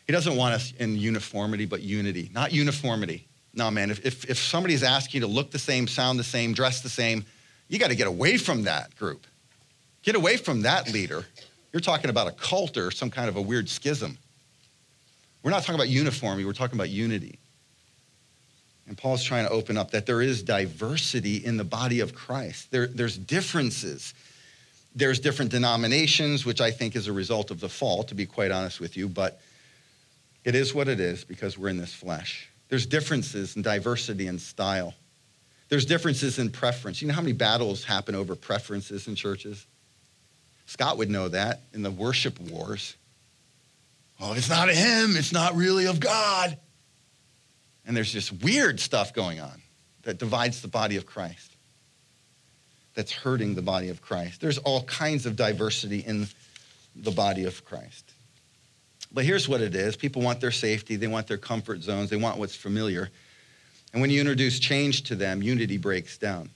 He 0.06 0.12
doesn't 0.12 0.36
want 0.36 0.54
us 0.54 0.72
in 0.78 0.96
uniformity, 0.96 1.64
but 1.64 1.82
unity, 1.82 2.30
not 2.32 2.52
uniformity. 2.52 3.26
No, 3.54 3.70
man, 3.70 3.90
if, 3.90 4.04
if, 4.04 4.24
if 4.30 4.38
somebody's 4.38 4.82
asking 4.82 5.22
you 5.22 5.26
to 5.26 5.32
look 5.32 5.50
the 5.50 5.58
same, 5.58 5.88
sound 5.88 6.18
the 6.18 6.24
same, 6.24 6.52
dress 6.52 6.82
the 6.82 6.88
same, 6.90 7.24
you 7.68 7.78
got 7.78 7.88
to 7.88 7.96
get 7.96 8.06
away 8.06 8.36
from 8.36 8.64
that 8.64 8.94
group. 8.96 9.26
Get 10.06 10.14
away 10.14 10.36
from 10.36 10.62
that 10.62 10.92
leader. 10.92 11.24
You're 11.72 11.80
talking 11.80 12.10
about 12.10 12.28
a 12.28 12.30
cult 12.30 12.76
or 12.76 12.92
some 12.92 13.10
kind 13.10 13.28
of 13.28 13.34
a 13.34 13.42
weird 13.42 13.68
schism. 13.68 14.16
We're 15.42 15.50
not 15.50 15.62
talking 15.64 15.74
about 15.74 15.88
uniformity, 15.88 16.44
we're 16.44 16.52
talking 16.52 16.78
about 16.78 16.90
unity. 16.90 17.40
And 18.86 18.96
Paul's 18.96 19.24
trying 19.24 19.46
to 19.46 19.50
open 19.50 19.76
up 19.76 19.90
that 19.90 20.06
there 20.06 20.22
is 20.22 20.44
diversity 20.44 21.44
in 21.44 21.56
the 21.56 21.64
body 21.64 21.98
of 21.98 22.14
Christ. 22.14 22.70
There, 22.70 22.86
there's 22.86 23.18
differences. 23.18 24.14
There's 24.94 25.18
different 25.18 25.50
denominations, 25.50 26.46
which 26.46 26.60
I 26.60 26.70
think 26.70 26.94
is 26.94 27.08
a 27.08 27.12
result 27.12 27.50
of 27.50 27.58
the 27.58 27.68
fall, 27.68 28.04
to 28.04 28.14
be 28.14 28.26
quite 28.26 28.52
honest 28.52 28.78
with 28.78 28.96
you, 28.96 29.08
but 29.08 29.40
it 30.44 30.54
is 30.54 30.72
what 30.72 30.86
it 30.86 31.00
is 31.00 31.24
because 31.24 31.58
we're 31.58 31.68
in 31.68 31.78
this 31.78 31.92
flesh. 31.92 32.48
There's 32.68 32.86
differences 32.86 33.56
in 33.56 33.62
diversity 33.62 34.28
and 34.28 34.40
style. 34.40 34.94
There's 35.68 35.84
differences 35.84 36.38
in 36.38 36.50
preference. 36.50 37.02
You 37.02 37.08
know 37.08 37.14
how 37.14 37.22
many 37.22 37.32
battles 37.32 37.82
happen 37.82 38.14
over 38.14 38.36
preferences 38.36 39.08
in 39.08 39.16
churches? 39.16 39.66
Scott 40.66 40.98
would 40.98 41.10
know 41.10 41.28
that 41.28 41.60
in 41.72 41.82
the 41.82 41.90
worship 41.90 42.38
wars. 42.40 42.96
Oh, 44.20 44.34
it's 44.34 44.48
not 44.48 44.68
of 44.68 44.74
him, 44.74 45.16
it's 45.16 45.32
not 45.32 45.54
really 45.54 45.86
of 45.86 46.00
God. 46.00 46.56
And 47.86 47.96
there's 47.96 48.12
just 48.12 48.32
weird 48.42 48.80
stuff 48.80 49.14
going 49.14 49.40
on 49.40 49.62
that 50.02 50.18
divides 50.18 50.62
the 50.62 50.68
body 50.68 50.96
of 50.96 51.06
Christ, 51.06 51.52
that's 52.94 53.12
hurting 53.12 53.54
the 53.54 53.62
body 53.62 53.88
of 53.88 54.02
Christ. 54.02 54.40
There's 54.40 54.58
all 54.58 54.82
kinds 54.84 55.26
of 55.26 55.36
diversity 55.36 56.00
in 56.00 56.28
the 56.94 57.10
body 57.10 57.44
of 57.44 57.64
Christ. 57.64 58.12
But 59.12 59.24
here's 59.24 59.48
what 59.48 59.60
it 59.60 59.74
is 59.74 59.96
people 59.96 60.22
want 60.22 60.40
their 60.40 60.50
safety, 60.50 60.96
they 60.96 61.06
want 61.06 61.26
their 61.26 61.38
comfort 61.38 61.82
zones, 61.82 62.10
they 62.10 62.16
want 62.16 62.38
what's 62.38 62.56
familiar. 62.56 63.10
And 63.92 64.00
when 64.00 64.10
you 64.10 64.20
introduce 64.20 64.58
change 64.58 65.04
to 65.04 65.14
them, 65.14 65.42
unity 65.42 65.78
breaks 65.78 66.18
down. 66.18 66.50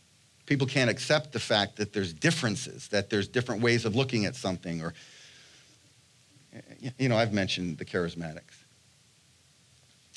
People 0.50 0.66
can't 0.66 0.90
accept 0.90 1.30
the 1.32 1.38
fact 1.38 1.76
that 1.76 1.92
there's 1.92 2.12
differences, 2.12 2.88
that 2.88 3.08
there's 3.08 3.28
different 3.28 3.62
ways 3.62 3.84
of 3.84 3.94
looking 3.94 4.24
at 4.24 4.34
something. 4.34 4.82
Or, 4.82 4.94
you 6.98 7.08
know, 7.08 7.16
I've 7.16 7.32
mentioned 7.32 7.78
the 7.78 7.84
charismatics. 7.84 8.64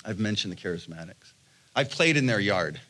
I've 0.03 0.17
mentioned 0.17 0.51
the 0.51 0.57
charismatics. 0.57 1.33
I've 1.75 1.91
played 1.91 2.17
in 2.17 2.25
their 2.25 2.39
yard. 2.39 2.81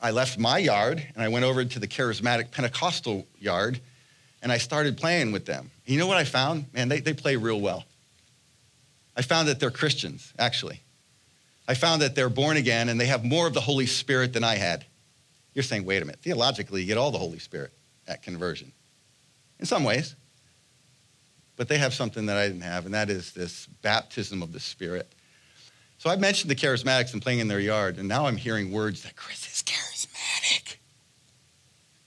I 0.00 0.10
left 0.10 0.40
my 0.40 0.58
yard 0.58 1.06
and 1.14 1.22
I 1.22 1.28
went 1.28 1.44
over 1.44 1.64
to 1.64 1.78
the 1.78 1.86
charismatic 1.86 2.50
Pentecostal 2.50 3.24
yard 3.38 3.78
and 4.42 4.50
I 4.50 4.58
started 4.58 4.96
playing 4.96 5.30
with 5.30 5.46
them. 5.46 5.70
You 5.86 5.98
know 5.98 6.08
what 6.08 6.16
I 6.16 6.24
found? 6.24 6.64
Man, 6.74 6.88
they, 6.88 6.98
they 6.98 7.14
play 7.14 7.36
real 7.36 7.60
well. 7.60 7.84
I 9.16 9.22
found 9.22 9.46
that 9.46 9.60
they're 9.60 9.70
Christians, 9.70 10.34
actually. 10.36 10.80
I 11.68 11.74
found 11.74 12.02
that 12.02 12.16
they're 12.16 12.28
born 12.28 12.56
again 12.56 12.88
and 12.88 13.00
they 13.00 13.06
have 13.06 13.24
more 13.24 13.46
of 13.46 13.54
the 13.54 13.60
Holy 13.60 13.86
Spirit 13.86 14.32
than 14.32 14.42
I 14.42 14.56
had. 14.56 14.84
You're 15.54 15.62
saying, 15.62 15.84
wait 15.84 16.02
a 16.02 16.04
minute, 16.04 16.20
theologically, 16.20 16.80
you 16.80 16.86
get 16.86 16.98
all 16.98 17.10
the 17.10 17.18
Holy 17.18 17.38
Spirit 17.38 17.72
at 18.08 18.22
conversion. 18.22 18.72
In 19.58 19.66
some 19.66 19.84
ways. 19.84 20.14
But 21.56 21.68
they 21.68 21.78
have 21.78 21.94
something 21.94 22.26
that 22.26 22.36
I 22.36 22.46
didn't 22.46 22.62
have, 22.62 22.86
and 22.86 22.94
that 22.94 23.10
is 23.10 23.32
this 23.32 23.66
baptism 23.82 24.42
of 24.42 24.52
the 24.52 24.60
Spirit. 24.60 25.12
So 25.98 26.10
I 26.10 26.16
mentioned 26.16 26.50
the 26.50 26.56
charismatics 26.56 27.12
and 27.12 27.22
playing 27.22 27.38
in 27.38 27.48
their 27.48 27.60
yard, 27.60 27.98
and 27.98 28.08
now 28.08 28.26
I'm 28.26 28.36
hearing 28.36 28.72
words 28.72 29.02
that 29.02 29.14
Chris 29.14 29.46
is 29.46 29.62
charismatic. 29.62 30.76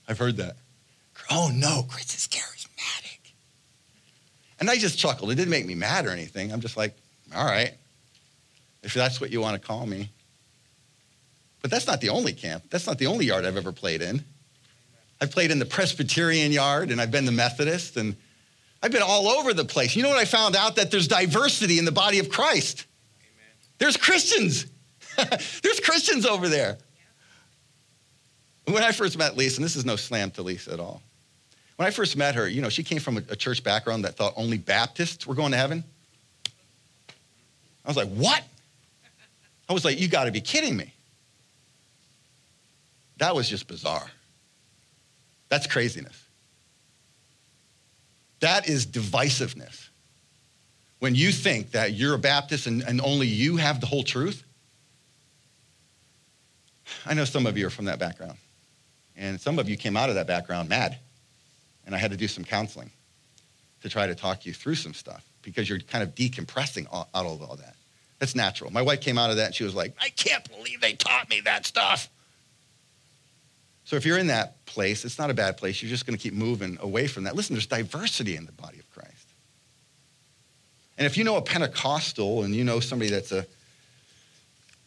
I've 0.08 0.18
heard 0.18 0.36
that. 0.36 0.56
Oh 1.30 1.50
no, 1.54 1.86
Chris 1.88 2.14
is 2.14 2.28
charismatic. 2.28 3.32
And 4.60 4.68
I 4.68 4.76
just 4.76 4.98
chuckled. 4.98 5.30
It 5.30 5.36
didn't 5.36 5.50
make 5.50 5.66
me 5.66 5.74
mad 5.74 6.06
or 6.06 6.10
anything. 6.10 6.52
I'm 6.52 6.60
just 6.60 6.76
like, 6.76 6.94
all 7.34 7.46
right, 7.46 7.72
if 8.82 8.92
that's 8.94 9.20
what 9.20 9.30
you 9.30 9.40
want 9.40 9.60
to 9.60 9.66
call 9.66 9.86
me. 9.86 10.10
But 11.66 11.72
that's 11.72 11.88
not 11.88 12.00
the 12.00 12.10
only 12.10 12.32
camp. 12.32 12.62
That's 12.70 12.86
not 12.86 12.96
the 12.96 13.06
only 13.06 13.26
yard 13.26 13.44
I've 13.44 13.56
ever 13.56 13.72
played 13.72 14.00
in. 14.00 14.24
I've 15.20 15.32
played 15.32 15.50
in 15.50 15.58
the 15.58 15.66
Presbyterian 15.66 16.52
yard 16.52 16.92
and 16.92 17.00
I've 17.00 17.10
been 17.10 17.24
the 17.24 17.32
Methodist 17.32 17.96
and 17.96 18.14
I've 18.84 18.92
been 18.92 19.02
all 19.02 19.26
over 19.26 19.52
the 19.52 19.64
place. 19.64 19.96
You 19.96 20.04
know 20.04 20.08
what 20.08 20.18
I 20.18 20.26
found 20.26 20.54
out? 20.54 20.76
That 20.76 20.92
there's 20.92 21.08
diversity 21.08 21.80
in 21.80 21.84
the 21.84 21.90
body 21.90 22.20
of 22.20 22.28
Christ. 22.28 22.86
Amen. 23.20 23.50
There's 23.78 23.96
Christians. 23.96 24.66
there's 25.16 25.80
Christians 25.80 26.24
over 26.24 26.48
there. 26.48 26.78
Yeah. 28.68 28.72
When 28.72 28.84
I 28.84 28.92
first 28.92 29.18
met 29.18 29.36
Lisa, 29.36 29.56
and 29.56 29.64
this 29.64 29.74
is 29.74 29.84
no 29.84 29.96
slam 29.96 30.30
to 30.30 30.42
Lisa 30.42 30.72
at 30.72 30.78
all. 30.78 31.02
When 31.74 31.88
I 31.88 31.90
first 31.90 32.16
met 32.16 32.36
her, 32.36 32.46
you 32.46 32.62
know, 32.62 32.68
she 32.68 32.84
came 32.84 33.00
from 33.00 33.16
a, 33.16 33.22
a 33.30 33.34
church 33.34 33.64
background 33.64 34.04
that 34.04 34.14
thought 34.14 34.34
only 34.36 34.58
Baptists 34.58 35.26
were 35.26 35.34
going 35.34 35.50
to 35.50 35.58
heaven. 35.58 35.82
I 37.84 37.88
was 37.88 37.96
like, 37.96 38.10
what? 38.10 38.44
I 39.68 39.72
was 39.72 39.84
like, 39.84 39.98
you 39.98 40.06
got 40.06 40.26
to 40.26 40.30
be 40.30 40.40
kidding 40.40 40.76
me. 40.76 40.92
That 43.18 43.34
was 43.34 43.48
just 43.48 43.66
bizarre. 43.66 44.06
That's 45.48 45.66
craziness. 45.66 46.22
That 48.40 48.68
is 48.68 48.86
divisiveness. 48.86 49.88
When 50.98 51.14
you 51.14 51.30
think 51.30 51.72
that 51.72 51.92
you're 51.92 52.14
a 52.14 52.18
Baptist 52.18 52.66
and, 52.66 52.82
and 52.82 53.00
only 53.00 53.26
you 53.26 53.56
have 53.56 53.80
the 53.80 53.86
whole 53.86 54.02
truth. 54.02 54.42
I 57.04 57.14
know 57.14 57.24
some 57.24 57.46
of 57.46 57.56
you 57.56 57.66
are 57.66 57.70
from 57.70 57.86
that 57.86 57.98
background. 57.98 58.38
And 59.16 59.40
some 59.40 59.58
of 59.58 59.68
you 59.68 59.76
came 59.76 59.96
out 59.96 60.08
of 60.08 60.16
that 60.16 60.26
background 60.26 60.68
mad. 60.68 60.98
And 61.84 61.94
I 61.94 61.98
had 61.98 62.10
to 62.10 62.16
do 62.16 62.28
some 62.28 62.44
counseling 62.44 62.90
to 63.82 63.88
try 63.88 64.06
to 64.06 64.14
talk 64.14 64.44
you 64.44 64.52
through 64.52 64.74
some 64.74 64.94
stuff 64.94 65.24
because 65.42 65.68
you're 65.68 65.78
kind 65.78 66.02
of 66.02 66.14
decompressing 66.14 66.86
out 66.92 67.08
of 67.14 67.42
all 67.42 67.56
that. 67.56 67.76
That's 68.18 68.34
natural. 68.34 68.72
My 68.72 68.82
wife 68.82 69.00
came 69.00 69.18
out 69.18 69.30
of 69.30 69.36
that 69.36 69.46
and 69.46 69.54
she 69.54 69.64
was 69.64 69.74
like, 69.74 69.94
I 70.00 70.08
can't 70.08 70.48
believe 70.50 70.80
they 70.80 70.94
taught 70.94 71.28
me 71.28 71.40
that 71.42 71.66
stuff. 71.66 72.08
So 73.86 73.94
if 73.94 74.04
you're 74.04 74.18
in 74.18 74.26
that 74.26 74.66
place, 74.66 75.04
it's 75.04 75.16
not 75.16 75.30
a 75.30 75.34
bad 75.34 75.56
place. 75.56 75.80
You're 75.80 75.88
just 75.88 76.06
going 76.06 76.18
to 76.18 76.22
keep 76.22 76.34
moving 76.34 76.76
away 76.80 77.06
from 77.06 77.22
that. 77.24 77.36
Listen, 77.36 77.54
there's 77.54 77.66
diversity 77.66 78.36
in 78.36 78.44
the 78.44 78.52
body 78.52 78.80
of 78.80 78.90
Christ. 78.92 79.28
And 80.98 81.06
if 81.06 81.16
you 81.16 81.22
know 81.22 81.36
a 81.36 81.42
Pentecostal 81.42 82.42
and 82.42 82.52
you 82.52 82.64
know 82.64 82.80
somebody 82.80 83.12
that's 83.12 83.30
a, 83.30 83.46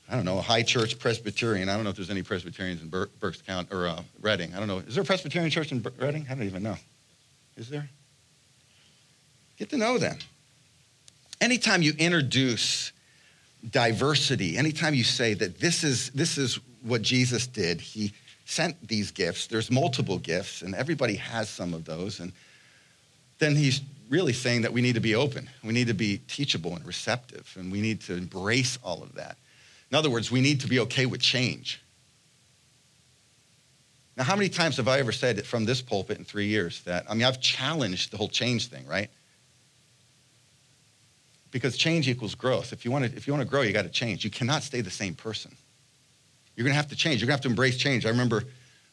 I 0.10 0.16
don't 0.16 0.26
know, 0.26 0.38
a 0.38 0.42
high 0.42 0.64
church 0.64 1.00
Presbyterian, 1.00 1.70
I 1.70 1.76
don't 1.76 1.86
know 1.86 1.92
if 1.92 1.96
there's 1.96 2.10
any 2.10 2.24
Presbyterians 2.24 2.82
in 2.82 2.90
Ber- 2.90 3.10
Berks 3.22 3.42
County 3.42 3.70
or 3.72 3.88
uh, 3.88 4.02
Reading. 4.22 4.54
I 4.54 4.60
don't 4.60 4.68
know. 4.68 4.80
Is 4.80 4.96
there 4.96 5.04
a 5.04 5.08
Presbyterian 5.08 5.50
church 5.50 5.72
in 5.72 5.82
Reading? 5.98 6.28
I 6.30 6.36
don't 6.36 6.44
even 6.44 6.64
know. 6.64 6.76
Is 7.56 7.70
there? 7.70 7.90
Get 9.58 9.70
to 9.70 9.78
know 9.78 9.98
them. 9.98 10.18
Anytime 11.40 11.82
you 11.84 11.94
introduce 11.98 12.92
diversity, 13.70 14.58
anytime 14.58 14.94
you 14.94 15.06
say 15.06 15.36
that 15.36 15.62
this 15.62 15.86
is, 15.86 16.10
this 16.10 16.38
is 16.38 16.60
what 16.82 17.02
Jesus 17.02 17.48
did, 17.48 17.80
he, 17.80 18.12
sent 18.50 18.88
these 18.88 19.12
gifts. 19.12 19.46
There's 19.46 19.70
multiple 19.70 20.18
gifts, 20.18 20.64
and 20.64 20.74
everybody 20.74 21.16
has 21.16 21.50
some 21.50 21.76
of 21.76 21.86
those. 21.86 22.20
And 22.20 22.34
then 23.38 23.56
he's 23.56 23.82
really 24.10 24.34
saying 24.34 24.64
that 24.64 24.74
we 24.74 24.82
need 24.82 24.96
to 24.96 25.00
be 25.00 25.14
open. 25.14 25.48
We 25.64 25.72
need 25.72 25.86
to 25.86 25.94
be 25.94 26.20
teachable 26.28 26.76
and 26.76 26.84
receptive, 26.84 27.56
and 27.60 27.72
we 27.72 27.80
need 27.80 28.02
to 28.02 28.16
embrace 28.16 28.80
all 28.84 29.04
of 29.04 29.14
that. 29.14 29.38
In 29.92 29.96
other 29.96 30.10
words, 30.10 30.32
we 30.32 30.42
need 30.42 30.62
to 30.62 30.68
be 30.68 30.80
okay 30.80 31.06
with 31.06 31.22
change. 31.22 31.80
Now, 34.18 34.24
how 34.24 34.36
many 34.36 34.50
times 34.50 34.78
have 34.78 34.88
I 34.88 34.98
ever 34.98 35.12
said 35.12 35.38
it 35.38 35.46
from 35.46 35.66
this 35.66 35.82
pulpit 35.82 36.18
in 36.18 36.26
three 36.26 36.48
years 36.48 36.82
that, 36.82 37.06
I 37.08 37.14
mean, 37.14 37.26
I've 37.26 37.40
challenged 37.40 38.12
the 38.12 38.18
whole 38.18 38.30
change 38.30 38.68
thing, 38.68 38.86
right? 38.88 39.12
Because 41.52 41.78
change 41.78 42.10
equals 42.10 42.34
growth. 42.34 42.74
If 42.74 42.84
you 42.84 42.90
want 42.90 43.06
to, 43.06 43.16
if 43.16 43.28
you 43.28 43.34
want 43.34 43.44
to 43.44 43.50
grow, 43.50 43.62
you 43.62 43.74
got 43.74 43.84
to 43.84 43.90
change. 43.90 44.24
You 44.24 44.32
cannot 44.32 44.64
stay 44.64 44.82
the 44.82 44.90
same 44.90 45.14
person. 45.14 45.56
You're 46.60 46.66
going 46.66 46.74
to 46.74 46.78
have 46.78 46.90
to 46.90 46.96
change. 46.98 47.22
You're 47.22 47.28
going 47.28 47.40
to 47.40 47.44
have 47.44 47.44
to 47.44 47.48
embrace 47.48 47.78
change. 47.78 48.06
I 48.06 48.10
remember 48.10 48.44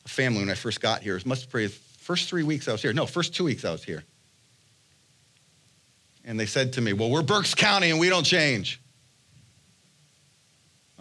a 0.05 0.09
family 0.09 0.39
when 0.39 0.51
I 0.51 0.55
first 0.55 0.81
got 0.81 1.03
here. 1.03 1.17
It 1.17 1.27
must 1.27 1.53
be 1.53 1.67
the 1.67 1.73
first 1.73 2.29
three 2.29 2.45
weeks 2.45 2.69
I 2.69 2.73
was 2.73 2.81
here. 2.81 2.93
No, 2.93 3.07
first 3.07 3.35
two 3.35 3.43
weeks 3.43 3.65
I 3.65 3.73
was 3.73 3.83
here. 3.83 4.05
And 6.25 6.39
they 6.39 6.47
said 6.47 6.75
to 6.75 6.81
me, 6.81 6.93
Well, 6.93 7.11
we're 7.11 7.23
Berks 7.23 7.57
County 7.57 7.91
and 7.91 7.99
we 7.99 8.09
don't 8.09 8.23
change. 8.23 8.81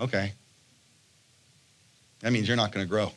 Okay. 0.01 0.34
That 2.22 2.34
means 2.34 2.47
you're 2.47 2.57
not 2.57 2.72
going 2.72 2.84
to 2.84 2.89
grow. 2.89 3.11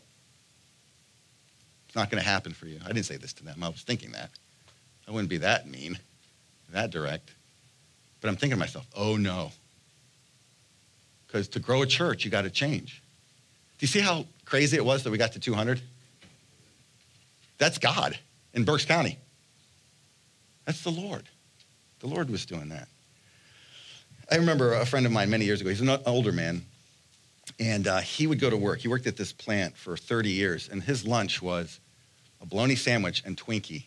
It's 1.86 1.96
not 1.96 2.11
going 2.11 2.22
to 2.22 2.28
happen 2.28 2.53
for 2.53 2.66
you. 2.66 2.78
I 2.84 2.88
didn't 2.88 3.07
say 3.07 3.16
this 3.16 3.32
to 3.32 3.44
them. 3.46 3.64
I 3.64 3.68
was 3.68 3.80
thinking 3.80 4.12
that. 4.12 4.28
I 5.09 5.11
wouldn't 5.11 5.30
be 5.30 5.38
that 5.38 5.66
mean, 5.66 5.99
that 6.68 6.90
direct. 6.90 7.30
But 8.20 8.28
I'm 8.28 8.36
thinking 8.36 8.59
to 8.59 8.61
myself, 8.61 8.86
oh 8.94 9.16
no. 9.16 9.53
Because 11.26 11.49
to 11.49 11.61
grow 11.61 11.80
a 11.80 11.86
church, 11.86 12.26
you 12.26 12.30
got 12.30 12.42
to 12.42 12.51
change. 12.51 13.01
Do 13.79 13.85
you 13.85 13.89
see 13.89 14.01
how 14.01 14.26
crazy 14.45 14.76
it 14.76 14.85
was 14.85 15.05
that 15.05 15.11
we 15.11 15.18
got 15.18 15.33
to 15.33 15.41
200? 15.41 15.81
That's 17.59 17.79
God 17.79 18.18
in 18.55 18.64
Berks 18.64 18.85
County. 18.85 19.18
That's 20.64 20.83
the 20.83 20.91
Lord. 20.91 21.24
The 22.01 22.09
Lord 22.09 22.31
was 22.31 22.45
doing 22.45 22.68
that. 22.70 22.89
I 24.31 24.37
remember 24.37 24.74
a 24.74 24.85
friend 24.85 25.07
of 25.07 25.12
mine 25.12 25.31
many 25.31 25.45
years 25.45 25.61
ago, 25.61 25.70
he's 25.70 25.81
an 25.81 25.89
older 26.05 26.33
man, 26.33 26.64
and 27.59 27.87
uh, 27.87 27.99
he 27.99 28.26
would 28.26 28.41
go 28.41 28.51
to 28.51 28.57
work. 28.57 28.81
He 28.81 28.89
worked 28.89 29.07
at 29.07 29.16
this 29.16 29.33
plant 29.33 29.76
for 29.76 29.97
30 29.97 30.31
years, 30.31 30.68
and 30.68 30.83
his 30.83 31.07
lunch 31.07 31.41
was 31.41 31.81
a 32.41 32.47
bologna 32.47 32.76
sandwich 32.76 33.22
and 33.24 33.37
Twinkie 33.37 33.85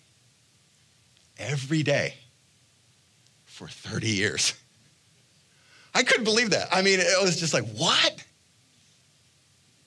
every 1.38 1.84
day 1.84 2.16
for 3.46 3.68
30 3.68 4.08
years. 4.08 4.54
I 5.94 6.04
couldn't 6.04 6.24
believe 6.24 6.52
that. 6.52 6.70
I 6.72 6.82
mean, 6.82 7.00
it 7.00 7.22
was 7.22 7.40
just 7.40 7.54
like, 7.54 7.68
what? 7.76 8.24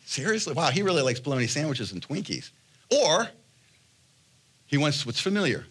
Seriously? 0.05 0.55
Wow, 0.55 0.71
he 0.71 0.83
really 0.83 1.03
likes 1.03 1.21
bologna 1.21 1.47
sandwiches 1.47 1.93
and 1.93 2.07
Twinkies. 2.07 2.51
Or 2.91 3.29
he 4.67 4.77
wants 4.77 5.05
what's 5.07 5.21
familiar. 5.21 5.65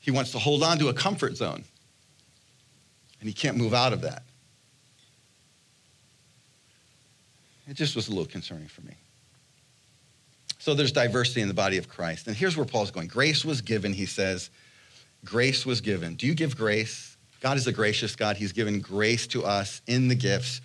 He 0.00 0.10
wants 0.10 0.32
to 0.32 0.38
hold 0.38 0.62
on 0.62 0.78
to 0.78 0.88
a 0.88 0.94
comfort 0.94 1.36
zone. 1.36 1.64
And 3.20 3.28
he 3.28 3.32
can't 3.32 3.56
move 3.56 3.74
out 3.74 3.92
of 3.92 4.02
that. 4.02 4.22
It 7.66 7.74
just 7.74 7.96
was 7.96 8.08
a 8.08 8.10
little 8.10 8.26
concerning 8.26 8.68
for 8.68 8.82
me. 8.82 8.94
So 10.58 10.74
there's 10.74 10.92
diversity 10.92 11.40
in 11.40 11.48
the 11.48 11.54
body 11.54 11.78
of 11.78 11.88
Christ. 11.88 12.26
And 12.26 12.36
here's 12.36 12.56
where 12.56 12.66
Paul's 12.66 12.90
going. 12.90 13.08
Grace 13.08 13.44
was 13.44 13.60
given, 13.60 13.92
he 13.92 14.06
says. 14.06 14.50
Grace 15.24 15.64
was 15.64 15.80
given. 15.80 16.14
Do 16.14 16.26
you 16.26 16.34
give 16.34 16.56
grace? 16.56 17.16
God 17.40 17.56
is 17.56 17.66
a 17.66 17.72
gracious 17.72 18.14
God. 18.16 18.36
He's 18.36 18.52
given 18.52 18.80
grace 18.80 19.26
to 19.28 19.44
us 19.44 19.82
in 19.86 20.08
the 20.08 20.14
gifts. 20.14 20.60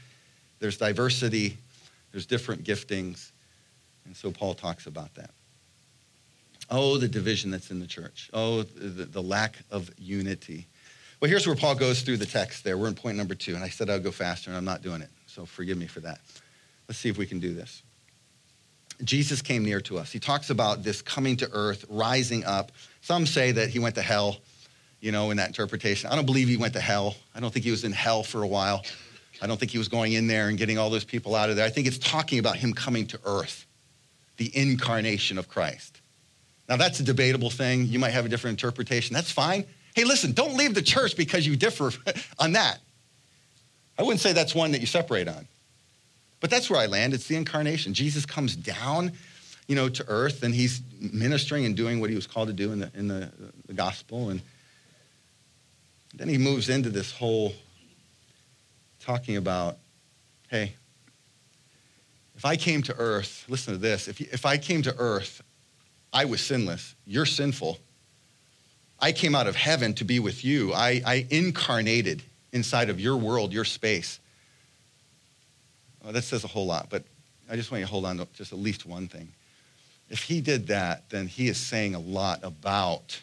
There's 0.59 0.77
diversity 0.77 1.57
there's 2.11 2.25
different 2.25 2.63
giftings. 2.63 3.31
And 4.05 4.15
so 4.15 4.31
Paul 4.31 4.53
talks 4.53 4.87
about 4.87 5.13
that. 5.15 5.31
Oh, 6.69 6.97
the 6.97 7.07
division 7.07 7.51
that's 7.51 7.71
in 7.71 7.79
the 7.79 7.87
church. 7.87 8.29
Oh, 8.33 8.63
the, 8.63 9.05
the 9.05 9.21
lack 9.21 9.57
of 9.71 9.89
unity. 9.97 10.67
Well, 11.19 11.29
here's 11.29 11.45
where 11.45 11.55
Paul 11.55 11.75
goes 11.75 12.01
through 12.01 12.17
the 12.17 12.25
text 12.25 12.63
there. 12.63 12.77
We're 12.77 12.87
in 12.87 12.95
point 12.95 13.17
number 13.17 13.35
two. 13.35 13.55
And 13.55 13.63
I 13.63 13.69
said 13.69 13.89
I'll 13.89 13.99
go 13.99 14.11
faster, 14.11 14.49
and 14.49 14.57
I'm 14.57 14.65
not 14.65 14.81
doing 14.81 15.01
it. 15.01 15.09
So 15.27 15.45
forgive 15.45 15.77
me 15.77 15.87
for 15.87 15.99
that. 16.01 16.19
Let's 16.87 16.99
see 16.99 17.09
if 17.09 17.17
we 17.17 17.25
can 17.25 17.39
do 17.39 17.53
this. 17.53 17.83
Jesus 19.03 19.41
came 19.41 19.63
near 19.63 19.79
to 19.81 19.97
us. 19.97 20.11
He 20.11 20.19
talks 20.19 20.49
about 20.49 20.83
this 20.83 21.01
coming 21.01 21.37
to 21.37 21.49
earth, 21.51 21.85
rising 21.89 22.43
up. 22.45 22.71
Some 23.01 23.25
say 23.25 23.51
that 23.53 23.69
he 23.69 23.79
went 23.79 23.95
to 23.95 24.01
hell, 24.01 24.37
you 24.99 25.11
know, 25.11 25.31
in 25.31 25.37
that 25.37 25.47
interpretation. 25.47 26.09
I 26.09 26.15
don't 26.15 26.25
believe 26.25 26.47
he 26.47 26.57
went 26.57 26.73
to 26.73 26.81
hell. 26.81 27.15
I 27.33 27.39
don't 27.39 27.53
think 27.53 27.63
he 27.63 27.71
was 27.71 27.83
in 27.83 27.93
hell 27.93 28.23
for 28.23 28.43
a 28.43 28.47
while. 28.47 28.83
I 29.41 29.47
don't 29.47 29.57
think 29.57 29.71
he 29.71 29.77
was 29.77 29.87
going 29.87 30.13
in 30.13 30.27
there 30.27 30.49
and 30.49 30.57
getting 30.57 30.77
all 30.77 30.89
those 30.89 31.05
people 31.05 31.35
out 31.35 31.49
of 31.49 31.55
there. 31.55 31.65
I 31.65 31.69
think 31.69 31.87
it's 31.87 31.97
talking 31.97 32.39
about 32.39 32.57
him 32.57 32.73
coming 32.73 33.07
to 33.07 33.19
earth, 33.25 33.65
the 34.37 34.51
incarnation 34.55 35.37
of 35.37 35.47
Christ. 35.47 36.01
Now, 36.67 36.77
that's 36.77 36.99
a 36.99 37.03
debatable 37.03 37.49
thing. 37.49 37.87
You 37.87 37.99
might 37.99 38.11
have 38.11 38.25
a 38.25 38.29
different 38.29 38.61
interpretation. 38.61 39.13
That's 39.13 39.31
fine. 39.31 39.65
Hey, 39.95 40.03
listen, 40.03 40.33
don't 40.33 40.55
leave 40.55 40.75
the 40.75 40.81
church 40.81 41.15
because 41.15 41.47
you 41.47 41.55
differ 41.55 41.91
on 42.39 42.53
that. 42.53 42.79
I 43.97 44.03
wouldn't 44.03 44.21
say 44.21 44.33
that's 44.33 44.53
one 44.53 44.71
that 44.71 44.81
you 44.81 44.87
separate 44.87 45.27
on. 45.27 45.47
But 46.39 46.49
that's 46.49 46.69
where 46.69 46.79
I 46.79 46.85
land. 46.85 47.13
It's 47.13 47.27
the 47.27 47.35
incarnation. 47.35 47.93
Jesus 47.93 48.25
comes 48.25 48.55
down, 48.55 49.11
you 49.67 49.75
know, 49.75 49.89
to 49.89 50.05
earth 50.07 50.43
and 50.43 50.53
he's 50.53 50.81
ministering 50.99 51.65
and 51.65 51.75
doing 51.75 51.99
what 51.99 52.09
he 52.09 52.15
was 52.15 52.27
called 52.27 52.47
to 52.47 52.53
do 52.53 52.71
in 52.71 52.79
the, 52.79 52.91
in 52.93 53.07
the, 53.07 53.31
the 53.67 53.73
gospel. 53.73 54.29
And 54.29 54.41
then 56.13 56.29
he 56.29 56.37
moves 56.37 56.69
into 56.69 56.89
this 56.89 57.11
whole 57.11 57.53
talking 59.09 59.37
about, 59.37 59.79
hey, 60.49 60.71
if 62.35 62.45
I 62.45 62.55
came 62.55 62.83
to 62.83 62.95
earth, 62.99 63.43
listen 63.49 63.73
to 63.73 63.79
this, 63.79 64.07
if, 64.07 64.21
if 64.21 64.45
I 64.45 64.55
came 64.55 64.83
to 64.83 64.95
earth, 64.99 65.41
I 66.13 66.25
was 66.25 66.41
sinless, 66.41 66.93
you're 67.07 67.25
sinful. 67.25 67.79
I 68.99 69.11
came 69.11 69.33
out 69.33 69.47
of 69.47 69.55
heaven 69.55 69.95
to 69.95 70.03
be 70.03 70.19
with 70.19 70.45
you. 70.45 70.73
I, 70.73 71.01
I 71.03 71.25
incarnated 71.31 72.21
inside 72.51 72.91
of 72.91 72.99
your 72.99 73.17
world, 73.17 73.51
your 73.51 73.65
space. 73.65 74.19
Well, 76.03 76.13
that 76.13 76.21
says 76.21 76.43
a 76.43 76.47
whole 76.47 76.67
lot, 76.67 76.91
but 76.91 77.03
I 77.49 77.55
just 77.55 77.71
want 77.71 77.79
you 77.79 77.87
to 77.87 77.91
hold 77.91 78.05
on 78.05 78.17
to 78.17 78.27
just 78.35 78.53
at 78.53 78.59
least 78.59 78.85
one 78.85 79.07
thing. 79.07 79.29
If 80.11 80.21
he 80.21 80.39
did 80.39 80.67
that, 80.67 81.09
then 81.09 81.25
he 81.25 81.47
is 81.47 81.57
saying 81.57 81.95
a 81.95 81.99
lot 81.99 82.41
about 82.43 83.19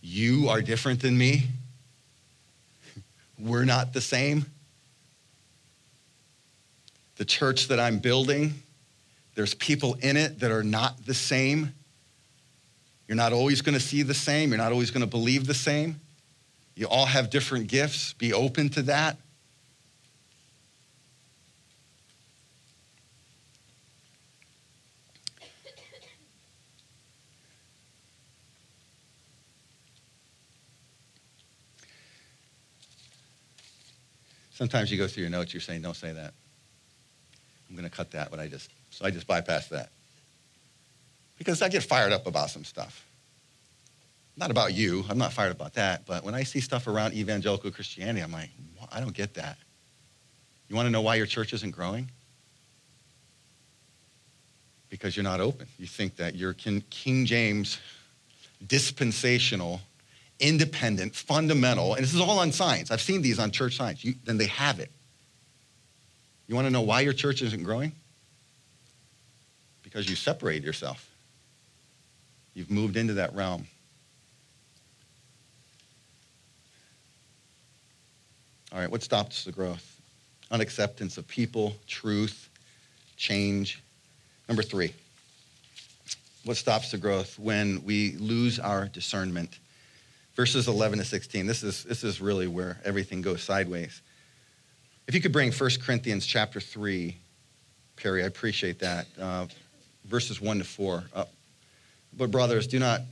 you 0.00 0.48
are 0.48 0.62
different 0.62 1.02
than 1.02 1.18
me 1.18 1.48
we're 3.42 3.64
not 3.64 3.92
the 3.92 4.00
same. 4.00 4.46
The 7.16 7.24
church 7.24 7.68
that 7.68 7.78
I'm 7.78 7.98
building 7.98 8.54
There's 9.34 9.54
people 9.54 9.94
in 10.00 10.16
it 10.16 10.40
that 10.40 10.50
are 10.50 10.62
not 10.62 11.06
the 11.06 11.14
same. 11.14 11.72
You're 13.08 13.16
not 13.16 13.32
always 13.32 13.62
going 13.62 13.74
to 13.74 13.80
see 13.80 14.02
the 14.02 14.14
same. 14.14 14.50
You're 14.50 14.58
not 14.58 14.72
always 14.72 14.90
going 14.90 15.00
to 15.00 15.06
believe 15.06 15.46
the 15.46 15.54
same. 15.54 16.00
You 16.76 16.86
all 16.86 17.06
have 17.06 17.30
different 17.30 17.66
gifts. 17.66 18.12
Be 18.14 18.32
open 18.32 18.68
to 18.70 18.82
that. 18.82 19.16
Sometimes 34.60 34.92
you 34.92 34.98
go 34.98 35.08
through 35.08 35.22
your 35.22 35.30
notes, 35.30 35.54
you're 35.54 35.60
saying, 35.62 35.80
don't 35.80 35.96
say 35.96 36.12
that. 36.12 36.34
I'm 37.70 37.74
going 37.74 37.88
to 37.88 37.96
cut 37.96 38.10
that, 38.10 38.30
but 38.30 38.38
I 38.38 38.46
just, 38.46 38.70
so 38.90 39.06
I 39.06 39.10
just 39.10 39.26
bypass 39.26 39.68
that. 39.68 39.88
Because 41.38 41.62
I 41.62 41.70
get 41.70 41.82
fired 41.82 42.12
up 42.12 42.26
about 42.26 42.50
some 42.50 42.64
stuff. 42.66 43.06
Not 44.36 44.50
about 44.50 44.74
you, 44.74 45.02
I'm 45.08 45.16
not 45.16 45.32
fired 45.32 45.52
about 45.52 45.72
that, 45.74 46.04
but 46.04 46.24
when 46.24 46.34
I 46.34 46.42
see 46.42 46.60
stuff 46.60 46.88
around 46.88 47.14
evangelical 47.14 47.70
Christianity, 47.70 48.20
I'm 48.20 48.32
like, 48.32 48.50
I 48.92 49.00
don't 49.00 49.14
get 49.14 49.32
that. 49.32 49.56
You 50.68 50.76
want 50.76 50.84
to 50.84 50.90
know 50.90 51.00
why 51.00 51.14
your 51.14 51.24
church 51.24 51.54
isn't 51.54 51.70
growing? 51.70 52.10
Because 54.90 55.16
you're 55.16 55.24
not 55.24 55.40
open. 55.40 55.68
You 55.78 55.86
think 55.86 56.16
that 56.16 56.34
you're 56.34 56.52
King 56.52 57.24
James 57.24 57.78
dispensational 58.66 59.80
independent, 60.40 61.14
fundamental, 61.14 61.94
and 61.94 62.02
this 62.02 62.14
is 62.14 62.20
all 62.20 62.38
on 62.38 62.50
signs. 62.50 62.90
I've 62.90 63.00
seen 63.00 63.22
these 63.22 63.38
on 63.38 63.50
church 63.50 63.76
signs. 63.76 64.04
You, 64.04 64.14
then 64.24 64.38
they 64.38 64.46
have 64.46 64.80
it. 64.80 64.90
You 66.48 66.54
want 66.54 66.66
to 66.66 66.70
know 66.72 66.80
why 66.80 67.02
your 67.02 67.12
church 67.12 67.42
isn't 67.42 67.62
growing? 67.62 67.92
Because 69.84 70.08
you 70.08 70.16
separate 70.16 70.64
yourself. 70.64 71.08
You've 72.54 72.70
moved 72.70 72.96
into 72.96 73.14
that 73.14 73.34
realm. 73.34 73.66
All 78.72 78.80
right, 78.80 78.90
what 78.90 79.02
stops 79.02 79.44
the 79.44 79.52
growth? 79.52 80.00
Unacceptance 80.50 81.18
of 81.18 81.26
people, 81.28 81.76
truth, 81.86 82.48
change. 83.16 83.82
Number 84.48 84.62
three, 84.62 84.92
what 86.44 86.56
stops 86.56 86.90
the 86.90 86.98
growth? 86.98 87.38
When 87.38 87.84
we 87.84 88.12
lose 88.12 88.58
our 88.58 88.86
discernment 88.86 89.58
verses 90.40 90.68
11 90.68 90.98
to 90.98 91.04
16. 91.04 91.46
This 91.46 91.62
is, 91.62 91.84
this 91.84 92.02
is 92.02 92.18
really 92.18 92.46
where 92.46 92.78
everything 92.82 93.20
goes 93.20 93.42
sideways. 93.42 94.00
If 95.06 95.14
you 95.14 95.20
could 95.20 95.32
bring 95.32 95.52
1 95.52 95.70
Corinthians 95.82 96.24
chapter 96.24 96.60
3, 96.60 97.14
Perry, 97.96 98.22
I 98.24 98.26
appreciate 98.26 98.78
that. 98.78 99.06
Uh, 99.20 99.48
verses 100.06 100.40
1 100.40 100.56
to 100.56 100.64
4. 100.64 101.04
Uh, 101.12 101.24
but, 102.16 102.30
brothers, 102.30 102.66
do 102.66 102.78
not 102.78 103.02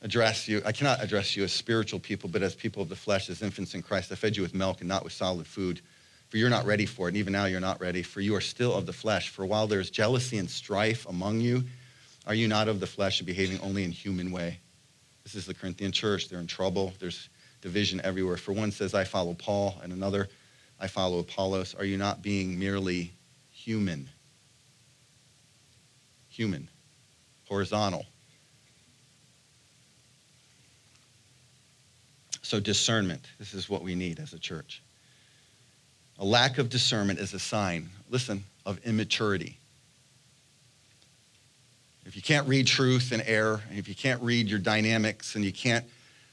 address 0.00 0.48
you, 0.48 0.62
I 0.64 0.72
cannot 0.72 1.02
address 1.04 1.36
you 1.36 1.44
as 1.44 1.52
spiritual 1.52 2.00
people, 2.00 2.30
but 2.30 2.42
as 2.42 2.54
people 2.54 2.80
of 2.80 2.88
the 2.88 2.96
flesh, 2.96 3.28
as 3.28 3.42
infants 3.42 3.74
in 3.74 3.82
Christ. 3.82 4.10
I 4.10 4.14
fed 4.14 4.34
you 4.34 4.42
with 4.42 4.54
milk 4.54 4.80
and 4.80 4.88
not 4.88 5.04
with 5.04 5.12
solid 5.12 5.46
food, 5.46 5.82
for 6.30 6.38
you're 6.38 6.48
not 6.48 6.64
ready 6.64 6.86
for 6.86 7.08
it. 7.08 7.10
And 7.10 7.18
even 7.18 7.34
now, 7.34 7.44
you're 7.44 7.60
not 7.60 7.78
ready, 7.78 8.02
for 8.02 8.22
you 8.22 8.34
are 8.36 8.40
still 8.40 8.72
of 8.72 8.86
the 8.86 8.94
flesh. 8.94 9.28
For 9.28 9.44
while 9.44 9.66
there's 9.66 9.90
jealousy 9.90 10.38
and 10.38 10.48
strife 10.48 11.06
among 11.10 11.42
you, 11.42 11.64
are 12.26 12.34
you 12.34 12.48
not 12.48 12.68
of 12.68 12.80
the 12.80 12.86
flesh 12.86 13.20
and 13.20 13.26
behaving 13.26 13.60
only 13.60 13.84
in 13.84 13.92
human 13.92 14.32
way? 14.32 14.60
This 15.24 15.34
is 15.34 15.46
the 15.46 15.54
Corinthian 15.54 15.90
church. 15.90 16.28
They're 16.28 16.38
in 16.38 16.46
trouble. 16.46 16.92
There's 17.00 17.28
division 17.62 18.00
everywhere. 18.04 18.36
For 18.36 18.52
one 18.52 18.70
says, 18.70 18.94
I 18.94 19.04
follow 19.04 19.34
Paul, 19.34 19.80
and 19.82 19.92
another, 19.92 20.28
I 20.78 20.86
follow 20.86 21.18
Apollos. 21.18 21.74
Are 21.74 21.84
you 21.84 21.96
not 21.96 22.22
being 22.22 22.58
merely 22.58 23.12
human? 23.50 24.08
Human, 26.28 26.68
horizontal. 27.48 28.04
So, 32.42 32.60
discernment. 32.60 33.22
This 33.38 33.54
is 33.54 33.70
what 33.70 33.82
we 33.82 33.94
need 33.94 34.20
as 34.20 34.34
a 34.34 34.38
church. 34.38 34.82
A 36.18 36.24
lack 36.24 36.58
of 36.58 36.68
discernment 36.68 37.18
is 37.18 37.32
a 37.32 37.38
sign, 37.38 37.88
listen, 38.10 38.44
of 38.66 38.78
immaturity. 38.84 39.56
If 42.06 42.16
you 42.16 42.22
can't 42.22 42.46
read 42.46 42.66
truth 42.66 43.12
and 43.12 43.22
error, 43.26 43.62
and 43.70 43.78
if 43.78 43.88
you 43.88 43.94
can't 43.94 44.22
read 44.22 44.48
your 44.48 44.58
dynamics, 44.58 45.36
and 45.36 45.44
you 45.44 45.52
can't 45.52 45.84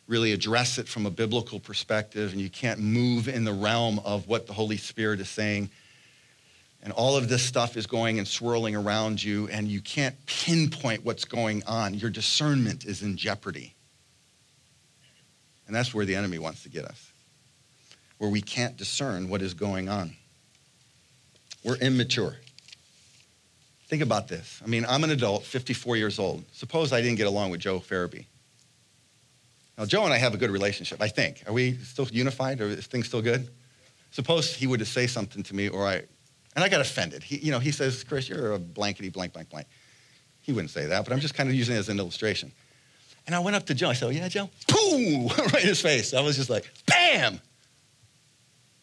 really 0.08 0.34
address 0.34 0.78
it 0.78 0.88
from 0.88 1.06
a 1.06 1.10
biblical 1.10 1.60
perspective, 1.60 2.34
and 2.34 2.42
you 2.42 2.50
can't 2.50 2.80
move 2.80 3.30
in 3.30 3.46
the 3.46 3.54
realm 3.54 4.00
of 4.00 4.28
what 4.28 4.48
the 4.48 4.54
Holy 4.54 4.76
Spirit 4.76 5.22
is 5.22 5.30
saying, 5.30 5.70
and 6.84 6.92
all 6.92 7.16
of 7.16 7.30
this 7.30 7.44
stuff 7.44 7.78
is 7.78 7.88
going 7.88 8.18
and 8.18 8.28
swirling 8.28 8.76
around 8.76 9.24
you, 9.24 9.48
and 9.50 9.68
you 9.68 9.80
can't 9.82 10.16
pinpoint 10.26 11.06
what's 11.06 11.26
going 11.26 11.64
on, 11.66 11.94
your 11.94 12.10
discernment 12.10 12.84
is 12.86 13.02
in 13.02 13.16
jeopardy. 13.16 13.74
And 15.68 15.76
that's 15.76 15.94
where 15.94 16.06
the 16.06 16.16
enemy 16.16 16.38
wants 16.38 16.64
to 16.64 16.70
get 16.70 16.84
us, 16.84 17.12
where 18.18 18.30
we 18.30 18.42
can't 18.42 18.76
discern 18.76 19.30
what 19.30 19.42
is 19.42 19.54
going 19.54 19.88
on. 19.88 20.16
We're 21.64 21.78
immature. 21.78 22.36
Think 23.92 24.04
about 24.04 24.30
this. 24.30 24.62
I 24.64 24.68
mean, 24.68 24.86
I'm 24.88 25.04
an 25.04 25.10
adult, 25.10 25.44
54 25.44 25.98
years 25.98 26.18
old. 26.18 26.46
Suppose 26.54 26.94
I 26.94 27.02
didn't 27.02 27.18
get 27.18 27.28
along 27.28 27.52
with 27.52 27.60
Joe 27.60 27.82
Farabee. 27.82 28.26
Now, 29.78 29.84
Joe 29.84 30.06
and 30.06 30.14
I 30.14 30.18
have 30.18 30.34
a 30.34 30.38
good 30.38 30.50
relationship, 30.50 31.02
I 31.02 31.10
think. 31.10 31.44
Are 31.46 31.52
we 31.52 31.74
still 31.74 32.08
unified? 32.10 32.62
Or 32.62 32.68
is 32.68 32.88
things 32.88 33.08
still 33.08 33.22
good? 33.22 33.50
Suppose 34.12 34.56
he 34.56 34.66
were 34.66 34.78
to 34.78 34.86
say 34.86 35.08
something 35.08 35.44
to 35.44 35.54
me, 35.54 35.68
or 35.68 35.86
I, 35.86 35.96
and 36.56 36.64
I 36.64 36.70
got 36.70 36.80
offended. 36.80 37.22
He, 37.22 37.40
you 37.40 37.52
know, 37.52 37.60
he 37.60 37.72
says, 37.72 38.06
Chris, 38.06 38.30
you're 38.30 38.54
a 38.54 38.60
blankety 38.60 39.10
blank, 39.10 39.34
blank, 39.34 39.50
blank. 39.50 39.68
He 40.40 40.54
wouldn't 40.54 40.72
say 40.72 40.86
that, 40.86 41.04
but 41.04 41.12
I'm 41.12 41.20
just 41.20 41.34
kind 41.34 41.50
of 41.50 41.56
using 41.56 41.76
it 41.76 41.80
as 41.80 41.90
an 41.90 42.00
illustration. 42.00 42.54
And 43.28 43.36
I 43.36 43.40
went 43.40 43.58
up 43.58 43.66
to 43.66 43.74
Joe. 43.74 43.90
I 43.90 43.94
said, 43.94 44.06
oh, 44.06 44.12
yeah, 44.12 44.30
Joe? 44.30 44.50
Pooh! 44.70 45.28
right 45.28 45.64
in 45.64 45.68
his 45.68 45.82
face. 45.82 46.14
I 46.14 46.22
was 46.22 46.38
just 46.38 46.50
like, 46.50 46.72
bam! 46.86 47.42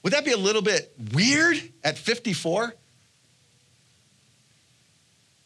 Would 0.02 0.12
that 0.12 0.26
be 0.26 0.32
a 0.32 0.36
little 0.36 0.60
bit 0.60 0.92
weird 1.14 1.56
at 1.82 1.96
54? 1.96 2.74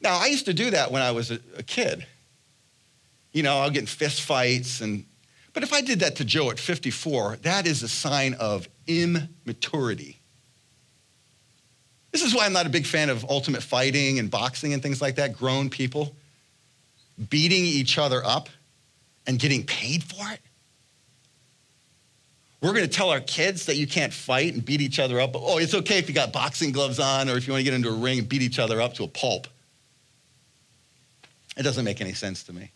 Now, 0.03 0.19
I 0.19 0.27
used 0.27 0.47
to 0.47 0.55
do 0.55 0.71
that 0.71 0.91
when 0.91 1.03
I 1.03 1.13
was 1.13 1.31
a, 1.31 1.39
a 1.57 1.63
kid. 1.63 2.07
You 3.33 3.43
know, 3.43 3.59
I'll 3.59 3.71
get 3.71 3.81
in 3.81 3.87
fist 3.87 4.23
fights 4.23 4.81
and 4.81 5.05
but 5.53 5.63
if 5.63 5.73
I 5.73 5.83
did 5.83 6.01
that 6.01 6.17
to 6.17 6.25
Joe 6.25 6.51
at 6.51 6.59
54, 6.59 7.39
that 7.43 7.67
is 7.67 7.83
a 7.83 7.89
sign 7.89 8.35
of 8.35 8.69
immaturity. 8.87 10.19
This 12.11 12.23
is 12.23 12.35
why 12.35 12.47
I'm 12.47 12.53
not 12.53 12.67
a 12.67 12.71
big 12.71 12.87
fan 12.87 13.11
of 13.11 13.25
ultimate 13.29 13.63
fighting 13.63 14.19
and 14.19 14.31
boxing 14.31 14.73
and 14.73 14.83
things 14.83 15.01
like 15.01 15.17
that. 15.17 15.35
Grown 15.35 15.71
people 15.71 16.15
beating 17.29 17.65
each 17.65 17.99
other 17.99 18.25
up 18.25 18.49
and 19.27 19.39
getting 19.39 19.65
paid 19.65 20.03
for 20.03 20.31
it. 20.33 20.41
We're 22.61 22.73
going 22.73 22.89
to 22.89 22.91
tell 22.91 23.11
our 23.11 23.21
kids 23.21 23.67
that 23.67 23.77
you 23.77 23.87
can't 23.87 24.13
fight 24.13 24.55
and 24.55 24.65
beat 24.65 24.81
each 24.81 24.99
other 24.99 25.21
up. 25.21 25.33
Oh, 25.35 25.59
it's 25.59 25.75
okay 25.75 25.99
if 25.99 26.09
you 26.09 26.15
got 26.15 26.33
boxing 26.33 26.71
gloves 26.71 27.01
on 27.01 27.29
or 27.29 27.37
if 27.37 27.47
you 27.47 27.53
want 27.53 27.61
to 27.61 27.65
get 27.65 27.75
into 27.75 27.89
a 27.89 27.97
ring 27.97 28.21
and 28.21 28.29
beat 28.29 28.43
each 28.43 28.59
other 28.59 28.81
up 28.81 28.95
to 28.95 29.05
a 29.05 29.09
pulp. 29.09 29.49
It 31.57 31.63
doesn't 31.63 31.85
make 31.85 32.01
any 32.01 32.15
sense 32.15 32.45
to 32.45 32.53
me. 32.53 32.71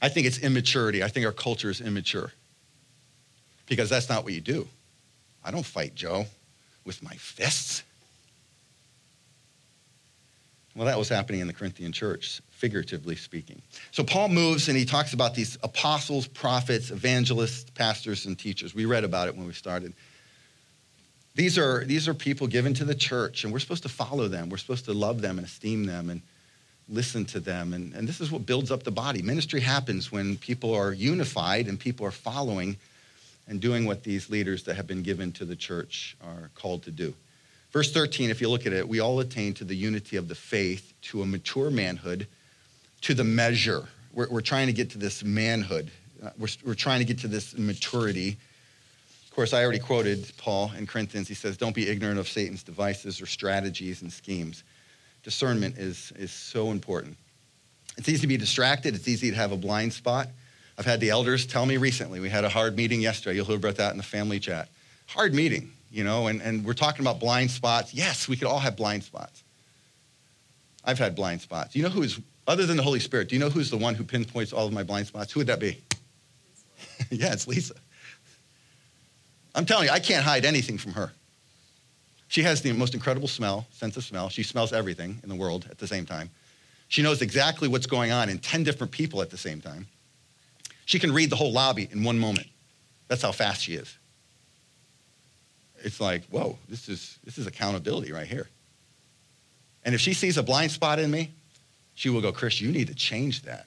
I 0.00 0.08
think 0.08 0.26
it's 0.26 0.38
immaturity. 0.38 1.02
I 1.02 1.08
think 1.08 1.26
our 1.26 1.32
culture 1.32 1.70
is 1.70 1.80
immature 1.80 2.32
because 3.66 3.88
that's 3.88 4.08
not 4.08 4.24
what 4.24 4.32
you 4.32 4.40
do. 4.40 4.66
I 5.44 5.50
don't 5.50 5.64
fight 5.64 5.94
Joe 5.94 6.26
with 6.84 7.02
my 7.02 7.14
fists. 7.14 7.82
Well, 10.76 10.86
that 10.86 10.98
was 10.98 11.08
happening 11.08 11.40
in 11.40 11.46
the 11.46 11.52
Corinthian 11.52 11.92
church, 11.92 12.42
figuratively 12.50 13.14
speaking. 13.14 13.62
So 13.92 14.02
Paul 14.02 14.28
moves 14.28 14.68
and 14.68 14.76
he 14.76 14.84
talks 14.84 15.12
about 15.12 15.34
these 15.34 15.56
apostles, 15.62 16.26
prophets, 16.26 16.90
evangelists, 16.90 17.70
pastors, 17.70 18.26
and 18.26 18.36
teachers. 18.36 18.74
We 18.74 18.84
read 18.84 19.04
about 19.04 19.28
it 19.28 19.36
when 19.36 19.46
we 19.46 19.52
started. 19.52 19.94
These 21.36 21.58
are, 21.58 21.84
these 21.84 22.08
are 22.08 22.14
people 22.14 22.46
given 22.46 22.74
to 22.74 22.84
the 22.84 22.94
church, 22.94 23.44
and 23.44 23.52
we're 23.52 23.60
supposed 23.60 23.84
to 23.84 23.88
follow 23.88 24.26
them. 24.26 24.48
We're 24.48 24.56
supposed 24.56 24.84
to 24.86 24.92
love 24.92 25.20
them 25.20 25.38
and 25.38 25.46
esteem 25.46 25.84
them 25.84 26.10
and 26.10 26.22
listen 26.88 27.24
to 27.26 27.40
them. 27.40 27.72
And, 27.72 27.94
and 27.94 28.06
this 28.06 28.20
is 28.20 28.30
what 28.30 28.46
builds 28.46 28.70
up 28.70 28.82
the 28.82 28.90
body. 28.90 29.22
Ministry 29.22 29.60
happens 29.60 30.12
when 30.12 30.36
people 30.36 30.74
are 30.74 30.92
unified 30.92 31.66
and 31.66 31.78
people 31.78 32.06
are 32.06 32.10
following 32.10 32.76
and 33.48 33.60
doing 33.60 33.84
what 33.84 34.02
these 34.02 34.30
leaders 34.30 34.64
that 34.64 34.76
have 34.76 34.86
been 34.86 35.02
given 35.02 35.32
to 35.32 35.44
the 35.44 35.56
church 35.56 36.16
are 36.24 36.50
called 36.54 36.82
to 36.84 36.90
do. 36.90 37.14
Verse 37.72 37.92
13, 37.92 38.30
if 38.30 38.40
you 38.40 38.48
look 38.48 38.66
at 38.66 38.72
it, 38.72 38.88
we 38.88 39.00
all 39.00 39.20
attain 39.20 39.52
to 39.54 39.64
the 39.64 39.74
unity 39.74 40.16
of 40.16 40.28
the 40.28 40.34
faith, 40.34 40.92
to 41.02 41.22
a 41.22 41.26
mature 41.26 41.70
manhood, 41.70 42.26
to 43.02 43.14
the 43.14 43.24
measure. 43.24 43.88
We're, 44.12 44.28
we're 44.30 44.40
trying 44.40 44.68
to 44.68 44.72
get 44.72 44.90
to 44.90 44.98
this 44.98 45.24
manhood. 45.24 45.90
Uh, 46.22 46.30
we're, 46.38 46.48
we're 46.64 46.74
trying 46.74 47.00
to 47.00 47.04
get 47.04 47.18
to 47.18 47.28
this 47.28 47.56
maturity. 47.58 48.36
Of 49.28 49.34
course, 49.34 49.52
I 49.52 49.62
already 49.62 49.80
quoted 49.80 50.30
Paul 50.38 50.70
in 50.78 50.86
Corinthians. 50.86 51.26
He 51.26 51.34
says, 51.34 51.56
Don't 51.56 51.74
be 51.74 51.88
ignorant 51.88 52.20
of 52.20 52.28
Satan's 52.28 52.62
devices 52.62 53.20
or 53.20 53.26
strategies 53.26 54.02
and 54.02 54.12
schemes 54.12 54.62
discernment 55.24 55.78
is, 55.78 56.12
is 56.16 56.30
so 56.30 56.70
important. 56.70 57.16
It's 57.96 58.08
easy 58.08 58.20
to 58.20 58.26
be 58.26 58.36
distracted, 58.36 58.94
it's 58.94 59.08
easy 59.08 59.30
to 59.30 59.36
have 59.36 59.50
a 59.50 59.56
blind 59.56 59.92
spot. 59.92 60.28
I've 60.78 60.84
had 60.84 61.00
the 61.00 61.10
elders 61.10 61.46
tell 61.46 61.66
me 61.66 61.76
recently, 61.76 62.20
we 62.20 62.28
had 62.28 62.44
a 62.44 62.48
hard 62.48 62.76
meeting 62.76 63.00
yesterday. 63.00 63.36
You'll 63.36 63.46
hear 63.46 63.56
about 63.56 63.76
that 63.76 63.92
in 63.92 63.96
the 63.96 64.02
family 64.02 64.40
chat. 64.40 64.68
Hard 65.06 65.32
meeting, 65.32 65.72
you 65.90 66.04
know, 66.04 66.26
and, 66.26 66.42
and 66.42 66.64
we're 66.64 66.74
talking 66.74 67.04
about 67.04 67.20
blind 67.20 67.50
spots. 67.50 67.94
Yes, 67.94 68.28
we 68.28 68.36
could 68.36 68.48
all 68.48 68.58
have 68.58 68.76
blind 68.76 69.04
spots. 69.04 69.42
I've 70.84 70.98
had 70.98 71.14
blind 71.14 71.40
spots. 71.40 71.74
You 71.74 71.84
know 71.84 71.88
who 71.88 72.02
is, 72.02 72.20
other 72.46 72.66
than 72.66 72.76
the 72.76 72.82
Holy 72.82 73.00
Spirit, 73.00 73.28
do 73.28 73.36
you 73.36 73.40
know 73.40 73.50
who's 73.50 73.70
the 73.70 73.76
one 73.76 73.94
who 73.94 74.04
pinpoints 74.04 74.52
all 74.52 74.66
of 74.66 74.72
my 74.72 74.82
blind 74.82 75.06
spots? 75.06 75.32
Who 75.32 75.40
would 75.40 75.46
that 75.46 75.60
be? 75.60 75.80
yeah, 77.10 77.32
it's 77.32 77.46
Lisa. 77.46 77.74
I'm 79.54 79.64
telling 79.64 79.86
you, 79.86 79.92
I 79.92 80.00
can't 80.00 80.24
hide 80.24 80.44
anything 80.44 80.78
from 80.78 80.92
her. 80.92 81.12
She 82.28 82.42
has 82.42 82.62
the 82.62 82.72
most 82.72 82.94
incredible 82.94 83.28
smell, 83.28 83.66
sense 83.70 83.96
of 83.96 84.04
smell. 84.04 84.28
She 84.28 84.42
smells 84.42 84.72
everything 84.72 85.20
in 85.22 85.28
the 85.28 85.34
world 85.34 85.66
at 85.70 85.78
the 85.78 85.86
same 85.86 86.06
time. 86.06 86.30
She 86.88 87.02
knows 87.02 87.22
exactly 87.22 87.68
what's 87.68 87.86
going 87.86 88.12
on 88.12 88.28
in 88.28 88.38
10 88.38 88.62
different 88.62 88.92
people 88.92 89.22
at 89.22 89.30
the 89.30 89.36
same 89.36 89.60
time. 89.60 89.86
She 90.86 90.98
can 90.98 91.12
read 91.12 91.30
the 91.30 91.36
whole 91.36 91.52
lobby 91.52 91.88
in 91.90 92.04
one 92.04 92.18
moment. 92.18 92.48
That's 93.08 93.22
how 93.22 93.32
fast 93.32 93.62
she 93.62 93.74
is. 93.74 93.96
It's 95.82 96.00
like, 96.00 96.24
whoa, 96.26 96.58
this 96.68 96.88
is, 96.88 97.18
this 97.24 97.38
is 97.38 97.46
accountability 97.46 98.12
right 98.12 98.26
here. 98.26 98.48
And 99.84 99.94
if 99.94 100.00
she 100.00 100.14
sees 100.14 100.38
a 100.38 100.42
blind 100.42 100.72
spot 100.72 100.98
in 100.98 101.10
me, 101.10 101.30
she 101.94 102.08
will 102.08 102.20
go, 102.20 102.32
Chris, 102.32 102.60
you 102.60 102.72
need 102.72 102.88
to 102.88 102.94
change 102.94 103.42
that 103.42 103.66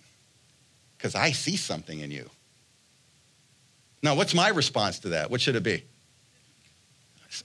because 0.97 1.15
I 1.15 1.31
see 1.31 1.55
something 1.55 1.99
in 1.99 2.11
you. 2.11 2.29
Now, 4.01 4.15
what's 4.15 4.33
my 4.33 4.49
response 4.49 4.99
to 4.99 5.09
that? 5.09 5.29
What 5.29 5.41
should 5.41 5.55
it 5.55 5.63
be? 5.63 5.83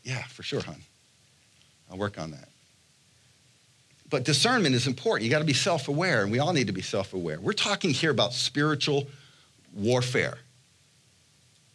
Yeah, 0.05 0.23
for 0.25 0.43
sure, 0.43 0.63
hon. 0.63 0.77
I'll 1.93 1.99
work 1.99 2.18
on 2.18 2.30
that. 2.30 2.49
But 4.09 4.24
discernment 4.24 4.74
is 4.74 4.86
important. 4.86 5.24
You 5.24 5.30
got 5.30 5.40
to 5.40 5.45
be 5.45 5.53
self 5.53 5.88
aware, 5.88 6.22
and 6.22 6.32
we 6.32 6.38
all 6.38 6.53
need 6.53 6.66
to 6.66 6.72
be 6.72 6.82
self 6.82 7.12
aware. 7.12 7.38
We're 7.38 7.53
talking 7.53 7.90
here 7.90 8.11
about 8.11 8.32
spiritual 8.32 9.07
warfare. 9.74 10.38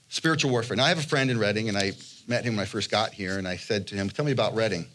Spiritual 0.09 0.51
warfare. 0.51 0.77
Now, 0.77 0.85
I 0.85 0.89
have 0.89 0.99
a 0.99 1.03
friend 1.03 1.29
in 1.29 1.37
Reading, 1.37 1.69
and 1.69 1.77
I 1.77 1.93
met 2.27 2.43
him 2.43 2.55
when 2.55 2.63
I 2.63 2.65
first 2.65 2.89
got 2.89 3.13
here, 3.13 3.37
and 3.37 3.47
I 3.47 3.57
said 3.57 3.87
to 3.87 3.95
him, 3.95 4.09
Tell 4.09 4.25
me 4.25 4.31
about 4.31 4.55
Reading. 4.55 4.85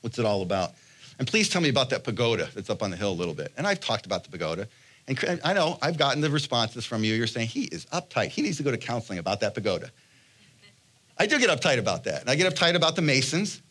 What's 0.00 0.18
it 0.18 0.24
all 0.24 0.42
about? 0.42 0.72
And 1.18 1.28
please 1.28 1.48
tell 1.48 1.62
me 1.62 1.68
about 1.68 1.90
that 1.90 2.02
pagoda 2.02 2.48
that's 2.54 2.70
up 2.70 2.82
on 2.82 2.90
the 2.90 2.96
hill 2.96 3.12
a 3.12 3.14
little 3.14 3.34
bit. 3.34 3.52
And 3.56 3.66
I've 3.66 3.80
talked 3.80 4.06
about 4.06 4.24
the 4.24 4.30
pagoda. 4.30 4.66
And 5.06 5.40
I 5.44 5.52
know 5.52 5.78
I've 5.82 5.98
gotten 5.98 6.20
the 6.20 6.30
responses 6.30 6.84
from 6.84 7.04
you. 7.04 7.14
You're 7.14 7.26
saying 7.26 7.48
he 7.48 7.64
is 7.64 7.86
uptight. 7.86 8.28
He 8.28 8.42
needs 8.42 8.56
to 8.56 8.62
go 8.62 8.70
to 8.70 8.78
counseling 8.78 9.18
about 9.18 9.40
that 9.40 9.54
pagoda. 9.54 9.90
I 11.18 11.26
do 11.26 11.38
get 11.38 11.50
uptight 11.50 11.78
about 11.78 12.04
that. 12.04 12.22
And 12.22 12.30
I 12.30 12.34
get 12.34 12.52
uptight 12.52 12.74
about 12.74 12.96
the 12.96 13.02
Masons. 13.02 13.62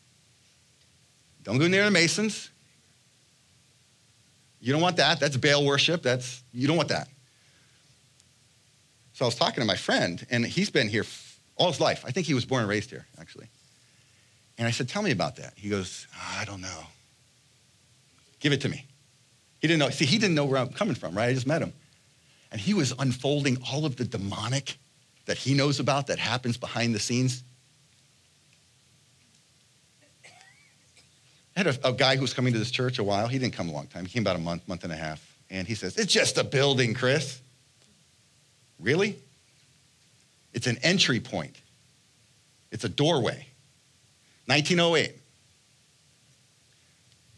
Don't 1.43 1.57
go 1.57 1.67
near 1.67 1.85
the 1.85 1.91
Masons. 1.91 2.49
You 4.59 4.71
don't 4.71 4.81
want 4.81 4.97
that. 4.97 5.19
That's 5.19 5.37
Baal 5.37 5.65
worship. 5.65 6.03
That's 6.03 6.43
you 6.53 6.67
don't 6.67 6.77
want 6.77 6.89
that. 6.89 7.07
So 9.13 9.25
I 9.25 9.27
was 9.27 9.35
talking 9.35 9.61
to 9.61 9.65
my 9.65 9.75
friend, 9.75 10.25
and 10.29 10.45
he's 10.45 10.69
been 10.69 10.87
here 10.87 11.05
all 11.55 11.67
his 11.67 11.79
life. 11.79 12.03
I 12.05 12.11
think 12.11 12.27
he 12.27 12.33
was 12.33 12.45
born 12.45 12.61
and 12.61 12.69
raised 12.69 12.89
here, 12.89 13.05
actually. 13.19 13.47
And 14.57 14.67
I 14.67 14.71
said, 14.71 14.89
Tell 14.89 15.01
me 15.01 15.11
about 15.11 15.37
that. 15.37 15.53
He 15.55 15.69
goes, 15.69 16.07
oh, 16.15 16.37
I 16.39 16.45
don't 16.45 16.61
know. 16.61 16.83
Give 18.39 18.53
it 18.53 18.61
to 18.61 18.69
me. 18.69 18.85
He 19.59 19.67
didn't 19.67 19.79
know. 19.79 19.89
See, 19.89 20.05
he 20.05 20.17
didn't 20.17 20.35
know 20.35 20.45
where 20.45 20.59
I'm 20.59 20.69
coming 20.69 20.95
from, 20.95 21.15
right? 21.15 21.29
I 21.29 21.33
just 21.33 21.47
met 21.47 21.61
him. 21.61 21.73
And 22.51 22.59
he 22.59 22.73
was 22.73 22.93
unfolding 22.97 23.57
all 23.71 23.85
of 23.85 23.95
the 23.95 24.05
demonic 24.05 24.77
that 25.25 25.37
he 25.37 25.53
knows 25.53 25.79
about 25.79 26.07
that 26.07 26.19
happens 26.19 26.57
behind 26.57 26.93
the 26.95 26.99
scenes. 26.99 27.43
I 31.55 31.59
had 31.59 31.67
a, 31.67 31.89
a, 31.89 31.93
guy 31.93 32.15
who 32.15 32.21
was 32.21 32.33
coming 32.33 32.53
to 32.53 32.59
this 32.59 32.71
church 32.71 32.97
a 32.99 33.03
while. 33.03 33.27
He 33.27 33.37
didn't 33.37 33.53
come 33.53 33.69
a 33.69 33.73
long 33.73 33.87
time. 33.87 34.05
He 34.05 34.11
came 34.11 34.23
about 34.23 34.37
a 34.37 34.39
month, 34.39 34.67
month 34.67 34.83
and 34.83 34.93
a 34.93 34.95
half. 34.95 35.25
And 35.49 35.67
he 35.67 35.75
says, 35.75 35.97
It's 35.97 36.11
just 36.11 36.37
a 36.37 36.43
building, 36.43 36.93
Chris. 36.93 37.41
Really? 38.79 39.17
It's 40.53 40.67
an 40.67 40.77
entry 40.83 41.19
point, 41.19 41.55
it's 42.71 42.83
a 42.83 42.89
doorway. 42.89 43.47
1908. 44.47 45.15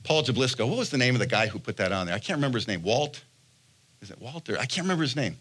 Paul 0.03 0.24
Jablisco, 0.24 0.68
what 0.68 0.78
was 0.78 0.89
the 0.89 0.97
name 0.97 1.16
of 1.16 1.20
the 1.20 1.28
guy 1.28 1.47
who 1.47 1.59
put 1.59 1.78
that 1.78 1.91
on 1.91 2.07
there? 2.07 2.16
I 2.16 2.20
can't 2.20 2.38
remember 2.38 2.57
his 2.57 2.68
name. 2.68 2.82
Walt? 2.82 3.24
Is 4.01 4.11
it 4.11 4.20
Walter? 4.20 4.57
I 4.59 4.66
can't 4.66 4.86
remember 4.86 5.03
his 5.03 5.16
name. 5.16 5.38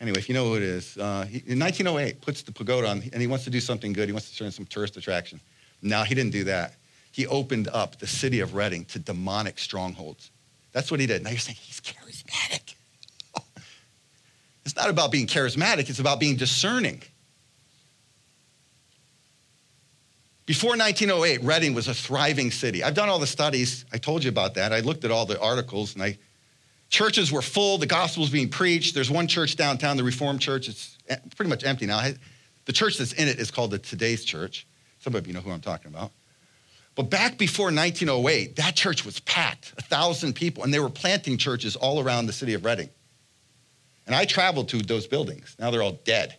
Anyway, 0.00 0.18
if 0.18 0.28
you 0.28 0.34
know 0.34 0.44
who 0.44 0.56
it 0.56 0.62
is, 0.62 0.98
uh, 0.98 1.24
he, 1.24 1.38
in 1.46 1.58
1908, 1.58 2.20
puts 2.20 2.42
the 2.42 2.52
pagoda 2.52 2.88
on, 2.88 3.02
and 3.12 3.22
he 3.22 3.26
wants 3.26 3.44
to 3.44 3.50
do 3.50 3.60
something 3.60 3.94
good. 3.94 4.06
He 4.08 4.12
wants 4.12 4.30
to 4.30 4.36
turn 4.36 4.50
some 4.50 4.66
tourist 4.66 4.96
attraction. 4.98 5.40
No, 5.80 6.02
he 6.02 6.14
didn't 6.14 6.32
do 6.32 6.44
that. 6.44 6.74
He 7.16 7.26
opened 7.26 7.66
up 7.68 7.98
the 7.98 8.06
city 8.06 8.40
of 8.40 8.54
Reading 8.54 8.84
to 8.90 8.98
demonic 8.98 9.58
strongholds. 9.58 10.30
That's 10.72 10.90
what 10.90 11.00
he 11.00 11.06
did. 11.06 11.24
Now 11.24 11.30
you're 11.30 11.38
saying 11.38 11.56
he's 11.58 11.80
charismatic. 11.80 12.74
it's 14.66 14.76
not 14.76 14.90
about 14.90 15.10
being 15.10 15.26
charismatic, 15.26 15.88
it's 15.88 15.98
about 15.98 16.20
being 16.20 16.36
discerning. 16.36 17.02
Before 20.44 20.72
1908, 20.72 21.42
Reading 21.42 21.72
was 21.72 21.88
a 21.88 21.94
thriving 21.94 22.50
city. 22.50 22.84
I've 22.84 22.92
done 22.92 23.08
all 23.08 23.18
the 23.18 23.26
studies. 23.26 23.86
I 23.94 23.96
told 23.96 24.22
you 24.22 24.28
about 24.28 24.52
that. 24.56 24.74
I 24.74 24.80
looked 24.80 25.06
at 25.06 25.10
all 25.10 25.24
the 25.24 25.40
articles 25.40 25.94
and 25.94 26.02
I 26.02 26.18
churches 26.90 27.32
were 27.32 27.40
full, 27.40 27.78
the 27.78 27.86
gospel 27.86 28.20
was 28.20 28.30
being 28.30 28.50
preached. 28.50 28.94
There's 28.94 29.10
one 29.10 29.26
church 29.26 29.56
downtown, 29.56 29.96
the 29.96 30.04
Reformed 30.04 30.42
Church. 30.42 30.68
It's 30.68 30.98
pretty 31.34 31.48
much 31.48 31.64
empty 31.64 31.86
now. 31.86 32.10
The 32.66 32.72
church 32.74 32.98
that's 32.98 33.14
in 33.14 33.26
it 33.26 33.38
is 33.38 33.50
called 33.50 33.70
the 33.70 33.78
Today's 33.78 34.22
Church. 34.22 34.66
Some 34.98 35.14
of 35.14 35.26
you 35.26 35.32
know 35.32 35.40
who 35.40 35.50
I'm 35.50 35.62
talking 35.62 35.90
about. 35.90 36.12
But 36.96 37.10
back 37.10 37.36
before 37.36 37.66
1908, 37.66 38.56
that 38.56 38.74
church 38.74 39.04
was 39.04 39.20
packed, 39.20 39.74
a 39.76 39.82
thousand 39.82 40.32
people, 40.32 40.64
and 40.64 40.72
they 40.72 40.80
were 40.80 40.88
planting 40.88 41.36
churches 41.36 41.76
all 41.76 42.00
around 42.00 42.26
the 42.26 42.32
city 42.32 42.54
of 42.54 42.64
Reading. 42.64 42.88
And 44.06 44.14
I 44.14 44.24
traveled 44.24 44.70
to 44.70 44.78
those 44.78 45.06
buildings. 45.06 45.54
Now 45.58 45.70
they're 45.70 45.82
all 45.82 46.00
dead. 46.04 46.36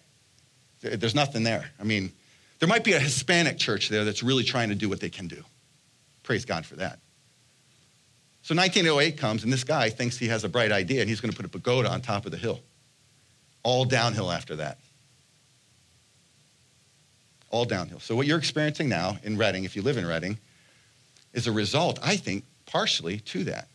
There's 0.81 1.15
nothing 1.15 1.43
there. 1.43 1.69
I 1.79 1.83
mean, 1.83 2.11
there 2.59 2.67
might 2.67 2.83
be 2.83 2.93
a 2.93 2.99
Hispanic 2.99 3.57
church 3.59 3.89
there 3.89 4.03
that's 4.03 4.23
really 4.23 4.43
trying 4.43 4.69
to 4.69 4.75
do 4.75 4.89
what 4.89 4.99
they 4.99 5.09
can 5.09 5.27
do. 5.27 5.43
Praise 6.23 6.43
God 6.43 6.65
for 6.65 6.75
that. 6.77 6.99
So 8.41 8.55
1908 8.55 9.17
comes, 9.17 9.43
and 9.43 9.53
this 9.53 9.63
guy 9.63 9.89
thinks 9.89 10.17
he 10.17 10.29
has 10.29 10.43
a 10.43 10.49
bright 10.49 10.71
idea, 10.71 11.01
and 11.01 11.09
he's 11.09 11.19
going 11.21 11.31
to 11.31 11.37
put 11.37 11.45
a 11.45 11.49
pagoda 11.49 11.89
on 11.91 12.01
top 12.01 12.25
of 12.25 12.31
the 12.31 12.37
hill. 12.37 12.61
All 13.61 13.85
downhill 13.85 14.31
after 14.31 14.55
that. 14.55 14.79
All 17.49 17.65
downhill. 17.65 17.99
So 17.99 18.15
what 18.15 18.25
you're 18.25 18.37
experiencing 18.37 18.89
now 18.89 19.17
in 19.23 19.37
Reading, 19.37 19.65
if 19.65 19.75
you 19.75 19.81
live 19.81 19.97
in 19.97 20.05
Reading, 20.05 20.37
is 21.37 21.47
a 21.47 21.51
result, 21.51 21.99
I 22.01 22.17
think, 22.17 22.43
partially 22.65 23.19
to 23.19 23.45
that. 23.45 23.67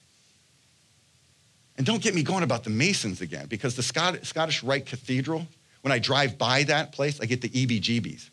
And 1.79 1.87
don't 1.87 2.03
get 2.03 2.15
me 2.15 2.23
going 2.23 2.43
about 2.43 2.65
the 2.65 2.71
Masons 2.71 3.21
again, 3.21 3.47
because 3.47 3.77
the 3.77 3.83
Scottish 3.83 4.63
Rite 4.63 4.85
Cathedral, 4.85 5.47
when 5.81 5.93
I 5.93 6.01
drive 6.01 6.37
by 6.37 6.65
that 6.65 6.93
place, 6.93 7.21
I 7.21 7.27
get 7.27 7.41
the 7.41 7.49
EBGBs. 7.49 8.29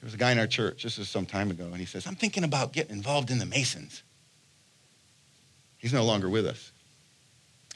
There 0.00 0.06
was 0.06 0.14
a 0.14 0.16
guy 0.16 0.32
in 0.32 0.38
our 0.38 0.46
church, 0.46 0.82
this 0.82 0.96
was 0.96 1.10
some 1.10 1.26
time 1.26 1.50
ago, 1.50 1.66
and 1.66 1.76
he 1.76 1.84
says, 1.84 2.06
I'm 2.06 2.16
thinking 2.16 2.42
about 2.42 2.72
getting 2.72 2.96
involved 2.96 3.30
in 3.30 3.38
the 3.38 3.44
Masons. 3.44 4.02
He's 5.76 5.92
no 5.92 6.04
longer 6.04 6.30
with 6.30 6.46
us. 6.46 6.72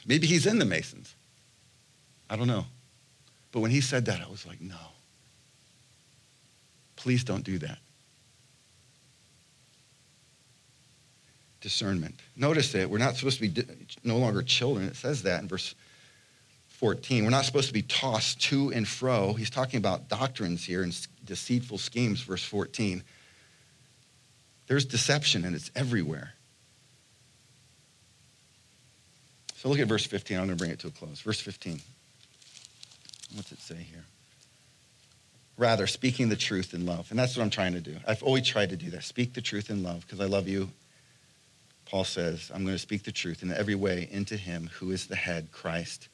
Maybe 0.07 0.25
he's 0.25 0.47
in 0.47 0.57
the 0.57 0.65
Masons. 0.65 1.13
I 2.31 2.35
don't 2.35 2.47
know. 2.47 2.65
But 3.51 3.59
when 3.59 3.69
he 3.69 3.79
said 3.79 4.05
that, 4.05 4.21
I 4.21 4.29
was 4.29 4.45
like, 4.47 4.59
no. 4.59 4.75
Please 6.95 7.23
don't 7.23 7.43
do 7.43 7.57
that. 7.59 7.77
Discernment. 11.61 12.15
Notice 12.35 12.71
that 12.73 12.89
we're 12.89 12.97
not 12.97 13.15
supposed 13.15 13.39
to 13.39 13.49
be 13.49 13.63
no 14.03 14.17
longer 14.17 14.41
children. 14.41 14.87
It 14.87 14.95
says 14.95 15.23
that 15.23 15.41
in 15.41 15.47
verse 15.47 15.75
14. 16.67 17.23
We're 17.23 17.29
not 17.29 17.45
supposed 17.45 17.67
to 17.67 17.73
be 17.73 17.81
tossed 17.81 18.41
to 18.43 18.71
and 18.71 18.87
fro. 18.87 19.33
He's 19.33 19.49
talking 19.49 19.77
about 19.77 20.09
doctrines 20.09 20.63
here 20.63 20.83
and 20.83 21.07
deceitful 21.25 21.77
schemes, 21.77 22.21
verse 22.21 22.43
14. 22.43 23.03
There's 24.67 24.85
deception 24.85 25.45
and 25.45 25.55
it's 25.55 25.71
everywhere. 25.75 26.33
So 29.55 29.69
look 29.69 29.79
at 29.79 29.87
verse 29.87 30.05
15. 30.05 30.37
I'm 30.37 30.45
going 30.45 30.57
to 30.57 30.61
bring 30.61 30.71
it 30.71 30.79
to 30.79 30.87
a 30.87 30.91
close. 30.91 31.21
Verse 31.21 31.39
15. 31.39 31.81
What's 33.33 33.51
it 33.51 33.59
say 33.59 33.75
here? 33.75 34.03
Rather, 35.57 35.87
speaking 35.87 36.29
the 36.29 36.35
truth 36.35 36.73
in 36.73 36.85
love. 36.85 37.07
And 37.09 37.17
that's 37.17 37.37
what 37.37 37.43
I'm 37.43 37.49
trying 37.49 37.73
to 37.73 37.81
do. 37.81 37.95
I've 38.05 38.23
always 38.23 38.45
tried 38.45 38.69
to 38.71 38.77
do 38.77 38.89
that. 38.91 39.03
Speak 39.03 39.33
the 39.33 39.41
truth 39.41 39.69
in 39.69 39.83
love 39.83 40.01
because 40.01 40.19
I 40.19 40.25
love 40.25 40.47
you. 40.47 40.69
Paul 41.85 42.03
says, 42.03 42.51
I'm 42.53 42.63
going 42.63 42.75
to 42.75 42.79
speak 42.79 43.03
the 43.03 43.11
truth 43.11 43.43
in 43.43 43.53
every 43.53 43.75
way 43.75 44.09
into 44.11 44.35
him 44.35 44.69
who 44.79 44.91
is 44.91 45.07
the 45.07 45.15
head, 45.15 45.51
Christ 45.51 46.09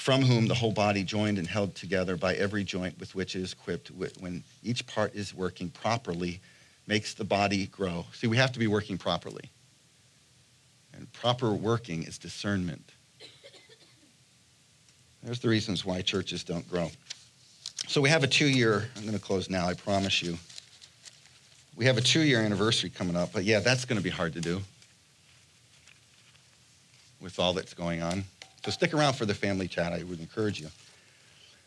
from 0.00 0.22
whom 0.22 0.46
the 0.46 0.54
whole 0.54 0.72
body 0.72 1.02
joined 1.02 1.36
and 1.36 1.46
held 1.46 1.74
together 1.74 2.16
by 2.16 2.34
every 2.34 2.64
joint 2.64 2.98
with 2.98 3.14
which 3.14 3.36
it 3.36 3.42
is 3.42 3.52
equipped 3.52 3.88
when 3.88 4.42
each 4.62 4.86
part 4.86 5.14
is 5.14 5.34
working 5.34 5.68
properly 5.68 6.40
makes 6.86 7.14
the 7.14 7.24
body 7.24 7.66
grow 7.66 8.06
see 8.12 8.26
we 8.26 8.36
have 8.36 8.52
to 8.52 8.58
be 8.58 8.66
working 8.66 8.96
properly 8.96 9.50
and 10.94 11.12
proper 11.12 11.52
working 11.52 12.02
is 12.04 12.18
discernment 12.18 12.92
there's 15.22 15.40
the 15.40 15.48
reasons 15.48 15.84
why 15.84 16.00
churches 16.00 16.42
don't 16.42 16.68
grow 16.68 16.90
so 17.86 18.00
we 18.00 18.08
have 18.08 18.22
a 18.22 18.26
two-year 18.26 18.88
i'm 18.96 19.02
going 19.02 19.14
to 19.14 19.20
close 19.20 19.50
now 19.50 19.66
i 19.66 19.74
promise 19.74 20.22
you 20.22 20.36
we 21.76 21.84
have 21.84 21.96
a 21.96 22.02
two-year 22.02 22.40
anniversary 22.40 22.90
coming 22.90 23.16
up 23.16 23.32
but 23.32 23.44
yeah 23.44 23.60
that's 23.60 23.84
going 23.84 23.98
to 23.98 24.04
be 24.04 24.10
hard 24.10 24.32
to 24.32 24.40
do 24.40 24.60
with 27.20 27.38
all 27.38 27.52
that's 27.52 27.74
going 27.74 28.02
on 28.02 28.24
so 28.64 28.70
stick 28.70 28.92
around 28.92 29.14
for 29.14 29.24
the 29.24 29.34
family 29.34 29.68
chat. 29.68 29.92
I 29.92 30.02
would 30.02 30.20
encourage 30.20 30.60
you. 30.60 30.68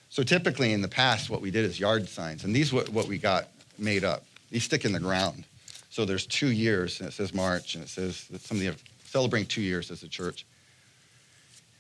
So 0.10 0.22
typically 0.22 0.74
in 0.74 0.82
the 0.82 0.88
past, 0.88 1.30
what 1.30 1.42
we 1.42 1.50
did 1.50 1.66
is 1.66 1.80
yard 1.80 2.08
signs. 2.08 2.44
And 2.44 2.56
these 2.56 2.72
what, 2.72 2.90
what 2.90 3.08
we 3.08 3.18
got 3.18 3.48
made 3.80 4.04
up. 4.04 4.24
These 4.52 4.64
stick 4.64 4.86
in 4.86 4.92
the 4.92 5.00
ground. 5.00 5.46
So 5.90 6.06
there's 6.06 6.28
two 6.28 6.52
years, 6.52 7.00
and 7.00 7.10
it 7.10 7.14
says 7.14 7.34
March, 7.34 7.76
and 7.76 7.84
it 7.84 7.90
says 7.90 8.28
that 8.28 8.42
somebody 8.42 8.76
celebrating 9.06 9.48
two 9.48 9.62
years 9.62 9.90
as 9.90 10.04
a 10.04 10.08
church. 10.08 10.46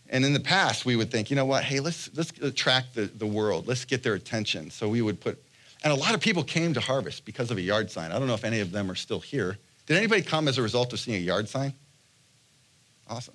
And 0.10 0.24
in 0.26 0.34
the 0.34 0.40
past, 0.40 0.86
we 0.86 0.96
would 0.96 1.10
think, 1.10 1.30
you 1.30 1.36
know 1.36 1.46
what, 1.46 1.64
hey, 1.64 1.80
let's, 1.80 2.10
let's 2.16 2.32
attract 2.42 2.94
the, 2.94 3.06
the 3.06 3.26
world. 3.26 3.68
Let's 3.68 3.86
get 3.86 4.04
their 4.04 4.14
attention. 4.14 4.70
So 4.70 4.88
we 4.88 5.02
would 5.02 5.20
put, 5.20 5.42
and 5.84 5.92
a 5.92 5.96
lot 5.96 6.14
of 6.14 6.22
people 6.22 6.44
came 6.44 6.74
to 6.74 6.80
Harvest 6.80 7.26
because 7.26 7.50
of 7.52 7.58
a 7.58 7.62
yard 7.62 7.90
sign. 7.90 8.12
I 8.12 8.20
don't 8.20 8.28
know 8.28 8.36
if 8.36 8.44
any 8.44 8.60
of 8.60 8.72
them 8.72 8.92
are 8.92 8.96
still 8.96 9.20
here. 9.20 9.58
Did 9.88 9.98
anybody 9.98 10.22
come 10.22 10.48
as 10.48 10.58
a 10.58 10.62
result 10.62 10.94
of 10.94 11.00
seeing 11.00 11.18
a 11.18 11.26
yard 11.26 11.50
sign? 11.50 11.74
Awesome. 13.10 13.34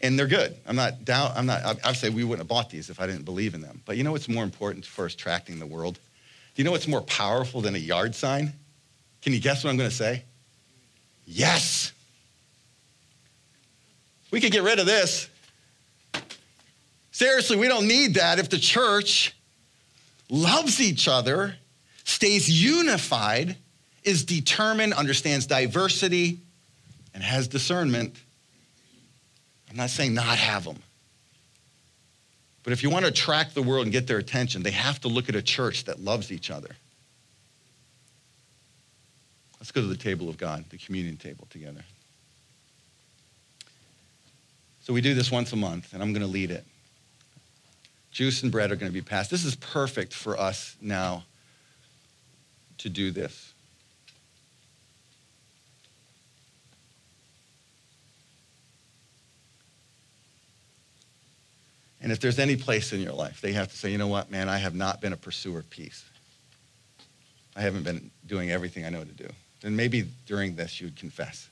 And 0.00 0.18
they're 0.18 0.28
good. 0.28 0.56
I'm 0.66 0.76
not 0.76 1.04
down, 1.04 1.32
I'm 1.34 1.46
not, 1.46 1.84
I'd 1.84 1.96
say 1.96 2.10
we 2.10 2.22
wouldn't 2.22 2.40
have 2.40 2.48
bought 2.48 2.70
these 2.70 2.88
if 2.88 3.00
I 3.00 3.06
didn't 3.06 3.24
believe 3.24 3.54
in 3.54 3.60
them. 3.60 3.82
But 3.84 3.96
you 3.96 4.04
know 4.04 4.12
what's 4.12 4.28
more 4.28 4.44
important 4.44 4.84
for 4.84 5.06
attracting 5.06 5.58
the 5.58 5.66
world? 5.66 5.94
Do 5.94 6.62
you 6.62 6.64
know 6.64 6.70
what's 6.70 6.86
more 6.86 7.02
powerful 7.02 7.60
than 7.60 7.74
a 7.74 7.78
yard 7.78 8.14
sign? 8.14 8.52
Can 9.22 9.32
you 9.32 9.40
guess 9.40 9.64
what 9.64 9.70
I'm 9.70 9.76
going 9.76 9.90
to 9.90 9.96
say? 9.96 10.22
Yes. 11.26 11.92
We 14.30 14.40
could 14.40 14.52
get 14.52 14.62
rid 14.62 14.78
of 14.78 14.86
this. 14.86 15.28
Seriously, 17.10 17.56
we 17.56 17.68
don't 17.68 17.88
need 17.88 18.14
that 18.14 18.38
if 18.38 18.48
the 18.48 18.58
church 18.58 19.34
loves 20.28 20.80
each 20.80 21.08
other, 21.08 21.56
stays 22.04 22.48
unified, 22.48 23.56
is 24.04 24.24
determined, 24.24 24.94
understands 24.94 25.46
diversity, 25.46 26.38
and 27.14 27.22
has 27.22 27.48
discernment. 27.48 28.14
I'm 29.70 29.76
not 29.76 29.90
saying 29.90 30.14
not 30.14 30.38
have 30.38 30.64
them. 30.64 30.78
But 32.62 32.72
if 32.72 32.82
you 32.82 32.90
want 32.90 33.06
to 33.06 33.10
attract 33.10 33.54
the 33.54 33.62
world 33.62 33.84
and 33.84 33.92
get 33.92 34.06
their 34.06 34.18
attention, 34.18 34.62
they 34.62 34.70
have 34.70 35.00
to 35.00 35.08
look 35.08 35.28
at 35.28 35.34
a 35.34 35.42
church 35.42 35.84
that 35.84 36.00
loves 36.00 36.30
each 36.30 36.50
other. 36.50 36.70
Let's 39.58 39.72
go 39.72 39.80
to 39.80 39.86
the 39.86 39.96
table 39.96 40.28
of 40.28 40.36
God, 40.36 40.64
the 40.70 40.78
communion 40.78 41.16
table 41.16 41.46
together. 41.50 41.82
So 44.88 44.94
we 44.94 45.02
do 45.02 45.12
this 45.12 45.30
once 45.30 45.52
a 45.52 45.56
month, 45.56 45.92
and 45.92 46.02
I'm 46.02 46.14
going 46.14 46.24
to 46.24 46.32
lead 46.32 46.50
it. 46.50 46.64
Juice 48.10 48.42
and 48.42 48.50
bread 48.50 48.72
are 48.72 48.76
going 48.76 48.90
to 48.90 48.94
be 48.94 49.02
passed. 49.02 49.30
This 49.30 49.44
is 49.44 49.54
perfect 49.54 50.14
for 50.14 50.40
us 50.40 50.76
now 50.80 51.24
to 52.78 52.88
do 52.88 53.10
this. 53.10 53.52
And 62.00 62.10
if 62.10 62.18
there's 62.18 62.38
any 62.38 62.56
place 62.56 62.94
in 62.94 63.02
your 63.02 63.12
life, 63.12 63.42
they 63.42 63.52
have 63.52 63.70
to 63.70 63.76
say, 63.76 63.92
you 63.92 63.98
know 63.98 64.08
what, 64.08 64.30
man, 64.30 64.48
I 64.48 64.56
have 64.56 64.74
not 64.74 65.02
been 65.02 65.12
a 65.12 65.18
pursuer 65.18 65.58
of 65.58 65.68
peace. 65.68 66.02
I 67.54 67.60
haven't 67.60 67.82
been 67.82 68.10
doing 68.26 68.50
everything 68.50 68.86
I 68.86 68.88
know 68.88 69.04
to 69.04 69.12
do. 69.12 69.28
Then 69.60 69.76
maybe 69.76 70.08
during 70.24 70.56
this 70.56 70.80
you'd 70.80 70.96
confess. 70.96 71.50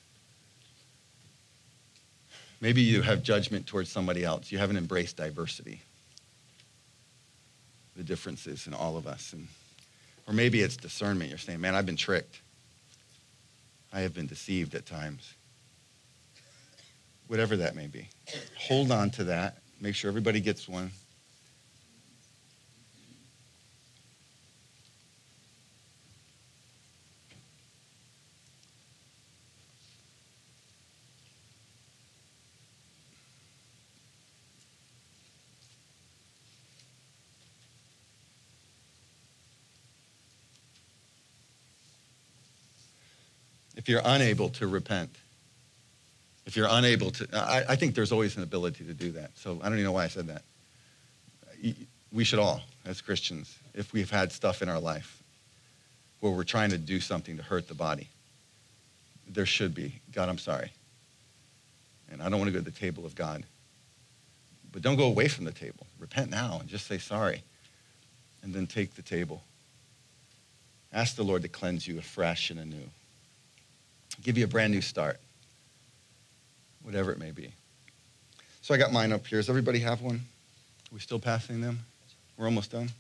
Maybe 2.61 2.80
you 2.80 3.02
have 3.02 3.22
judgment 3.22 3.66
towards 3.66 3.90
somebody 3.90 4.24
else. 4.24 4.50
You 4.50 4.59
haven't 4.59 4.76
embraced 4.76 5.16
diversity, 5.16 5.82
the 7.96 8.02
differences 8.02 8.66
in 8.66 8.74
all 8.74 8.96
of 8.96 9.07
us. 9.07 9.32
And, 9.32 9.46
or 10.26 10.34
maybe 10.34 10.62
it's 10.62 10.76
discernment. 10.76 11.28
You're 11.30 11.38
saying, 11.38 11.61
man, 11.61 11.74
I've 11.74 11.86
been 11.86 11.96
tricked. 11.96 12.40
I 13.92 14.00
have 14.00 14.14
been 14.14 14.26
deceived 14.26 14.74
at 14.74 14.86
times. 14.86 15.34
Whatever 17.28 17.57
that 17.57 17.74
may 17.74 17.86
be. 17.86 18.09
Hold 18.59 18.90
on 18.90 19.11
to 19.11 19.24
that. 19.24 19.59
Make 19.80 19.94
sure 19.94 20.09
everybody 20.09 20.40
gets 20.40 20.68
one. 20.68 20.90
If 43.87 43.91
you're 43.91 44.03
unable 44.05 44.49
to 44.49 44.66
repent, 44.66 45.14
if 46.45 46.57
you're 46.57 46.66
unable 46.68 47.12
to, 47.12 47.28
I, 47.32 47.64
I, 47.68 47.76
think 47.76 47.95
there's 47.95 48.11
always 48.11 48.37
an 48.37 48.43
ability 48.43 48.82
to 48.82 48.93
do 48.93 49.12
that. 49.12 49.30
So 49.37 49.61
I 49.62 49.66
don't 49.66 49.74
even 49.74 49.84
know 49.84 49.93
why 49.93 50.03
I 50.03 50.09
said 50.09 50.26
that. 50.26 50.43
We 52.12 52.24
should 52.24 52.41
all, 52.41 52.62
as 52.84 53.01
Christians, 53.01 53.57
if 53.74 53.93
we've 53.93 54.11
had 54.11 54.32
stuff 54.32 54.61
in 54.61 54.68
our 54.68 54.80
life 54.80 55.22
where 56.18 56.32
we're 56.32 56.43
trying 56.43 56.70
to 56.70 56.78
do 56.78 56.99
something 56.99 57.37
to 57.37 57.45
hurt 57.45 57.68
the 57.68 57.76
body, 57.76 58.09
there 59.28 59.47
should 59.47 59.72
be, 59.72 59.95
God, 60.12 60.28
I'm 60.28 60.39
sorry. 60.39 60.72
And 62.11 62.20
I 62.20 62.28
don't 62.28 62.41
want 62.41 62.49
to 62.49 62.53
go 62.53 62.59
to 62.59 62.64
the 62.68 62.76
table 62.76 63.07
of 63.07 63.14
God. 63.14 63.45
But 64.72 64.82
don't 64.82 64.97
go 64.97 65.07
away 65.07 65.28
from 65.28 65.45
the 65.45 65.53
table. 65.53 65.87
Repent 66.01 66.28
now 66.28 66.59
and 66.59 66.68
just 66.68 66.89
say 66.89 66.99
sorry. 66.99 67.45
And 68.43 68.53
then 68.53 68.66
take 68.66 68.97
the 68.97 69.03
table. 69.03 69.45
Ask 70.93 71.14
the 71.14 71.22
Lord 71.22 71.43
to 71.43 71.49
cleanse 71.49 71.87
you 71.87 72.01
afresh 72.01 72.51
and 72.51 72.59
anew 72.59 72.91
give 74.22 74.38
you 74.38 74.44
a 74.44 74.48
brand 74.48 74.72
new 74.72 74.80
start, 74.80 75.18
whatever 76.82 77.12
it 77.12 77.18
may 77.18 77.30
be. 77.30 77.52
So 78.62 78.74
I 78.74 78.78
got 78.78 78.92
mine 78.92 79.12
up 79.12 79.26
here. 79.26 79.38
Does 79.38 79.48
everybody 79.48 79.78
have 79.80 80.02
one? 80.02 80.16
Are 80.16 80.94
we 80.94 81.00
still 81.00 81.18
passing 81.20 81.60
them? 81.60 81.80
We're 82.36 82.46
almost 82.46 82.72
done. 82.72 82.90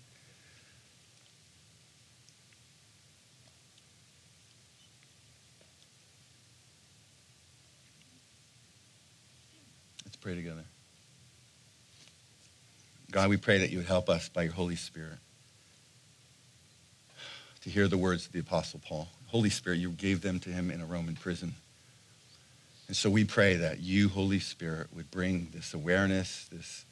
Let's 10.04 10.16
pray 10.16 10.34
together. 10.34 10.64
God, 13.10 13.28
we 13.30 13.36
pray 13.36 13.58
that 13.58 13.70
you 13.70 13.78
would 13.78 13.86
help 13.86 14.08
us 14.08 14.28
by 14.28 14.42
your 14.42 14.52
Holy 14.52 14.76
Spirit 14.76 15.18
to 17.62 17.70
hear 17.70 17.88
the 17.88 17.98
words 17.98 18.26
of 18.26 18.32
the 18.32 18.40
Apostle 18.40 18.80
Paul. 18.84 19.08
Holy 19.28 19.50
Spirit, 19.50 19.78
you 19.78 19.90
gave 19.90 20.22
them 20.22 20.38
to 20.40 20.50
him 20.50 20.70
in 20.70 20.80
a 20.80 20.86
Roman 20.86 21.16
prison. 21.16 21.54
And 22.88 22.96
so 22.96 23.10
we 23.10 23.24
pray 23.24 23.56
that 23.56 23.80
you, 23.80 24.08
Holy 24.08 24.38
Spirit, 24.38 24.88
would 24.94 25.10
bring 25.10 25.48
this 25.52 25.74
awareness, 25.74 26.46
this 26.52 26.84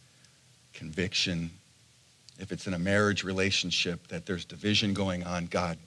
conviction. 0.73 1.51
If 2.39 2.51
it's 2.51 2.67
in 2.67 2.75
a 2.75 2.79
marriage 2.79 3.23
relationship 3.23 4.09
that 4.09 4.27
there's 4.27 4.45
division 4.45 4.93
going 4.93 5.23
on, 5.23 5.47
God, 5.47 5.79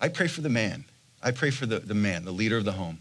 I 0.00 0.08
pray 0.08 0.28
for 0.28 0.42
the 0.42 0.50
man. 0.50 0.84
I 1.22 1.30
pray 1.30 1.50
for 1.50 1.66
the, 1.66 1.78
the 1.78 1.94
man, 1.94 2.24
the 2.24 2.32
leader 2.32 2.58
of 2.58 2.64
the 2.64 2.72
home, 2.72 2.98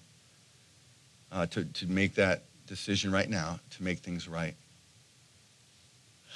uh, 1.32 1.48
to, 1.48 1.66
to 1.66 1.88
make 1.88 2.16
that 2.16 2.44
decision 2.68 3.12
right 3.12 3.30
now, 3.30 3.60
to 3.72 3.84
make 3.84 4.00
things 4.00 4.28
right, 4.28 4.54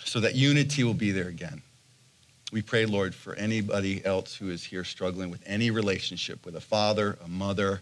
so 0.04 0.20
that 0.20 0.36
unity 0.36 0.84
will 0.84 0.94
be 0.94 1.12
there 1.12 1.30
again. 1.30 1.62
We 2.56 2.62
pray, 2.62 2.86
Lord, 2.86 3.14
for 3.14 3.36
anybody 3.36 4.06
else 4.06 4.34
who 4.34 4.50
is 4.50 4.64
here 4.64 4.86
struggling 4.86 5.30
with 5.30 5.44
any 5.46 5.72
relationship 5.72 6.46
with 6.46 6.56
a 6.56 6.62
father, 6.62 7.18
a 7.22 7.28
mother, 7.28 7.82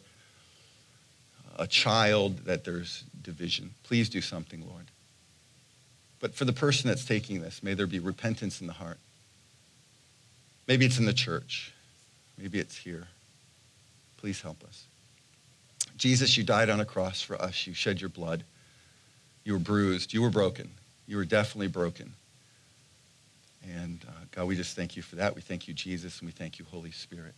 a 1.59 1.67
child, 1.67 2.39
that 2.45 2.63
there's 2.63 3.03
division. 3.21 3.69
Please 3.83 4.09
do 4.09 4.19
something, 4.19 4.67
Lord. 4.67 4.85
But 6.19 6.33
for 6.33 6.45
the 6.45 6.53
person 6.53 6.87
that's 6.87 7.05
taking 7.05 7.39
this, 7.39 7.61
may 7.61 7.75
there 7.75 7.85
be 7.85 7.99
repentance 7.99 8.61
in 8.61 8.65
the 8.65 8.73
heart. 8.73 8.97
Maybe 10.67 10.87
it's 10.87 10.97
in 10.97 11.05
the 11.05 11.13
church. 11.13 11.71
Maybe 12.39 12.57
it's 12.57 12.75
here. 12.75 13.09
Please 14.17 14.41
help 14.41 14.63
us. 14.63 14.85
Jesus, 15.97 16.35
you 16.35 16.43
died 16.43 16.71
on 16.71 16.79
a 16.79 16.85
cross 16.85 17.21
for 17.21 17.39
us. 17.39 17.67
You 17.67 17.75
shed 17.75 18.01
your 18.01 18.09
blood. 18.09 18.43
You 19.43 19.53
were 19.53 19.59
bruised. 19.59 20.15
You 20.15 20.23
were 20.23 20.31
broken. 20.31 20.71
You 21.07 21.17
were 21.17 21.25
definitely 21.25 21.67
broken. 21.67 22.13
And 23.71 24.03
uh, 24.07 24.11
God, 24.31 24.47
we 24.47 24.55
just 24.55 24.75
thank 24.75 24.95
you 24.95 25.01
for 25.01 25.15
that. 25.15 25.35
We 25.35 25.41
thank 25.41 25.67
you, 25.67 25.73
Jesus, 25.73 26.19
and 26.19 26.27
we 26.27 26.31
thank 26.31 26.59
you, 26.59 26.65
Holy 26.69 26.91
Spirit. 26.91 27.35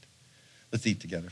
Let's 0.72 0.88
eat 0.88 1.00
together. 1.00 1.30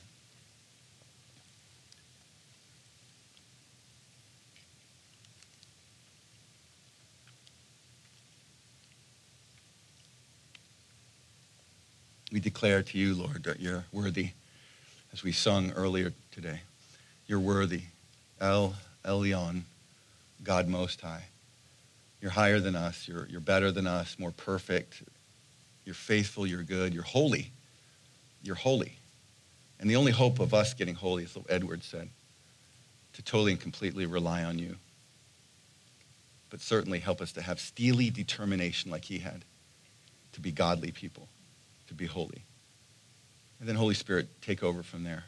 We 12.32 12.40
declare 12.40 12.82
to 12.82 12.98
you, 12.98 13.14
Lord, 13.14 13.44
that 13.44 13.60
you're 13.60 13.86
worthy, 13.92 14.30
as 15.12 15.24
we 15.24 15.32
sung 15.32 15.72
earlier 15.74 16.14
today. 16.32 16.62
You're 17.28 17.40
worthy. 17.40 17.84
El 18.42 18.76
Elyon, 19.06 19.62
God 20.44 20.68
Most 20.68 21.02
High. 21.02 21.26
You're 22.24 22.32
higher 22.32 22.62
than 22.62 22.78
us. 22.78 23.06
You're, 23.06 23.28
you're 23.28 23.42
better 23.42 23.70
than 23.70 23.86
us, 23.86 24.18
more 24.18 24.32
perfect. 24.32 25.04
You're 25.84 25.94
faithful. 25.94 26.48
You're 26.48 26.64
good. 26.64 26.94
You're 26.94 27.04
holy. 27.04 27.52
You're 28.42 28.56
holy. 28.56 28.94
And 29.78 29.90
the 29.90 29.98
only 29.98 30.14
hope 30.14 30.40
of 30.40 30.54
us 30.54 30.74
getting 30.74 30.96
holy, 30.96 31.26
as 31.26 31.38
Edward 31.50 31.84
said, 31.84 32.08
to 33.16 33.22
totally 33.24 33.52
and 33.52 33.60
completely 33.60 34.06
rely 34.06 34.46
on 34.46 34.58
you. 34.58 34.78
But 36.50 36.62
certainly 36.62 37.00
help 37.00 37.20
us 37.20 37.34
to 37.34 37.42
have 37.42 37.60
steely 37.60 38.10
determination 38.10 38.90
like 38.90 39.04
he 39.04 39.18
had 39.18 39.44
to 40.32 40.40
be 40.40 40.54
godly 40.54 40.92
people, 40.92 41.28
to 41.90 41.94
be 41.94 42.06
holy. 42.06 42.44
And 43.60 43.68
then, 43.68 43.76
Holy 43.76 43.96
Spirit, 43.96 44.30
take 44.42 44.64
over 44.64 44.82
from 44.82 45.04
there. 45.04 45.26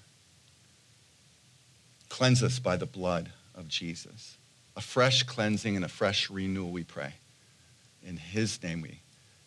Cleanse 2.08 2.42
us 2.42 2.58
by 2.58 2.78
the 2.78 2.86
blood 2.86 3.32
of 3.54 3.68
Jesus. 3.68 4.38
A 4.78 4.82
fresh 4.82 5.24
cleansing 5.24 5.76
and 5.76 5.86
a 5.86 5.90
fresh 5.90 6.30
renewal, 6.30 6.72
we 6.72 6.84
pray. 6.84 7.14
In 8.06 8.18
his 8.18 8.62
name 8.62 8.82
we 8.82 9.00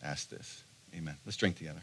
ask 0.03 0.29
this. 0.29 0.63
Amen. 0.95 1.17
Let's 1.25 1.37
drink 1.37 1.57
together. 1.57 1.83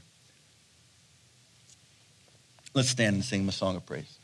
Let's 2.74 2.90
stand 2.90 3.16
and 3.16 3.24
sing 3.24 3.42
him 3.42 3.50
a 3.50 3.54
song 3.54 3.76
of 3.76 3.86
praise. 3.86 4.18